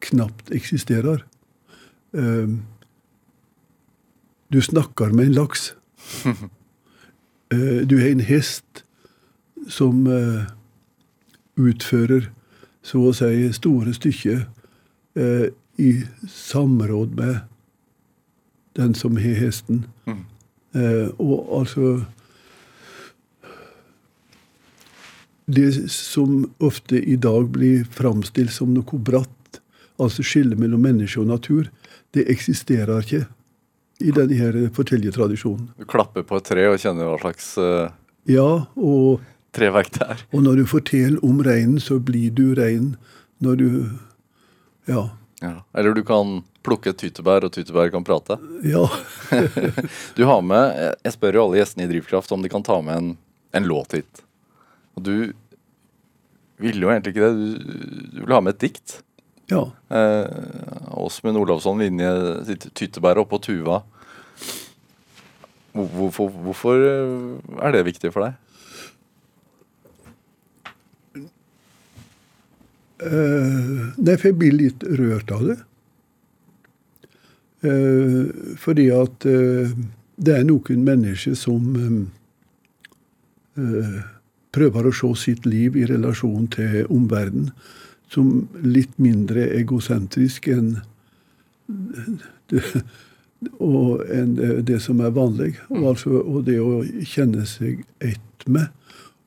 knapt 0.01 0.53
eksisterer. 0.55 1.25
Eh, 2.13 2.55
du 4.51 4.61
snakker 4.61 5.13
med 5.15 5.31
en 5.31 5.37
laks. 5.41 5.71
Eh, 7.51 7.87
Du 7.87 7.99
har 7.99 8.09
en 8.09 8.19
hest 8.19 8.83
som 9.69 10.07
eh, 10.07 10.45
utfører 11.55 12.29
så 12.81 13.01
å 13.09 13.13
si 13.13 13.51
store 13.53 13.93
stykker 13.93 14.45
eh, 15.19 15.47
i 15.77 15.91
samråd 16.27 17.13
med 17.17 17.41
den 18.79 18.95
som 18.95 19.17
har 19.19 19.37
hesten. 19.37 19.83
Eh, 20.07 21.11
og 21.19 21.59
altså 21.59 22.05
Det 25.51 25.89
som 25.91 26.45
ofte 26.63 26.95
i 26.95 27.17
dag 27.19 27.49
blir 27.51 27.83
framstilt 27.83 28.53
som 28.55 28.71
noe 28.73 28.99
bratt, 29.03 29.59
altså 29.99 30.23
skillet 30.23 30.55
mellom 30.57 30.79
menneske 30.85 31.19
og 31.19 31.27
natur, 31.27 31.67
det 32.15 32.23
eksisterer 32.31 33.01
ikke 33.03 33.25
i 34.01 34.11
denne 34.15 34.37
her 34.39 34.57
fortellertradisjonen. 34.75 35.69
Du 35.79 35.85
klapper 35.89 36.23
på 36.27 36.37
et 36.41 36.47
tre 36.49 36.67
og 36.71 36.79
kjenner 36.81 37.09
hva 37.11 37.17
slags 37.21 37.51
uh, 37.61 37.89
Ja, 38.29 38.65
og 38.75 39.21
treverk 39.55 39.91
det 39.97 40.05
er. 40.15 40.21
Og 40.31 40.43
når 40.45 40.61
du 40.61 40.65
forteller 40.69 41.23
om 41.27 41.41
reinen, 41.45 41.79
så 41.83 41.99
blir 41.99 42.31
du 42.35 42.53
rein 42.59 42.93
når 43.41 43.57
du 43.61 43.67
Ja. 44.89 45.09
Ja. 45.41 45.55
Eller 45.77 45.93
du 45.97 46.03
kan 46.05 46.41
Plukke 46.61 46.91
et 46.93 46.99
tyttebær, 47.01 47.41
og 47.47 47.49
tyttebær 47.55 47.89
kan 47.89 48.03
prate. 48.05 48.35
Ja. 48.69 48.83
Du 50.17 50.25
har 50.29 50.43
med, 50.45 50.75
jeg- 51.01 51.13
spør 51.15 51.33
jo 51.39 51.45
alle 51.47 51.57
gjestene 51.57 51.87
i 51.87 51.89
Drivkraft 51.89 52.31
om 52.35 52.43
de 52.45 52.51
kan 52.53 52.61
ta 52.61 52.75
med 52.85 52.97
en, 52.99 53.07
en 53.57 53.65
låt 53.65 53.95
hit. 53.97 54.21
Og 54.93 55.01
du 55.07 55.15
ville 56.61 56.83
jo 56.85 56.91
egentlig 56.93 57.15
ikke 57.15 57.25
det. 57.25 57.33
Du, 57.33 57.79
du 58.13 58.19
ville 58.21 58.37
ha 58.37 58.43
med 58.45 58.53
et 58.53 58.61
dikt. 58.67 58.99
Ja. 59.51 59.63
Eh, 59.91 60.95
Åsmund 61.01 61.37
Olavsson 61.41 61.81
Vinje 61.81 62.11
sitt 62.47 62.69
'Tyttebær 62.73 63.19
oppå 63.21 63.39
tuva'. 63.43 63.81
Hvorfor, 65.71 66.29
hvorfor 66.29 66.75
eh, 66.83 67.65
er 67.65 67.75
det 67.75 67.85
viktig 67.87 68.11
for 68.11 68.27
deg? 68.27 68.39
Eh, 73.01 73.83
Nei, 73.97 74.15
for 74.15 74.29
jeg 74.29 74.37
blir 74.37 74.55
litt 74.57 74.83
rørt 74.99 75.31
av 75.33 75.45
det. 75.47 75.57
Eh, 77.65 78.55
fordi 78.61 78.87
at 78.93 79.27
eh, 79.29 79.71
det 80.21 80.35
er 80.37 80.47
noen 80.47 80.83
mennesker 80.85 81.37
som 81.37 81.71
eh, 81.77 82.01
eh, 83.61 83.99
prøver 84.51 84.89
å 84.89 84.95
se 84.95 85.11
sitt 85.23 85.47
liv 85.47 85.77
i 85.79 85.87
relasjon 85.89 86.49
til 86.51 86.83
omverdenen 86.91 87.53
som 88.11 88.47
litt 88.63 88.97
mindre 88.99 89.47
egosentrisk 89.55 90.49
enn 90.51 90.73
det, 92.51 92.63
og 93.63 94.01
enn 94.11 94.35
det, 94.67 94.79
som 94.83 94.99
er 95.01 95.13
vanlig. 95.15 95.53
Og, 95.69 95.85
altså, 95.93 96.19
og 96.19 96.43
det 96.49 96.59
å 96.61 96.81
kjenne 97.07 97.45
seg 97.49 97.85
ett 98.03 98.45
med, 98.51 98.67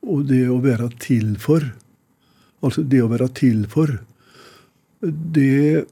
og 0.05 0.27
det 0.29 0.45
å 0.51 0.59
være 0.63 0.91
til 1.01 1.33
for. 1.41 1.65
Altså 2.65 2.85
det 2.85 3.01
å 3.03 3.09
være 3.11 3.29
til 3.37 3.65
for. 3.69 3.97
Det 5.01 5.85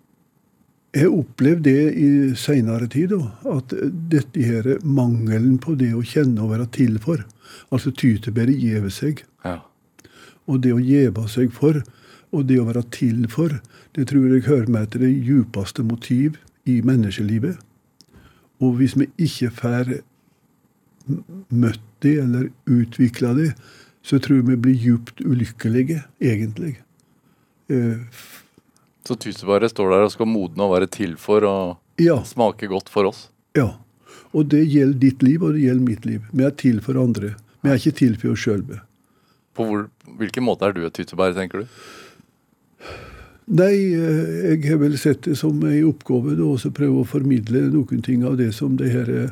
Jeg 0.93 1.09
opplevde 1.09 1.71
det 1.71 1.93
i 1.97 2.07
seinere 2.37 2.85
tid, 2.85 3.15
da, 3.15 3.55
at 3.57 3.71
dette 4.13 4.43
her 4.45 4.67
mangelen 4.85 5.55
på 5.57 5.73
det 5.73 5.89
å 5.97 6.03
kjenne 6.05 6.43
og 6.45 6.51
være 6.51 6.67
til 6.75 6.99
for. 7.01 7.23
Altså 7.73 7.89
tytebæret 7.97 8.61
gjeve 8.61 8.91
seg. 8.93 9.23
Ja. 9.41 9.63
Og 10.45 10.61
det 10.61 10.75
å 10.75 10.77
gjeve 10.77 11.25
seg 11.33 11.49
for, 11.55 11.81
og 12.34 12.47
det 12.49 12.57
å 12.61 12.65
være 12.67 12.84
til 12.95 13.27
for, 13.29 13.59
det 13.95 14.07
tror 14.09 14.31
jeg 14.34 14.47
hører 14.47 14.71
meg 14.73 14.89
til 14.93 15.03
det 15.05 15.11
djupeste 15.27 15.84
motiv 15.86 16.39
i 16.69 16.79
menneskelivet. 16.86 17.59
Og 18.63 18.77
hvis 18.79 18.95
vi 18.97 19.07
ikke 19.21 19.51
får 19.53 19.91
møtt 21.53 21.84
det 22.03 22.15
eller 22.23 22.49
utvikla 22.69 23.34
det, 23.38 23.49
så 24.03 24.19
tror 24.19 24.39
jeg 24.41 24.47
vi 24.49 24.57
blir 24.65 24.79
djupt 24.79 25.21
ulykkelige, 25.23 26.01
egentlig. 26.23 26.77
Eh, 27.71 27.99
Så 29.03 29.15
tyttebæret 29.19 29.71
står 29.71 29.89
der 29.91 30.05
og 30.07 30.11
skal 30.13 30.27
modne 30.31 30.63
og 30.63 30.73
være 30.77 30.88
til 30.91 31.15
for 31.19 31.43
og 31.47 31.77
ja, 31.99 32.21
smake 32.23 32.67
godt 32.71 32.89
for 32.89 33.09
oss. 33.11 33.29
ja. 33.55 33.73
Og 34.34 34.47
det 34.49 34.63
gjelder 34.65 34.97
ditt 34.97 35.21
liv, 35.21 35.43
og 35.45 35.53
det 35.53 35.59
gjelder 35.61 35.86
mitt 35.86 36.05
liv. 36.09 36.21
Vi 36.34 36.41
er 36.43 36.49
til 36.57 36.79
for 36.81 36.97
andre. 36.97 37.36
Vi 37.61 37.69
er 37.69 37.75
ikke 37.77 37.91
til 37.99 38.15
for 38.17 38.31
oss 38.34 38.41
sjøl. 38.41 38.63
På 39.53 39.67
hvor, 39.67 39.84
hvilken 40.17 40.41
måte 40.47 40.65
er 40.65 40.73
du 40.73 40.79
et 40.88 40.95
tyttebær, 40.97 41.36
tenker 41.38 41.61
du? 41.61 41.67
Nei, 43.47 43.91
eh, 43.91 44.53
jeg 44.53 44.69
har 44.69 44.77
vel 44.79 44.97
sett 44.97 45.23
det 45.27 45.35
som 45.35 45.63
en 45.67 45.83
oppgave 45.89 46.35
da, 46.37 46.43
også 46.47 46.71
prøve 46.75 46.99
å 47.01 47.07
formidle 47.07 47.61
noen 47.73 48.01
ting 48.05 48.23
av 48.23 48.37
det 48.39 48.51
som 48.55 48.77
det 48.79 48.89
her 48.93 49.09
eh, 49.11 49.29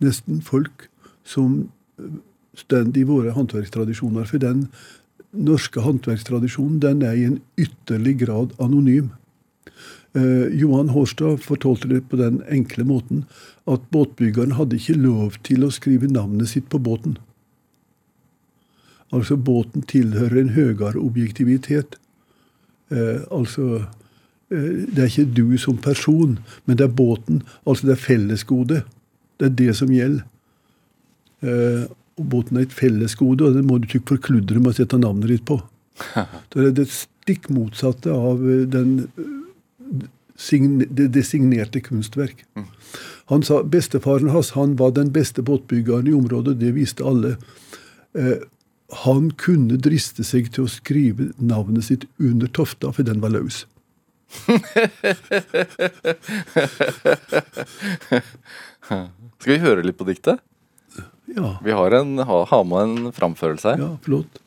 nesten 0.03 0.41
folk 0.43 0.89
som 1.23 1.71
eh, 2.01 2.11
står 2.59 2.97
i 2.99 3.03
våre 3.07 3.31
håndverkstradisjoner. 3.37 4.25
For 4.27 4.37
den 4.43 4.67
norske 5.31 5.79
håndverkstradisjonen 5.79 6.83
den 6.83 6.99
er 7.07 7.15
i 7.15 7.23
en 7.29 7.39
ytterlig 7.55 8.19
grad 8.25 8.51
anonym. 8.59 9.15
Eh, 10.11 10.51
Johan 10.59 10.91
Hårstad 10.91 11.39
fortalte 11.39 11.87
det 11.87 12.11
på 12.11 12.19
den 12.19 12.43
enkle 12.51 12.83
måten 12.83 13.23
at 13.71 13.79
båtbyggeren 13.95 14.59
hadde 14.59 14.75
ikke 14.75 14.99
lov 14.99 15.39
til 15.47 15.63
å 15.63 15.71
skrive 15.71 16.11
navnet 16.11 16.51
sitt 16.51 16.67
på 16.67 16.75
båten. 16.83 17.15
Altså 19.11 19.35
båten 19.35 19.83
tilhører 19.87 20.39
en 20.39 20.53
høyere 20.55 20.99
objektivitet. 20.99 21.97
Eh, 22.91 23.23
altså 23.31 23.83
eh, 24.51 24.87
Det 24.87 24.99
er 24.99 25.09
ikke 25.09 25.33
du 25.35 25.57
som 25.57 25.77
person, 25.77 26.39
men 26.65 26.77
det 26.77 26.87
er 26.87 26.95
båten. 26.95 27.43
Altså 27.65 27.87
det 27.87 27.97
er 27.97 28.05
fellesgode. 28.05 28.83
Det 29.39 29.49
er 29.49 29.57
det 29.63 29.75
som 29.75 29.91
gjelder. 29.91 30.23
Eh, 31.41 31.89
og 32.19 32.27
båten 32.29 32.57
er 32.57 32.67
et 32.67 32.75
fellesgode, 32.75 33.45
og 33.45 33.55
den 33.55 33.67
må 33.67 33.77
du 33.77 33.87
ikke 33.87 34.15
forkludre 34.15 34.59
med 34.59 34.73
å 34.73 34.77
sette 34.77 34.99
navnet 34.99 35.31
ditt 35.31 35.45
på. 35.47 35.59
Det 36.53 36.65
er 36.65 36.75
det 36.75 36.87
stikk 36.89 37.49
motsatte 37.53 38.13
av 38.13 38.41
eh, 38.47 38.65
den, 38.69 39.07
eh, 39.19 40.85
det, 40.89 41.07
designerte 41.13 41.81
kunstverk. 41.85 42.45
Han 43.31 43.43
sa 43.47 43.61
bestefaren 43.63 44.31
hans 44.33 44.53
han 44.57 44.75
var 44.79 44.95
den 44.95 45.11
beste 45.15 45.43
båtbyggeren 45.45 46.09
i 46.09 46.15
området, 46.17 46.57
det 46.59 46.73
visste 46.75 47.05
alle. 47.07 47.35
Eh, 48.17 48.41
han 48.91 49.31
kunne 49.39 49.77
driste 49.79 50.23
seg 50.27 50.49
til 50.55 50.65
å 50.67 50.71
skrive 50.71 51.29
navnet 51.39 51.87
sitt 51.87 52.05
under 52.19 52.47
tofta, 52.51 52.91
for 52.91 53.07
den 53.07 53.21
var 53.23 53.31
løs. 53.35 53.63
Skal 59.41 59.53
vi 59.53 59.59
høre 59.63 59.83
litt 59.85 59.97
på 59.99 60.07
diktet? 60.07 60.41
Ja, 61.31 61.57
Vi 61.63 61.71
har, 61.71 61.91
en, 61.95 62.17
ha, 62.27 62.39
ha 62.49 62.63
med 62.67 62.81
en 62.83 63.11
framførelse 63.15 63.75
her. 63.75 63.79
ja 63.85 63.91
flott. 64.03 64.41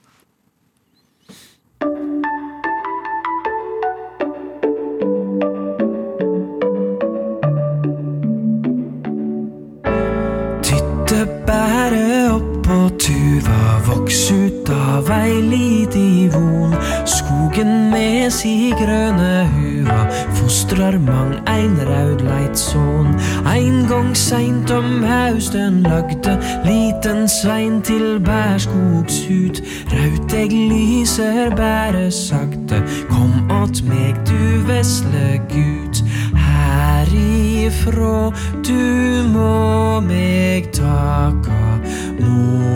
Voks 13.94 14.30
ut 14.30 14.70
av 14.70 15.10
ei 15.12 15.38
liti 15.42 16.28
von. 16.32 16.74
Skogen 17.06 17.90
med 17.92 18.32
si 18.32 18.72
grønne 18.74 19.46
hua 19.54 20.00
fostrar 20.38 20.96
mang 20.98 21.36
ein 21.46 21.76
raudleit 21.88 22.58
son. 22.58 23.14
Ein 23.46 23.86
gong 23.88 24.14
seint 24.16 24.70
om 24.70 25.04
hausten 25.04 25.82
lagde 25.86 26.38
liten 26.66 27.28
Svein 27.28 27.82
til 27.82 28.18
bærskogshut. 28.20 29.62
Rauteg 29.94 30.52
lyser 30.52 31.54
bære 31.54 32.10
sakte, 32.10 32.82
kom 33.10 33.50
åt 33.62 33.82
meg 33.88 34.18
du 34.28 34.64
vesle 34.68 35.38
gut. 35.52 36.02
Herifrå 36.34 38.32
du 38.64 39.22
må 39.34 40.00
meg 40.04 40.72
taka, 40.74 41.62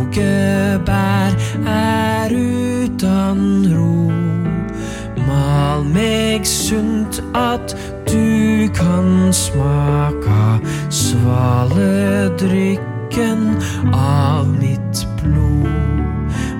moge 0.09 0.81
er 1.67 2.33
utan 2.33 3.67
ro. 3.77 4.11
Mal 5.27 5.85
meg 5.85 6.47
sunt 6.47 7.23
at 7.35 7.77
du 8.07 8.69
kan 8.75 9.33
smaka 9.33 10.61
svaledrykken 10.89 13.57
av 13.93 14.49
mitt 14.49 15.07
blod. 15.23 15.69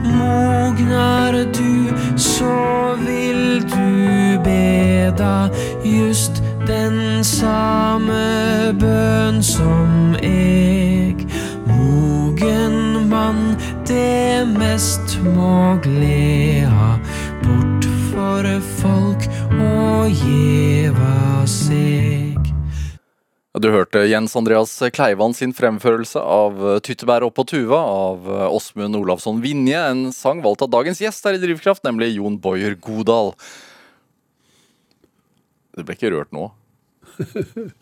Mognar 0.05 1.33
du, 1.33 1.93
så 2.17 2.97
vil 3.07 3.63
du 3.63 4.39
beda 4.45 5.49
just 5.85 6.43
den 6.67 7.25
samme 7.25 8.73
bønn 8.81 9.43
som 9.43 10.17
eg. 10.23 10.98
Det 13.99 14.47
mest 14.55 15.17
må 15.35 15.75
gleda 15.83 16.99
bort 17.43 17.87
for 18.11 18.47
folk 18.79 19.25
og 19.59 20.21
gjeva 20.23 21.43
seg. 21.51 22.37
Du 23.59 23.67
hørte 23.75 24.05
Jens 24.07 24.37
Andreas 24.39 24.77
Kleivan 24.95 25.35
sin 25.35 25.51
fremførelse 25.57 26.21
av 26.23 26.55
'Tyttebær 26.55 26.81
'Tyttebær 26.85 27.27
oppå 27.27 27.43
tuva' 27.43 27.81
av 27.83 28.29
Åsmund 28.55 29.01
Olavsson 29.01 29.41
Vinje, 29.43 29.81
en 29.91 30.13
sang 30.15 30.45
valgt 30.45 30.63
av 30.63 30.71
dagens 30.71 31.03
gjest 31.03 31.27
her 31.27 31.35
i 31.35 31.43
Drivkraft, 31.43 31.83
nemlig 31.83 32.15
Jon 32.15 32.39
Boyer 32.39 32.79
Godal. 32.79 33.35
Du 35.75 35.83
ble 35.83 35.99
ikke 35.99 36.15
rørt 36.15 36.31
nå? 36.31 36.53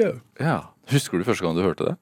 Ja. 0.00 0.12
Ja. 0.40 0.58
Husker 0.88 1.20
du 1.20 1.24
første 1.24 1.44
gang 1.44 1.56
du 1.56 1.60
hørte 1.64 1.84
det? 1.92 1.96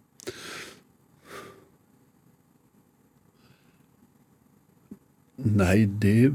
Nei, 5.45 5.87
det 5.87 6.33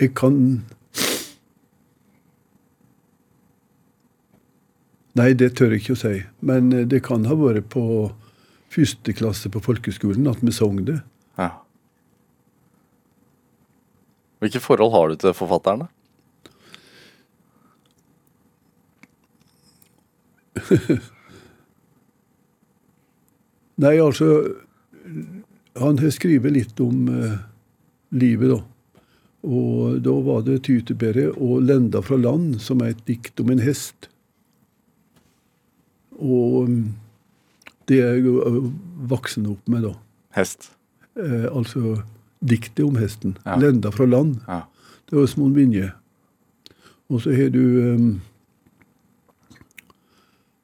Jeg 0.00 0.14
kan 0.16 0.64
Nei, 5.12 5.34
det 5.36 5.50
tør 5.58 5.74
jeg 5.74 5.82
ikke 5.82 5.92
å 5.92 6.00
si. 6.00 6.14
Men 6.40 6.72
eh, 6.72 6.86
det 6.88 7.02
kan 7.04 7.26
ha 7.28 7.34
vært 7.36 7.68
på 7.74 7.82
første 8.72 9.12
klasse 9.12 9.50
på 9.52 9.60
folkeskolen 9.60 10.24
at 10.30 10.40
vi 10.40 10.52
sang 10.56 10.78
det. 10.88 11.04
Ja. 11.36 11.50
Hvilke 14.40 14.60
forhold 14.64 14.92
har 14.96 15.12
du 15.12 15.16
til 15.20 15.36
forfatterne? 15.36 15.86
Nei, 23.82 24.00
altså 24.00 24.26
Han 25.80 25.98
har 25.98 26.12
skrevet 26.12 26.52
litt 26.52 26.80
om 26.80 27.08
eh, 27.08 27.38
livet, 28.10 28.52
da. 28.52 28.60
Og 29.42 29.98
da 30.04 30.14
var 30.22 30.44
det 30.46 30.62
Tytebæret 30.68 31.34
og 31.34 31.62
'Lenda 31.62 32.02
fra 32.02 32.16
land', 32.16 32.60
som 32.60 32.82
er 32.82 32.92
et 32.92 33.06
dikt 33.06 33.40
om 33.40 33.50
en 33.50 33.62
hest. 33.62 34.08
Og 36.20 36.68
mm, 36.68 36.94
det 37.90 37.98
jeg 37.98 38.36
voksen 39.10 39.48
opp 39.50 39.66
med, 39.66 39.88
da. 39.88 39.94
Hest. 40.36 40.70
Eh, 41.18 41.48
altså 41.50 42.02
diktet 42.38 42.84
om 42.84 42.96
hesten. 42.96 43.36
Ja. 43.44 43.56
'Lenda 43.56 43.90
fra 43.90 44.06
land'. 44.06 44.38
Ja. 44.46 44.62
Det 45.08 45.16
var 45.16 45.22
Åsmund 45.22 45.54
Vinje. 45.54 45.92
Og 47.08 47.22
så 47.22 47.34
har 47.36 47.50
du 47.50 47.94
um, 47.94 48.20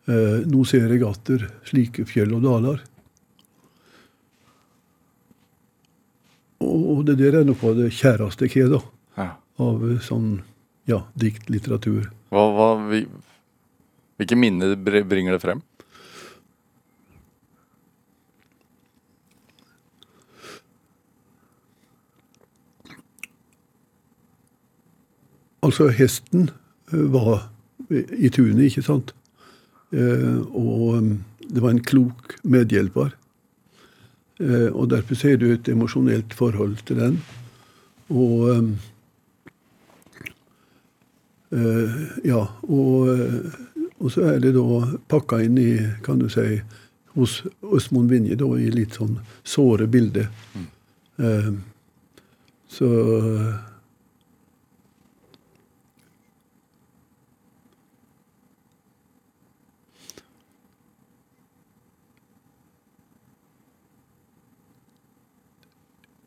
eh, 0.06 0.46
'Nå 0.46 0.64
ser 0.64 0.88
jeg 0.88 1.02
atter 1.02 1.50
slike 1.64 2.04
fjell 2.04 2.32
og 2.34 2.42
daler'. 2.42 2.80
Og, 6.64 7.04
det 7.06 7.18
der 7.20 7.40
er 7.40 7.46
noe 7.46 7.59
av 7.70 7.76
det 7.78 7.92
kjæreste 7.94 8.48
jeg 8.50 8.70
har. 8.72 8.84
Ja. 9.18 9.30
Av 9.62 9.82
sånn 10.02 10.40
ja, 10.88 11.02
diktlitteratur. 11.18 12.09
Hva, 12.32 12.44
hva, 12.54 12.68
vi, 12.90 13.02
hvilke 14.18 14.38
minner 14.38 14.74
bringer 14.78 15.36
det 15.36 15.42
frem? 15.42 15.62
Altså, 25.68 25.88
hesten 25.92 26.48
eh, 26.92 27.06
var 27.12 27.48
i 27.90 28.30
tunet, 28.32 28.68
ikke 28.68 28.84
sant? 28.86 29.11
Eh, 29.92 30.38
og 30.54 30.98
um, 30.98 31.11
det 31.48 31.62
var 31.64 31.74
en 31.74 31.82
klok 31.84 32.36
medhjelper. 32.44 33.14
Eh, 34.39 34.70
og 34.72 34.91
derfor 34.91 35.18
har 35.28 35.36
du 35.36 35.51
et 35.53 35.68
emosjonelt 35.68 36.34
forhold 36.34 36.76
til 36.86 36.97
den. 36.97 37.22
Og 38.09 38.41
um, 38.55 38.78
eh, 41.53 41.97
Ja, 42.24 42.45
og, 42.62 43.09
eh, 43.09 43.51
og 43.99 44.12
så 44.12 44.28
er 44.32 44.39
det 44.39 44.55
da 44.55 44.82
pakka 45.09 45.43
inn 45.43 45.59
i, 45.59 45.72
kan 46.05 46.18
du 46.18 46.28
si, 46.28 46.61
hos 47.18 47.43
Østmond 47.62 48.11
Vinje, 48.11 48.36
da, 48.39 48.47
i 48.55 48.70
litt 48.70 48.95
sånn 48.95 49.18
såre 49.43 49.89
bilder. 49.91 50.28
Mm. 50.55 51.62
så 52.70 52.89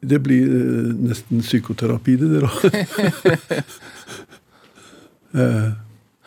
Det 0.02 0.18
blir 0.26 0.48
eh, 0.50 0.94
nesten 0.98 1.42
psykoterapi, 1.46 2.16
det 2.18 2.30
der. 2.40 3.66
Eh, 5.34 5.72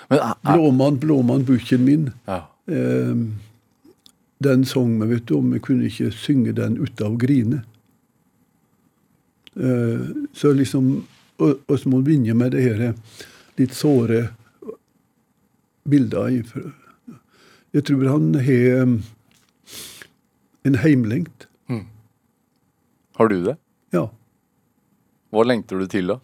er, 0.09 0.17
er, 0.23 0.35
Blåmann, 0.55 0.97
blåmann, 0.99 1.43
bukken 1.45 1.83
min. 1.85 2.07
ja. 2.27 2.39
Den 4.45 4.65
sang 4.65 4.95
vi, 5.01 5.07
vet 5.11 5.27
du, 5.29 5.35
om 5.37 5.51
vi 5.53 5.59
kunne 5.61 5.85
ikke 5.91 6.09
synge 6.13 6.53
den 6.57 6.79
uten 6.81 7.07
å 7.13 7.19
grine. 7.21 7.59
Eh, 9.57 10.07
så 10.33 10.53
liksom 10.57 10.89
Ø- 11.41 11.59
Østmold 11.69 12.07
Vinje 12.09 12.35
med 12.35 12.53
det 12.57 12.63
her 12.65 12.95
litt 13.59 13.75
såre 13.77 14.29
bilder 15.89 16.31
Jeg 17.75 17.85
tror 17.85 18.09
han 18.09 18.33
har 18.41 18.89
en 20.65 20.75
heimlengt. 20.81 21.47
Har 23.21 23.29
du 23.31 23.37
det? 23.45 23.57
Ja. 23.95 24.05
Hva 25.35 25.45
lengter 25.47 25.79
du 25.83 25.87
til, 25.91 26.11
da? 26.11 26.19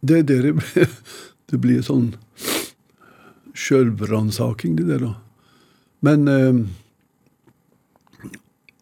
Det, 0.00 0.30
er- 0.30 0.88
det 1.50 1.58
blir 1.62 1.82
sånn 1.86 2.12
sjølbransaking, 3.54 4.76
det 4.80 4.88
der, 4.88 5.04
da. 5.06 5.12
Men 6.02 6.26
eh, 6.30 6.56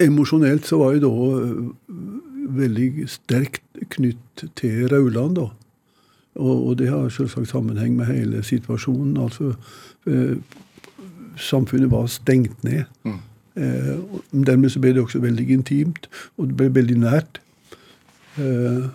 emosjonelt 0.06 0.64
så 0.68 0.78
var 0.80 0.94
jeg 0.96 1.02
da 1.04 1.10
eh, 1.10 1.58
veldig 2.56 3.08
sterkt 3.08 3.82
knytt 3.90 4.44
til 4.56 4.88
Rauland, 4.92 5.36
da. 5.36 5.48
Og, 6.40 6.66
og 6.68 6.78
det 6.78 6.88
har 6.88 7.08
selvsagt 7.08 7.48
sammenheng 7.48 7.96
med 7.96 8.06
hele 8.06 8.42
situasjonen. 8.46 9.16
Altså, 9.20 9.54
eh, 10.06 10.36
samfunnet 11.36 11.90
var 11.90 12.06
stengt 12.06 12.64
ned. 12.64 12.84
Eh, 13.56 13.96
dermed 14.46 14.70
så 14.70 14.80
ble 14.80 14.94
det 14.94 15.02
også 15.02 15.20
veldig 15.20 15.48
intimt, 15.50 16.08
og 16.36 16.48
det 16.48 16.56
ble 16.56 16.70
veldig 16.74 16.98
nært. 17.02 17.40
Eh, 18.38 18.86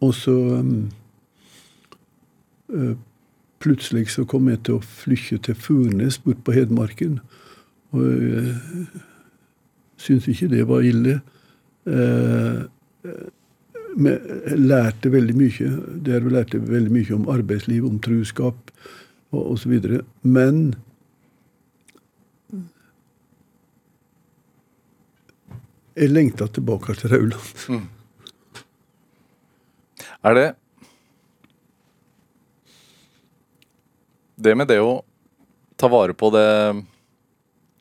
og 0.00 0.14
så 0.14 0.62
mm, 0.62 0.90
eh, 2.74 2.96
Plutselig 3.58 4.10
så 4.14 4.22
kom 4.24 4.46
jeg 4.48 4.60
til 4.62 4.76
å 4.78 4.84
flykke 4.86 5.40
til 5.42 5.56
Furnes 5.58 6.20
bort 6.22 6.44
på 6.46 6.52
Hedmarken. 6.54 7.16
Og 7.90 8.04
jeg 8.06 8.52
syntes 9.98 10.28
ikke 10.30 10.46
det 10.52 10.68
var 10.68 10.86
ille. 10.86 11.16
Eh, 11.90 12.60
men 13.98 14.18
jeg 14.46 14.58
lærte 14.58 15.10
veldig 15.12 15.34
mye. 15.38 15.70
Der 16.06 16.26
lærte 16.30 16.60
veldig 16.62 16.92
mye 16.94 17.16
om 17.16 17.28
arbeidsliv, 17.32 17.86
om 17.86 17.98
truskap 18.02 18.72
og 19.34 19.52
osv. 19.54 19.78
Men 20.22 20.76
jeg 25.98 26.12
lengta 26.12 26.46
tilbake 26.52 26.94
til 27.00 27.14
Rauland. 27.14 27.84
Er 30.22 30.34
det 30.34 30.48
Det 34.38 34.54
med 34.54 34.68
det 34.70 34.78
å 34.78 35.00
ta 35.74 35.88
vare 35.90 36.14
på 36.14 36.28
det 36.30 36.46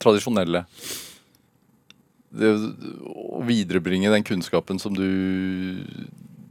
tradisjonelle 0.02 0.64
Det 2.30 2.50
å 3.08 3.42
viderebringe 3.48 4.12
den 4.12 4.26
kunnskapen 4.28 4.80
som 4.82 4.96
du 4.98 5.80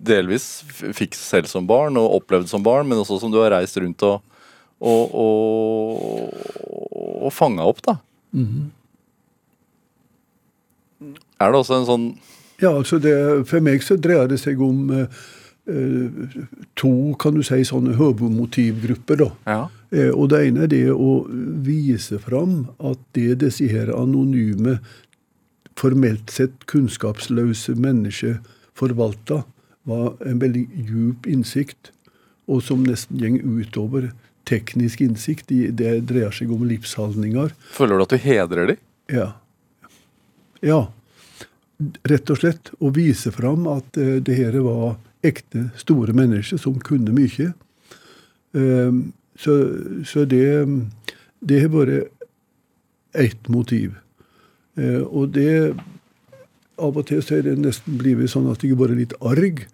delvis 0.07 0.63
fikk 0.97 1.17
selv 1.19 1.51
som 1.51 1.67
barn 1.69 1.99
og 2.01 2.21
opplevde 2.21 2.49
som 2.51 2.63
barn, 2.65 2.89
men 2.89 3.03
også 3.03 3.19
som 3.21 3.33
du 3.33 3.41
har 3.43 3.53
reist 3.57 3.77
rundt 3.83 4.03
og, 4.07 4.23
og, 4.81 5.15
og, 5.21 6.37
og 7.27 7.33
fanga 7.35 7.67
opp, 7.67 7.83
da. 7.85 7.99
Er 11.41 11.53
det 11.53 11.61
også 11.61 11.81
en 11.81 11.89
sånn 11.89 12.07
Ja, 12.61 12.73
altså 12.73 12.99
det, 13.03 13.13
For 13.49 13.65
meg 13.65 13.83
så 13.85 13.99
dreier 14.01 14.29
det 14.31 14.39
seg 14.41 14.61
om 14.65 14.91
eh, 14.97 15.19
eh, 15.69 16.37
to 16.79 16.93
kan 17.21 17.37
du 17.37 17.43
si, 17.45 17.61
sånne 17.69 17.97
hovedmotivgrupper. 17.99 19.21
da. 19.21 19.29
Ja. 19.45 19.59
Eh, 19.93 20.11
og 20.11 20.31
Det 20.33 20.43
ene 20.47 20.65
er 20.65 20.73
det 20.73 20.85
å 20.93 21.19
vise 21.67 22.19
fram 22.23 22.67
at 22.81 23.01
det 23.17 23.43
disse 23.45 23.69
her 23.71 23.93
anonyme, 23.93 24.79
formelt 25.77 26.33
sett 26.33 26.65
kunnskapsløse 26.71 27.77
mennesker 27.79 28.39
forvalta, 28.77 29.43
var 29.87 30.17
en 30.27 30.41
veldig 30.43 30.65
djup 30.89 31.27
innsikt, 31.31 31.93
og 32.51 32.63
som 32.63 32.85
nesten 32.87 33.21
gjeng 33.21 33.39
utover 33.43 34.11
teknisk 34.47 35.03
innsikt. 35.03 35.51
Det 35.51 35.93
dreier 36.07 36.35
seg 36.35 36.53
om 36.55 36.65
livshandlinger. 36.67 37.55
Føler 37.75 37.99
du 37.99 38.07
at 38.07 38.15
du 38.15 38.23
hedrer 38.23 38.73
de? 38.73 38.77
Ja. 39.13 39.29
Ja. 40.65 40.81
Rett 42.09 42.33
og 42.33 42.41
slett 42.41 42.73
å 42.81 42.91
vise 42.95 43.33
fram 43.35 43.67
at 43.71 43.99
eh, 44.01 44.17
det 44.25 44.39
her 44.39 44.57
var 44.65 44.97
ekte, 45.27 45.69
store 45.79 46.15
mennesker 46.17 46.61
som 46.61 46.79
kunne 46.81 47.15
mye. 47.15 47.51
Um, 48.57 49.11
så, 49.37 49.53
så 50.07 50.25
det, 50.25 50.47
det 51.45 51.61
har 51.65 51.73
vært 51.75 52.13
ett 53.17 53.51
motiv. 53.53 53.97
Eh, 54.77 55.03
og 55.03 55.33
det 55.37 55.77
Av 56.77 56.93
og 56.93 57.07
til 57.09 57.23
så 57.25 57.39
er 57.39 57.47
det 57.47 57.55
nesten 57.57 57.97
blitt 57.97 58.29
sånn 58.29 58.51
at 58.51 58.61
jeg 58.61 58.75
er 58.75 58.81
bare 58.81 58.99
litt 58.99 59.15
arg. 59.25 59.65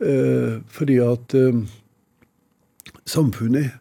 eh, 0.00 0.60
fordi 0.68 0.96
at 1.04 1.34
eh, 1.34 1.60
samfunnet 3.04 3.74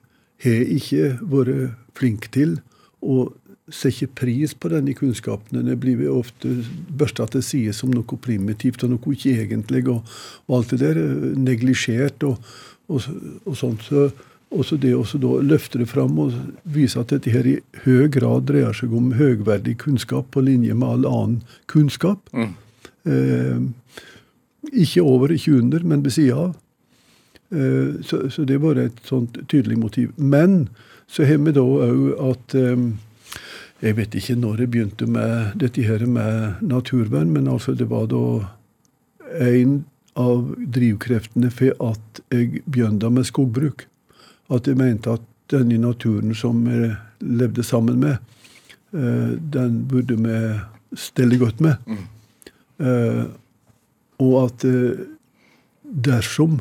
har 0.44 0.72
ikke 0.76 1.20
vært 1.22 1.78
flink 1.96 2.28
til 2.32 2.58
å 3.02 3.30
setter 3.68 4.08
pris 4.16 4.54
på 4.56 4.70
denne 4.72 4.94
kunnskapen. 4.96 5.60
Den 5.66 5.80
blir 5.80 6.08
ofte 6.12 6.50
børsta 6.98 7.28
til 7.32 7.44
side 7.44 7.74
som 7.76 7.92
noe 7.92 8.20
primitivt 8.24 8.84
og 8.84 8.94
noe 8.96 9.14
ikke 9.14 9.36
egentlig. 9.44 9.88
Og, 9.92 10.04
og 10.48 10.58
alt 10.60 10.72
det 10.72 10.80
der. 10.86 11.02
Neglisjert 11.36 12.24
og, 12.24 12.40
og, 12.88 13.08
og 13.46 13.58
sånt. 13.60 13.84
Så 13.84 14.10
også 14.56 14.78
det 14.80 14.94
å 14.96 15.04
løfte 15.44 15.82
det 15.82 15.90
fram 15.92 16.20
og 16.24 16.36
vise 16.64 17.00
at 17.00 17.12
dette 17.12 17.32
her 17.34 17.48
i 17.50 17.58
høy 17.84 18.08
grad 18.12 18.48
dreier 18.48 18.76
seg 18.76 18.94
om 18.96 19.12
høgverdig 19.18 19.78
kunnskap 19.84 20.30
på 20.32 20.44
linje 20.46 20.76
med 20.78 20.88
all 20.88 21.10
annen 21.10 21.42
kunnskap. 21.68 22.30
Mm. 22.32 22.54
Eh, 23.08 23.60
ikke 24.86 25.04
over, 25.04 25.34
ikke 25.36 25.58
under, 25.60 25.84
men 25.84 26.06
ved 26.06 26.16
sida 26.16 26.48
av. 26.48 26.56
Eh, 27.52 28.00
så, 28.04 28.30
så 28.32 28.46
det 28.48 28.62
var 28.64 28.80
et 28.80 29.04
sånt 29.08 29.38
tydelig 29.52 29.80
motiv. 29.80 30.16
Men 30.16 30.70
så 31.08 31.28
har 31.28 31.44
vi 31.44 31.56
da 31.56 31.64
òg 31.64 32.08
at 32.32 32.56
eh, 32.56 32.88
Jeg 33.78 33.94
vet 33.94 34.16
ikke 34.18 34.34
når 34.42 34.62
jeg 34.64 34.70
begynte 34.74 35.06
med 35.06 35.52
dette 35.62 35.84
her 35.86 36.02
med 36.10 36.64
naturvern, 36.66 37.30
men 37.30 37.46
altså 37.48 37.76
det 37.78 37.86
var 37.92 38.08
da 38.10 38.48
en 39.38 39.84
av 40.18 40.48
drivkreftene 40.58 41.52
for 41.54 41.76
at 41.86 42.22
jeg 42.34 42.64
begynte 42.66 43.12
med 43.14 43.28
skogbruk. 43.30 43.86
At 44.54 44.68
jeg 44.68 44.80
mente 44.80 45.18
at 45.18 45.26
denne 45.52 45.80
naturen 45.80 46.36
som 46.36 46.64
vi 46.68 46.92
levde 47.20 47.64
sammen 47.64 48.00
med, 48.00 48.18
eh, 48.94 49.36
den 49.54 49.86
burde 49.88 50.16
vi 50.16 50.40
stelle 50.96 51.38
godt 51.38 51.62
med. 51.62 51.76
Eh, 52.80 53.26
og 54.20 54.36
at 54.46 54.66
eh, 54.66 55.06
dersom 55.84 56.60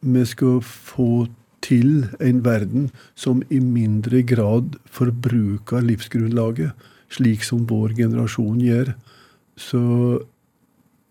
vi 0.00 0.24
skal 0.24 0.60
få 0.62 1.26
til 1.64 2.06
en 2.20 2.44
verden 2.44 2.90
som 3.16 3.42
i 3.50 3.58
mindre 3.58 4.22
grad 4.22 4.76
forbruker 4.84 5.80
livsgrunnlaget, 5.80 6.72
slik 7.08 7.44
som 7.44 7.64
vår 7.68 7.94
generasjon 7.96 8.60
gjør, 8.60 8.92
så 9.56 10.20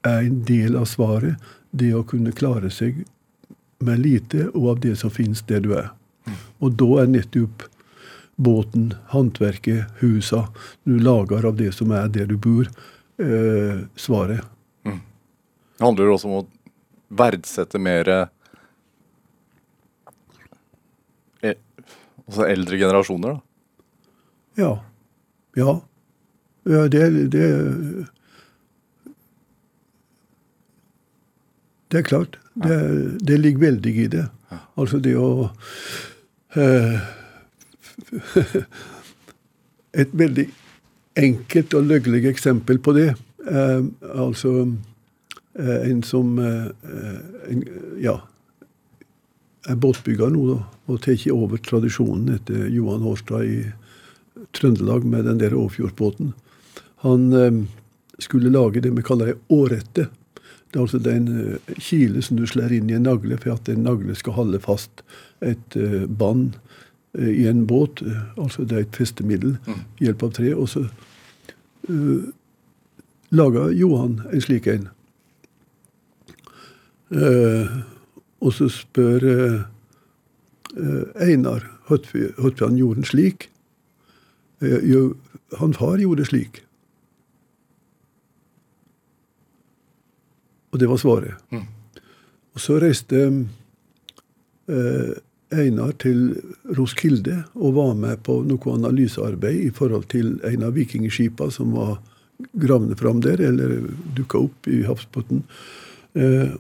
er 0.04 0.28
en 0.28 0.42
del 0.46 0.76
av 0.78 0.86
svaret 0.92 1.42
det 1.72 1.94
å 1.96 2.04
kunne 2.06 2.36
klare 2.36 2.70
seg 2.74 3.02
med 3.86 4.02
lite 4.04 4.48
og 4.54 4.70
av 4.76 4.82
det 4.86 4.96
som 5.00 5.14
finnes 5.14 5.44
der 5.50 5.64
du 5.64 5.74
er. 5.78 5.92
Og 6.64 6.76
da 6.80 7.04
er 7.04 7.12
nettopp 7.12 7.66
båten, 8.36 8.94
håndverket, 9.14 9.92
husa 10.02 10.48
du 10.88 10.98
lager 11.00 11.46
av 11.46 11.58
det 11.60 11.72
som 11.76 11.92
er 11.94 12.10
der 12.14 12.26
du 12.32 12.38
bor, 12.38 12.70
eh, 13.20 13.84
svaret. 13.96 14.42
Det 14.84 15.84
handler 15.84 16.14
også 16.14 16.30
om 16.30 16.38
å 16.40 16.48
verdsette 17.14 17.80
mer 17.82 18.10
eh, 18.10 18.28
altså 22.28 22.48
eldre 22.48 22.78
generasjoner, 22.78 23.36
da. 23.36 23.40
Ja. 24.56 24.72
Ja. 25.58 25.82
ja 26.70 26.88
det, 26.88 27.10
det 27.34 27.48
Det 31.94 32.00
er 32.00 32.06
klart. 32.10 32.40
Det, 32.54 33.20
det 33.20 33.38
ligger 33.38 33.60
veldig 33.60 33.94
i 33.98 34.08
det. 34.14 34.26
Altså 34.78 35.00
det 35.02 35.16
å 35.18 35.50
eh, 36.56 36.98
Et 39.94 40.14
veldig 40.18 40.48
enkelt 41.22 41.74
og 41.78 41.86
løgnlig 41.86 42.26
eksempel 42.30 42.80
på 42.82 42.94
det 42.98 43.12
eh, 43.12 43.82
altså 44.10 44.54
eh, 45.60 45.90
en 45.90 46.02
som 46.06 46.40
eh, 46.42 46.70
en, 47.50 47.64
ja, 48.02 48.16
er 49.70 49.78
båtbygger 49.80 50.34
nå, 50.34 50.48
da, 50.54 50.58
og 50.90 51.02
tar 51.04 51.22
over 51.34 51.62
tradisjonen 51.64 52.36
etter 52.38 52.68
Johan 52.74 53.06
Hårstad 53.06 53.46
i 53.48 53.60
Trøndelag 54.54 55.06
med 55.06 55.26
den 55.26 55.40
der 55.40 55.54
Åfjordbåten. 55.58 56.34
Han 57.06 57.30
eh, 57.34 57.64
skulle 58.20 58.54
lage 58.54 58.82
det 58.84 58.94
vi 58.96 59.06
kaller 59.06 59.34
ei 59.34 59.40
årette. 59.54 60.10
Det 60.74 60.80
er 60.80 60.82
altså 60.88 61.00
den 61.00 61.28
eh, 61.38 61.74
kile 61.78 62.22
som 62.26 62.38
du 62.40 62.48
slår 62.50 62.72
inn 62.74 62.88
i 62.90 62.96
en 62.98 63.06
nagle 63.06 63.38
for 63.38 63.54
at 63.54 63.70
en 63.70 63.84
nagle 63.86 64.16
skal 64.18 64.34
holde 64.34 64.58
fast 64.64 65.04
et 65.46 65.76
eh, 65.78 66.08
bånd 66.10 66.56
eh, 67.14 67.30
i 67.30 67.46
en 67.46 67.68
båt. 67.70 68.02
Altså 68.42 68.66
det 68.66 68.80
er 68.80 68.88
et 68.88 68.98
festemiddel 68.98 69.60
ved 69.68 70.08
hjelp 70.08 70.26
av 70.26 70.34
tre. 70.34 70.56
Og 70.58 70.72
så 70.72 70.88
uh, 71.90 72.26
laga 73.30 73.68
Johan 73.70 74.18
en 74.32 74.42
slik 74.42 74.72
en. 74.72 74.90
Uh, 77.14 77.70
og 78.42 78.58
så 78.58 78.72
spør 78.74 79.30
uh, 79.30 79.62
Einar 81.22 81.70
han 81.86 82.78
gjorde 82.82 83.04
den 83.04 83.06
slik. 83.06 83.52
Uh, 84.64 84.82
jo, 84.82 85.02
han 85.60 85.78
far 85.78 86.02
gjorde 86.02 86.24
det 86.24 86.32
slik. 86.34 86.64
Og 90.74 90.80
det 90.82 90.90
var 90.90 90.98
svaret. 90.98 91.54
Og 92.54 92.62
så 92.62 92.80
reiste 92.82 93.22
eh, 94.68 95.14
Einar 95.54 95.94
til 96.02 96.34
Roskilde 96.78 97.44
og 97.54 97.76
var 97.78 97.94
med 97.98 98.24
på 98.26 98.40
noe 98.48 98.74
analysearbeid 98.74 99.68
i 99.68 99.72
forhold 99.74 100.10
til 100.14 100.36
en 100.50 100.66
av 100.66 100.74
vikingskipa 100.78 101.52
som 101.54 101.76
var 101.78 102.00
gravne 102.58 102.98
fram 102.98 103.22
der, 103.22 103.42
eller 103.42 103.84
dukka 104.18 104.42
opp 104.48 104.68
i 104.68 104.82
havsbunnen. 104.88 105.44
Eh, 106.18 106.54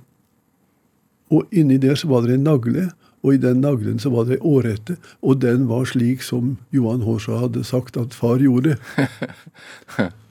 og 1.33 1.49
inni 1.49 1.79
der 1.81 1.97
så 1.97 2.09
var 2.11 2.27
det 2.27 2.37
en 2.37 2.45
nagle, 2.45 2.91
og 3.23 3.33
i 3.33 3.41
den 3.41 3.61
naglen 3.63 4.01
så 4.03 4.11
var 4.13 4.27
det 4.27 4.37
ei 4.37 4.45
årrette, 4.45 4.97
og 5.23 5.39
den 5.41 5.67
var 5.69 5.87
slik 5.89 6.21
som 6.25 6.57
Johan 6.75 7.05
Hårsa 7.07 7.39
hadde 7.45 7.63
sagt 7.65 7.97
at 7.97 8.13
far 8.13 8.43
gjorde. 8.43 8.77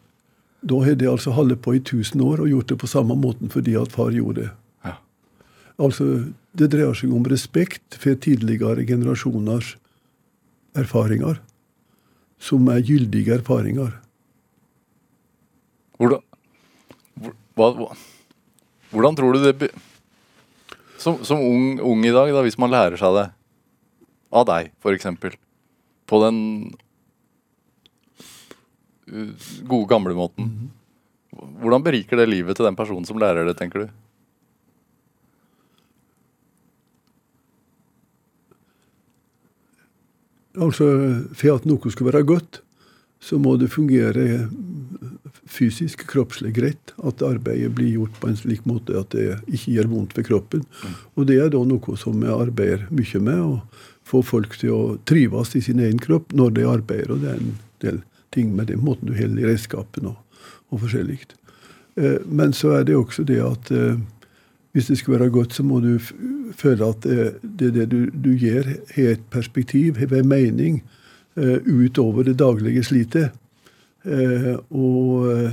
Da 0.62 0.78
har 0.84 0.94
de 0.94 1.08
altså 1.10 1.32
holdt 1.34 1.58
på 1.64 1.74
i 1.74 1.80
1000 1.82 2.22
år 2.22 2.40
og 2.44 2.48
gjort 2.52 2.68
det 2.70 2.78
på 2.78 2.86
samme 2.90 3.16
måten 3.18 3.50
fordi 3.50 3.74
at 3.80 3.90
far 3.94 4.12
gjorde 4.14 4.44
det. 4.44 4.50
Ja. 4.86 4.92
Altså, 5.82 6.06
det 6.54 6.68
dreier 6.70 6.94
seg 6.94 7.10
om 7.14 7.24
respekt 7.26 7.96
for 7.98 8.14
tidligere 8.22 8.84
generasjoners 8.86 9.72
erfaringer, 10.78 11.40
som 12.42 12.68
er 12.72 12.80
gyldige 12.86 13.34
erfaringer. 13.40 13.90
Hvordan, 15.98 16.22
hvor- 17.18 17.36
hva, 17.58 17.68
hva, 17.78 17.88
hvordan 18.92 19.16
tror 19.18 19.32
du 19.36 19.42
det 19.52 19.70
Som, 21.02 21.24
som 21.26 21.38
ung, 21.42 21.80
ung 21.82 22.04
i 22.06 22.12
dag, 22.14 22.30
da, 22.30 22.42
hvis 22.46 22.58
man 22.62 22.70
lærer 22.70 22.94
seg 22.96 23.14
det 23.16 23.24
av 24.32 24.44
deg, 24.46 24.68
f.eks. 24.78 25.06
På 26.06 26.20
den 26.22 26.38
gode, 29.68 29.88
gamle 29.90 30.14
måten. 30.16 30.52
Hvordan 31.32 31.84
beriker 31.84 32.20
det 32.20 32.28
livet 32.28 32.56
til 32.56 32.68
den 32.68 32.76
personen 32.76 33.06
som 33.08 33.20
lærer 33.20 33.46
det, 33.48 33.56
tenker 33.58 33.84
du? 33.84 33.92
Altså, 40.60 40.86
For 41.32 41.56
at 41.56 41.68
noe 41.68 41.92
skal 41.92 42.10
være 42.10 42.26
godt, 42.28 42.60
så 43.22 43.38
må 43.38 43.54
det 43.56 43.70
fungere 43.72 44.48
fysisk, 45.46 46.04
kroppslig 46.10 46.52
greit. 46.56 46.92
At 47.06 47.22
arbeidet 47.24 47.70
blir 47.76 47.94
gjort 47.94 48.18
på 48.20 48.28
en 48.28 48.38
slik 48.38 48.66
måte 48.68 48.96
at 48.98 49.14
det 49.14 49.38
ikke 49.46 49.76
gjør 49.76 49.90
vondt 49.92 50.16
for 50.16 50.26
kroppen. 50.26 50.64
Og 51.14 51.28
det 51.30 51.38
er 51.40 51.52
da 51.54 51.62
noe 51.64 51.98
som 52.00 52.18
jeg 52.24 52.34
arbeider 52.34 52.88
mye 52.90 53.22
med. 53.22 53.40
Å 53.40 54.08
få 54.08 54.24
folk 54.26 54.58
til 54.60 54.74
å 54.74 54.82
trives 55.08 55.54
i 55.56 55.62
sin 55.64 55.80
egen 55.80 56.02
kropp 56.02 56.34
når 56.36 56.56
de 56.58 56.66
arbeider. 56.68 57.14
Og 57.14 57.22
det 57.22 57.30
er 57.30 57.38
en 57.40 57.54
del 57.84 58.02
ting 58.32 58.56
med 58.56 58.66
den 58.72 58.82
måten 58.84 59.08
du 59.08 59.14
holder 59.16 59.42
i 59.44 59.52
redskapen 59.52 60.10
og, 60.10 60.42
og 60.70 60.82
forskjellig. 60.84 61.20
Eh, 61.96 62.18
Men 62.26 62.52
så 62.52 62.78
er 62.78 62.84
det 62.88 62.96
også 62.96 63.24
det 63.28 63.40
at 63.44 63.70
eh, 63.70 64.00
hvis 64.72 64.86
det 64.88 64.98
skal 64.98 65.18
være 65.18 65.30
godt, 65.30 65.54
så 65.54 65.62
må 65.62 65.80
du 65.80 65.98
føle 66.56 66.86
at 66.86 67.04
det, 67.04 67.34
det, 67.42 67.74
det 67.74 67.90
du, 67.92 68.06
du 68.08 68.30
gjør, 68.32 68.70
har 68.94 69.10
et 69.12 69.26
perspektiv, 69.30 69.98
har 70.00 70.14
en 70.16 70.28
mening 70.28 70.82
eh, 71.36 71.60
utover 71.66 72.24
det 72.24 72.38
daglige 72.40 72.84
slitet. 72.84 73.36
Eh, 74.04 74.54
og 74.70 75.28
eh, 75.32 75.52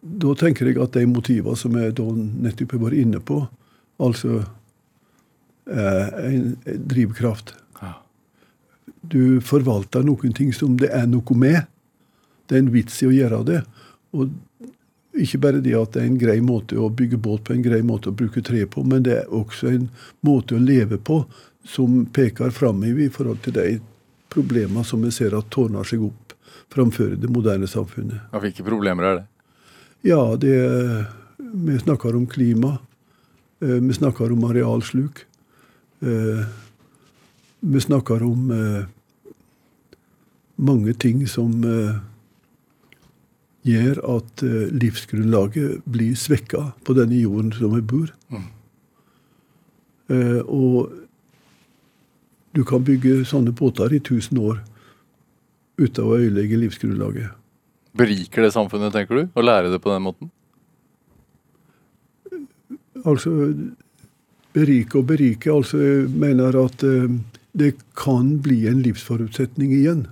da 0.00 0.34
tenker 0.34 0.70
jeg 0.70 0.80
at 0.80 0.96
de 0.96 1.04
motivene 1.06 1.56
som 1.60 1.76
jeg 1.76 1.92
da 2.00 2.08
nettopp 2.16 2.72
har 2.72 2.84
vært 2.86 3.02
inne 3.04 3.20
på, 3.20 3.42
altså 4.00 4.40
en 5.70 6.56
drivkraft. 6.88 7.52
Du 9.02 9.40
forvalter 9.40 10.02
noen 10.04 10.32
ting 10.36 10.52
som 10.52 10.76
det 10.76 10.90
er 10.92 11.06
noe 11.08 11.36
med. 11.36 11.62
Det 12.46 12.56
er 12.56 12.64
en 12.64 12.72
vits 12.74 13.02
i 13.02 13.08
å 13.08 13.14
gjøre 13.14 13.44
det. 13.48 13.60
Og 14.12 14.30
ikke 15.20 15.40
bare 15.42 15.60
det 15.64 15.74
at 15.74 15.92
det 15.94 16.02
er 16.02 16.06
en 16.10 16.18
grei 16.20 16.38
måte 16.44 16.76
å 16.78 16.88
bygge 16.90 17.18
båt 17.18 17.44
på, 17.46 17.54
en 17.54 17.62
grei 17.64 17.80
måte 17.82 18.10
å 18.10 18.14
bruke 18.16 18.42
tre 18.46 18.64
på, 18.70 18.84
men 18.86 19.02
det 19.06 19.16
er 19.22 19.32
også 19.34 19.70
en 19.72 19.88
måte 20.26 20.54
å 20.54 20.62
leve 20.62 20.98
på 21.02 21.24
som 21.66 22.04
peker 22.06 22.50
framover 22.54 23.02
i 23.04 23.10
forhold 23.12 23.42
til 23.44 23.56
de 23.56 23.66
problemene 24.30 24.84
som 24.86 25.02
vi 25.02 25.10
ser 25.12 25.34
at 25.36 25.48
tårner 25.50 25.84
seg 25.86 26.04
opp 26.06 26.34
framfor 26.70 27.16
det 27.18 27.30
moderne 27.30 27.66
samfunnet. 27.66 28.28
Ja, 28.30 28.38
Hvilke 28.42 28.64
problemer 28.66 29.08
er 29.08 29.18
det? 29.18 29.26
Ja, 30.06 30.36
det 30.36 30.54
Vi 31.40 31.78
snakker 31.78 32.14
om 32.16 32.26
klima. 32.26 32.78
eh, 33.60 33.80
Vi 33.80 33.92
snakker 33.92 34.32
om 34.32 34.44
arealsluk. 34.44 35.24
Vi 37.60 37.80
snakker 37.80 38.22
om 38.24 38.50
eh, 38.50 38.84
mange 40.56 40.94
ting 40.96 41.26
som 41.28 41.64
eh, 41.64 41.98
gjør 43.68 44.00
at 44.16 44.44
eh, 44.46 44.72
livsgrunnlaget 44.72 45.84
blir 45.84 46.16
svekka 46.16 46.70
på 46.84 46.96
denne 46.96 47.20
jorden 47.20 47.52
som 47.52 47.74
vi 47.76 47.82
bor. 47.84 48.12
Eh, 50.10 50.40
og 50.46 50.90
du 52.56 52.64
kan 52.66 52.84
bygge 52.84 53.20
sånne 53.28 53.52
båter 53.54 53.92
i 53.94 54.00
1000 54.00 54.40
år 54.40 54.62
uten 55.80 56.04
å 56.04 56.16
ødelegge 56.16 56.58
livsgrunnlaget. 56.64 57.36
Beriker 57.96 58.46
det 58.46 58.54
samfunnet, 58.54 58.94
tenker 58.94 59.20
du? 59.20 59.28
Å 59.34 59.44
lære 59.44 59.70
det 59.72 59.80
på 59.82 59.92
den 59.92 60.04
måten? 60.06 60.32
Altså 63.04 63.32
berike 64.54 64.98
og 64.98 65.06
berike. 65.08 65.52
Altså 65.52 65.80
jeg 65.80 66.08
mener 66.20 66.56
at 66.64 66.84
eh, 66.86 67.06
det 67.52 67.74
kan 67.98 68.38
bli 68.42 68.66
en 68.70 68.82
livsforutsetning 68.82 69.72
igjen. 69.74 70.08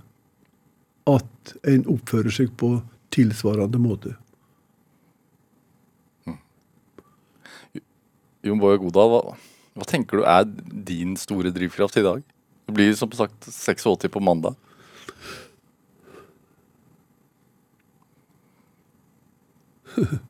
At 1.08 1.54
en 1.68 1.86
oppfører 1.88 2.34
seg 2.34 2.50
på 2.60 2.80
tilsvarende 3.14 3.80
måte. 3.80 4.14
Jon 8.46 8.60
Boje 8.60 8.78
Godal, 8.80 9.10
hva, 9.12 9.20
hva 9.74 9.86
tenker 9.88 10.20
du 10.20 10.24
er 10.28 10.44
din 10.88 11.16
store 11.18 11.50
drivkraft 11.54 11.96
i 11.98 12.06
dag? 12.06 12.22
Det 12.68 12.74
blir 12.76 12.94
som 12.96 13.10
sagt 13.16 13.48
86 13.48 14.08
på 14.12 14.20
mandag. 14.22 14.54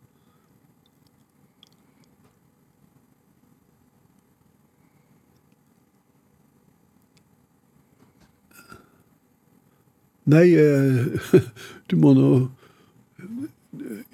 Nei, 10.29 10.47
eh, 10.55 11.41
du 11.89 11.97
må 12.01 12.13
nå 12.17 12.31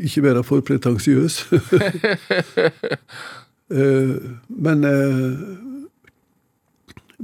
ikke 0.05 0.23
være 0.29 0.45
for 0.47 0.65
pretensiøs. 0.67 1.41
Eh, 3.73 4.11
men 4.53 4.83
eh, 4.85 5.39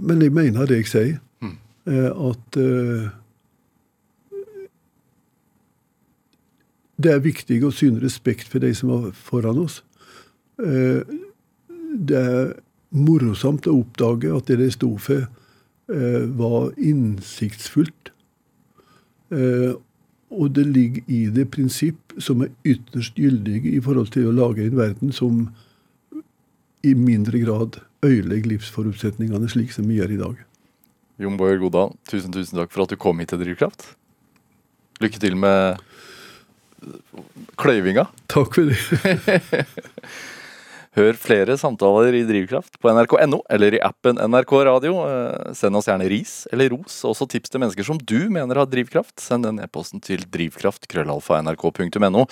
Men 0.01 0.22
jeg 0.24 0.32
mener 0.32 0.64
det 0.66 0.78
jeg 0.78 0.86
sier. 0.88 1.18
Eh, 1.45 2.07
At 2.30 2.57
eh, 2.57 3.11
det 6.97 7.12
er 7.12 7.22
viktig 7.24 7.59
å 7.64 7.70
syne 7.76 8.01
respekt 8.03 8.49
for 8.49 8.64
de 8.64 8.72
som 8.76 8.88
var 8.95 9.11
foran 9.16 9.61
oss. 9.66 9.82
Eh, 10.64 11.05
Det 12.01 12.16
er 12.16 12.53
morosomt 12.95 13.66
å 13.66 13.72
oppdage 13.82 14.30
at 14.36 14.47
det 14.49 14.57
de 14.61 14.70
sto 14.70 14.93
for, 14.97 15.26
eh, 15.91 16.24
var 16.41 16.70
innsiktsfullt. 16.78 18.12
Eh, 19.31 19.72
og 20.31 20.53
det 20.55 20.66
ligger 20.70 21.11
i 21.11 21.24
det 21.35 21.49
prinsipp 21.51 22.14
som 22.22 22.45
er 22.45 22.53
ytterst 22.66 23.18
gyldig 23.18 23.64
i 23.72 23.81
forhold 23.83 24.12
til 24.14 24.28
å 24.31 24.35
lage 24.35 24.62
en 24.66 24.78
verden 24.78 25.14
som 25.14 25.49
i 26.87 26.95
mindre 26.95 27.43
grad 27.43 27.81
ødelegger 28.07 28.55
livsforutsetningene 28.55 29.51
slik 29.51 29.74
som 29.74 29.89
vi 29.91 29.99
gjør 29.99 30.14
i 30.14 30.20
dag. 30.20 30.39
Jon 31.20 31.37
Bojer 31.37 31.59
Godal, 31.61 31.93
tusen 32.09 32.33
tusen 32.33 32.57
takk 32.57 32.70
for 32.72 32.87
at 32.87 32.95
du 32.95 33.01
kom 33.01 33.18
hit 33.20 33.35
til 33.35 33.43
Drivkraft. 33.43 33.91
Lykke 35.03 35.20
til 35.20 35.37
med 35.37 35.83
kløyvinga. 37.61 38.07
Takk 38.31 38.57
for 38.57 38.70
det. 38.70 39.64
Hør 41.01 41.16
flere 41.16 41.55
samtaler 41.57 42.12
i 42.18 42.24
Drivkraft 42.28 42.74
på 42.82 42.90
nrk.no 42.92 43.38
eller 43.48 43.72
i 43.72 43.78
appen 43.80 44.18
NRK 44.20 44.51
Radio. 44.68 44.98
Eh, 45.09 45.53
Send 45.57 45.78
oss 45.78 45.86
gjerne 45.88 46.05
ris 46.12 46.32
eller 46.53 46.68
ros, 46.74 46.98
og 47.07 47.14
også 47.14 47.24
tips 47.32 47.48
til 47.55 47.62
mennesker 47.62 47.86
som 47.86 47.96
du 47.96 48.26
mener 48.28 48.59
har 48.61 48.68
drivkraft. 48.68 49.14
Send 49.22 49.46
den 49.46 49.62
e-posten 49.64 50.03
til 50.05 50.26
drivkraft.krøllalfa.nrk.no. 50.28 52.24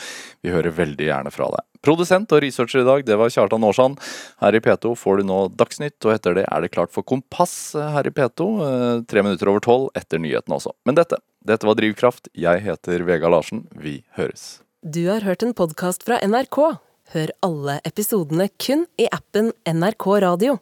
Vi 0.44 0.52
hører 0.52 0.74
veldig 0.82 1.06
gjerne 1.08 1.32
fra 1.32 1.48
deg. 1.54 1.64
Produsent 1.86 2.34
og 2.34 2.42
researcher 2.44 2.82
i 2.82 2.88
dag, 2.90 3.06
det 3.08 3.16
var 3.16 3.32
Kjartan 3.32 3.64
Aarsand. 3.64 4.02
Her 4.42 4.58
i 4.58 4.60
P2 4.66 4.92
får 5.00 5.22
du 5.22 5.28
nå 5.30 5.38
Dagsnytt, 5.56 5.96
og 6.04 6.12
etter 6.18 6.36
det 6.36 6.44
er 6.50 6.66
det 6.66 6.72
klart 6.74 6.92
for 6.92 7.06
Kompass 7.08 7.54
her 7.78 8.10
i 8.10 8.12
P2. 8.12 8.48
eh, 8.66 9.00
Tre 9.08 9.24
minutter 9.24 9.48
over 9.54 9.64
tolv 9.64 9.88
etter 9.96 10.20
nyhetene 10.20 10.58
også. 10.58 10.74
Men 10.84 10.98
dette, 10.98 11.16
dette 11.40 11.64
var 11.64 11.78
Drivkraft. 11.80 12.28
Jeg 12.36 12.66
heter 12.66 13.06
Vega 13.08 13.32
Larsen. 13.32 13.64
Vi 13.72 14.02
høres. 14.18 14.58
Du 14.84 15.06
har 15.08 15.24
hørt 15.24 15.46
en 15.46 15.56
podkast 15.56 16.04
fra 16.04 16.20
NRK. 16.20 16.60
Hør 17.09 17.30
alle 17.40 17.78
episodene 17.88 18.50
kun 18.61 18.82
i 19.00 19.06
appen 19.09 19.46
NRK 19.64 20.04
Radio. 20.20 20.59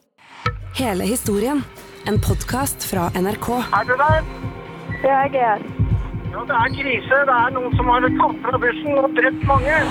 Hele 0.77 1.03
historien. 1.03 1.59
En 2.07 2.21
podkast 2.23 2.85
fra 2.87 3.09
NRK. 3.19 3.49
Er 3.75 3.87
du 3.89 3.91
der? 3.99 4.21
Det 5.01 5.11
er 5.11 5.27
GR. 5.33 5.65
Ja, 6.31 6.43
det 6.47 6.55
er 6.55 6.69
krise. 6.77 7.19
Det 7.27 7.35
er 7.35 7.51
noen 7.51 7.75
som 7.75 7.91
har 7.91 8.07
tatt 8.07 8.37
fra 8.45 8.61
bussen 8.63 8.95
og 8.95 9.17
drept 9.17 9.43
mange. 9.49 9.81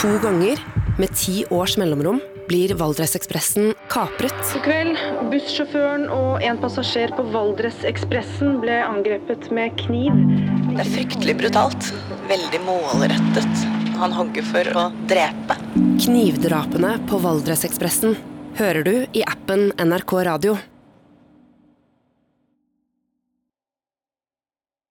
To 0.00 0.14
ganger, 0.24 0.62
med 0.96 1.12
ti 1.20 1.42
års 1.52 1.76
mellomrom, 1.80 2.22
blir 2.48 2.72
Valdresekspressen 2.80 3.74
kapret. 3.92 4.40
I 4.56 4.62
kveld, 4.64 4.96
bussjåføren 5.34 6.08
og 6.16 6.40
en 6.40 6.62
passasjer 6.64 7.12
på 7.18 7.26
Valdresekspressen 7.36 8.56
ble 8.64 8.80
angrepet 8.86 9.50
med 9.52 9.76
kniv. 9.84 10.16
Det 10.70 10.80
er 10.80 10.94
fryktelig 10.96 11.36
brutalt. 11.44 11.92
Veldig 12.32 12.64
målrettet. 12.64 13.79
Han 14.00 14.14
hogger 14.16 14.46
for 14.48 14.68
å 14.80 14.86
drepe. 15.10 15.58
Knivdrapene 16.00 16.94
på 17.10 17.20
Valdresekspressen 17.20 18.16
hører 18.56 18.86
du 18.86 18.94
i 19.12 19.24
appen 19.28 19.68
NRK 19.76 20.14
Radio. 20.24 20.56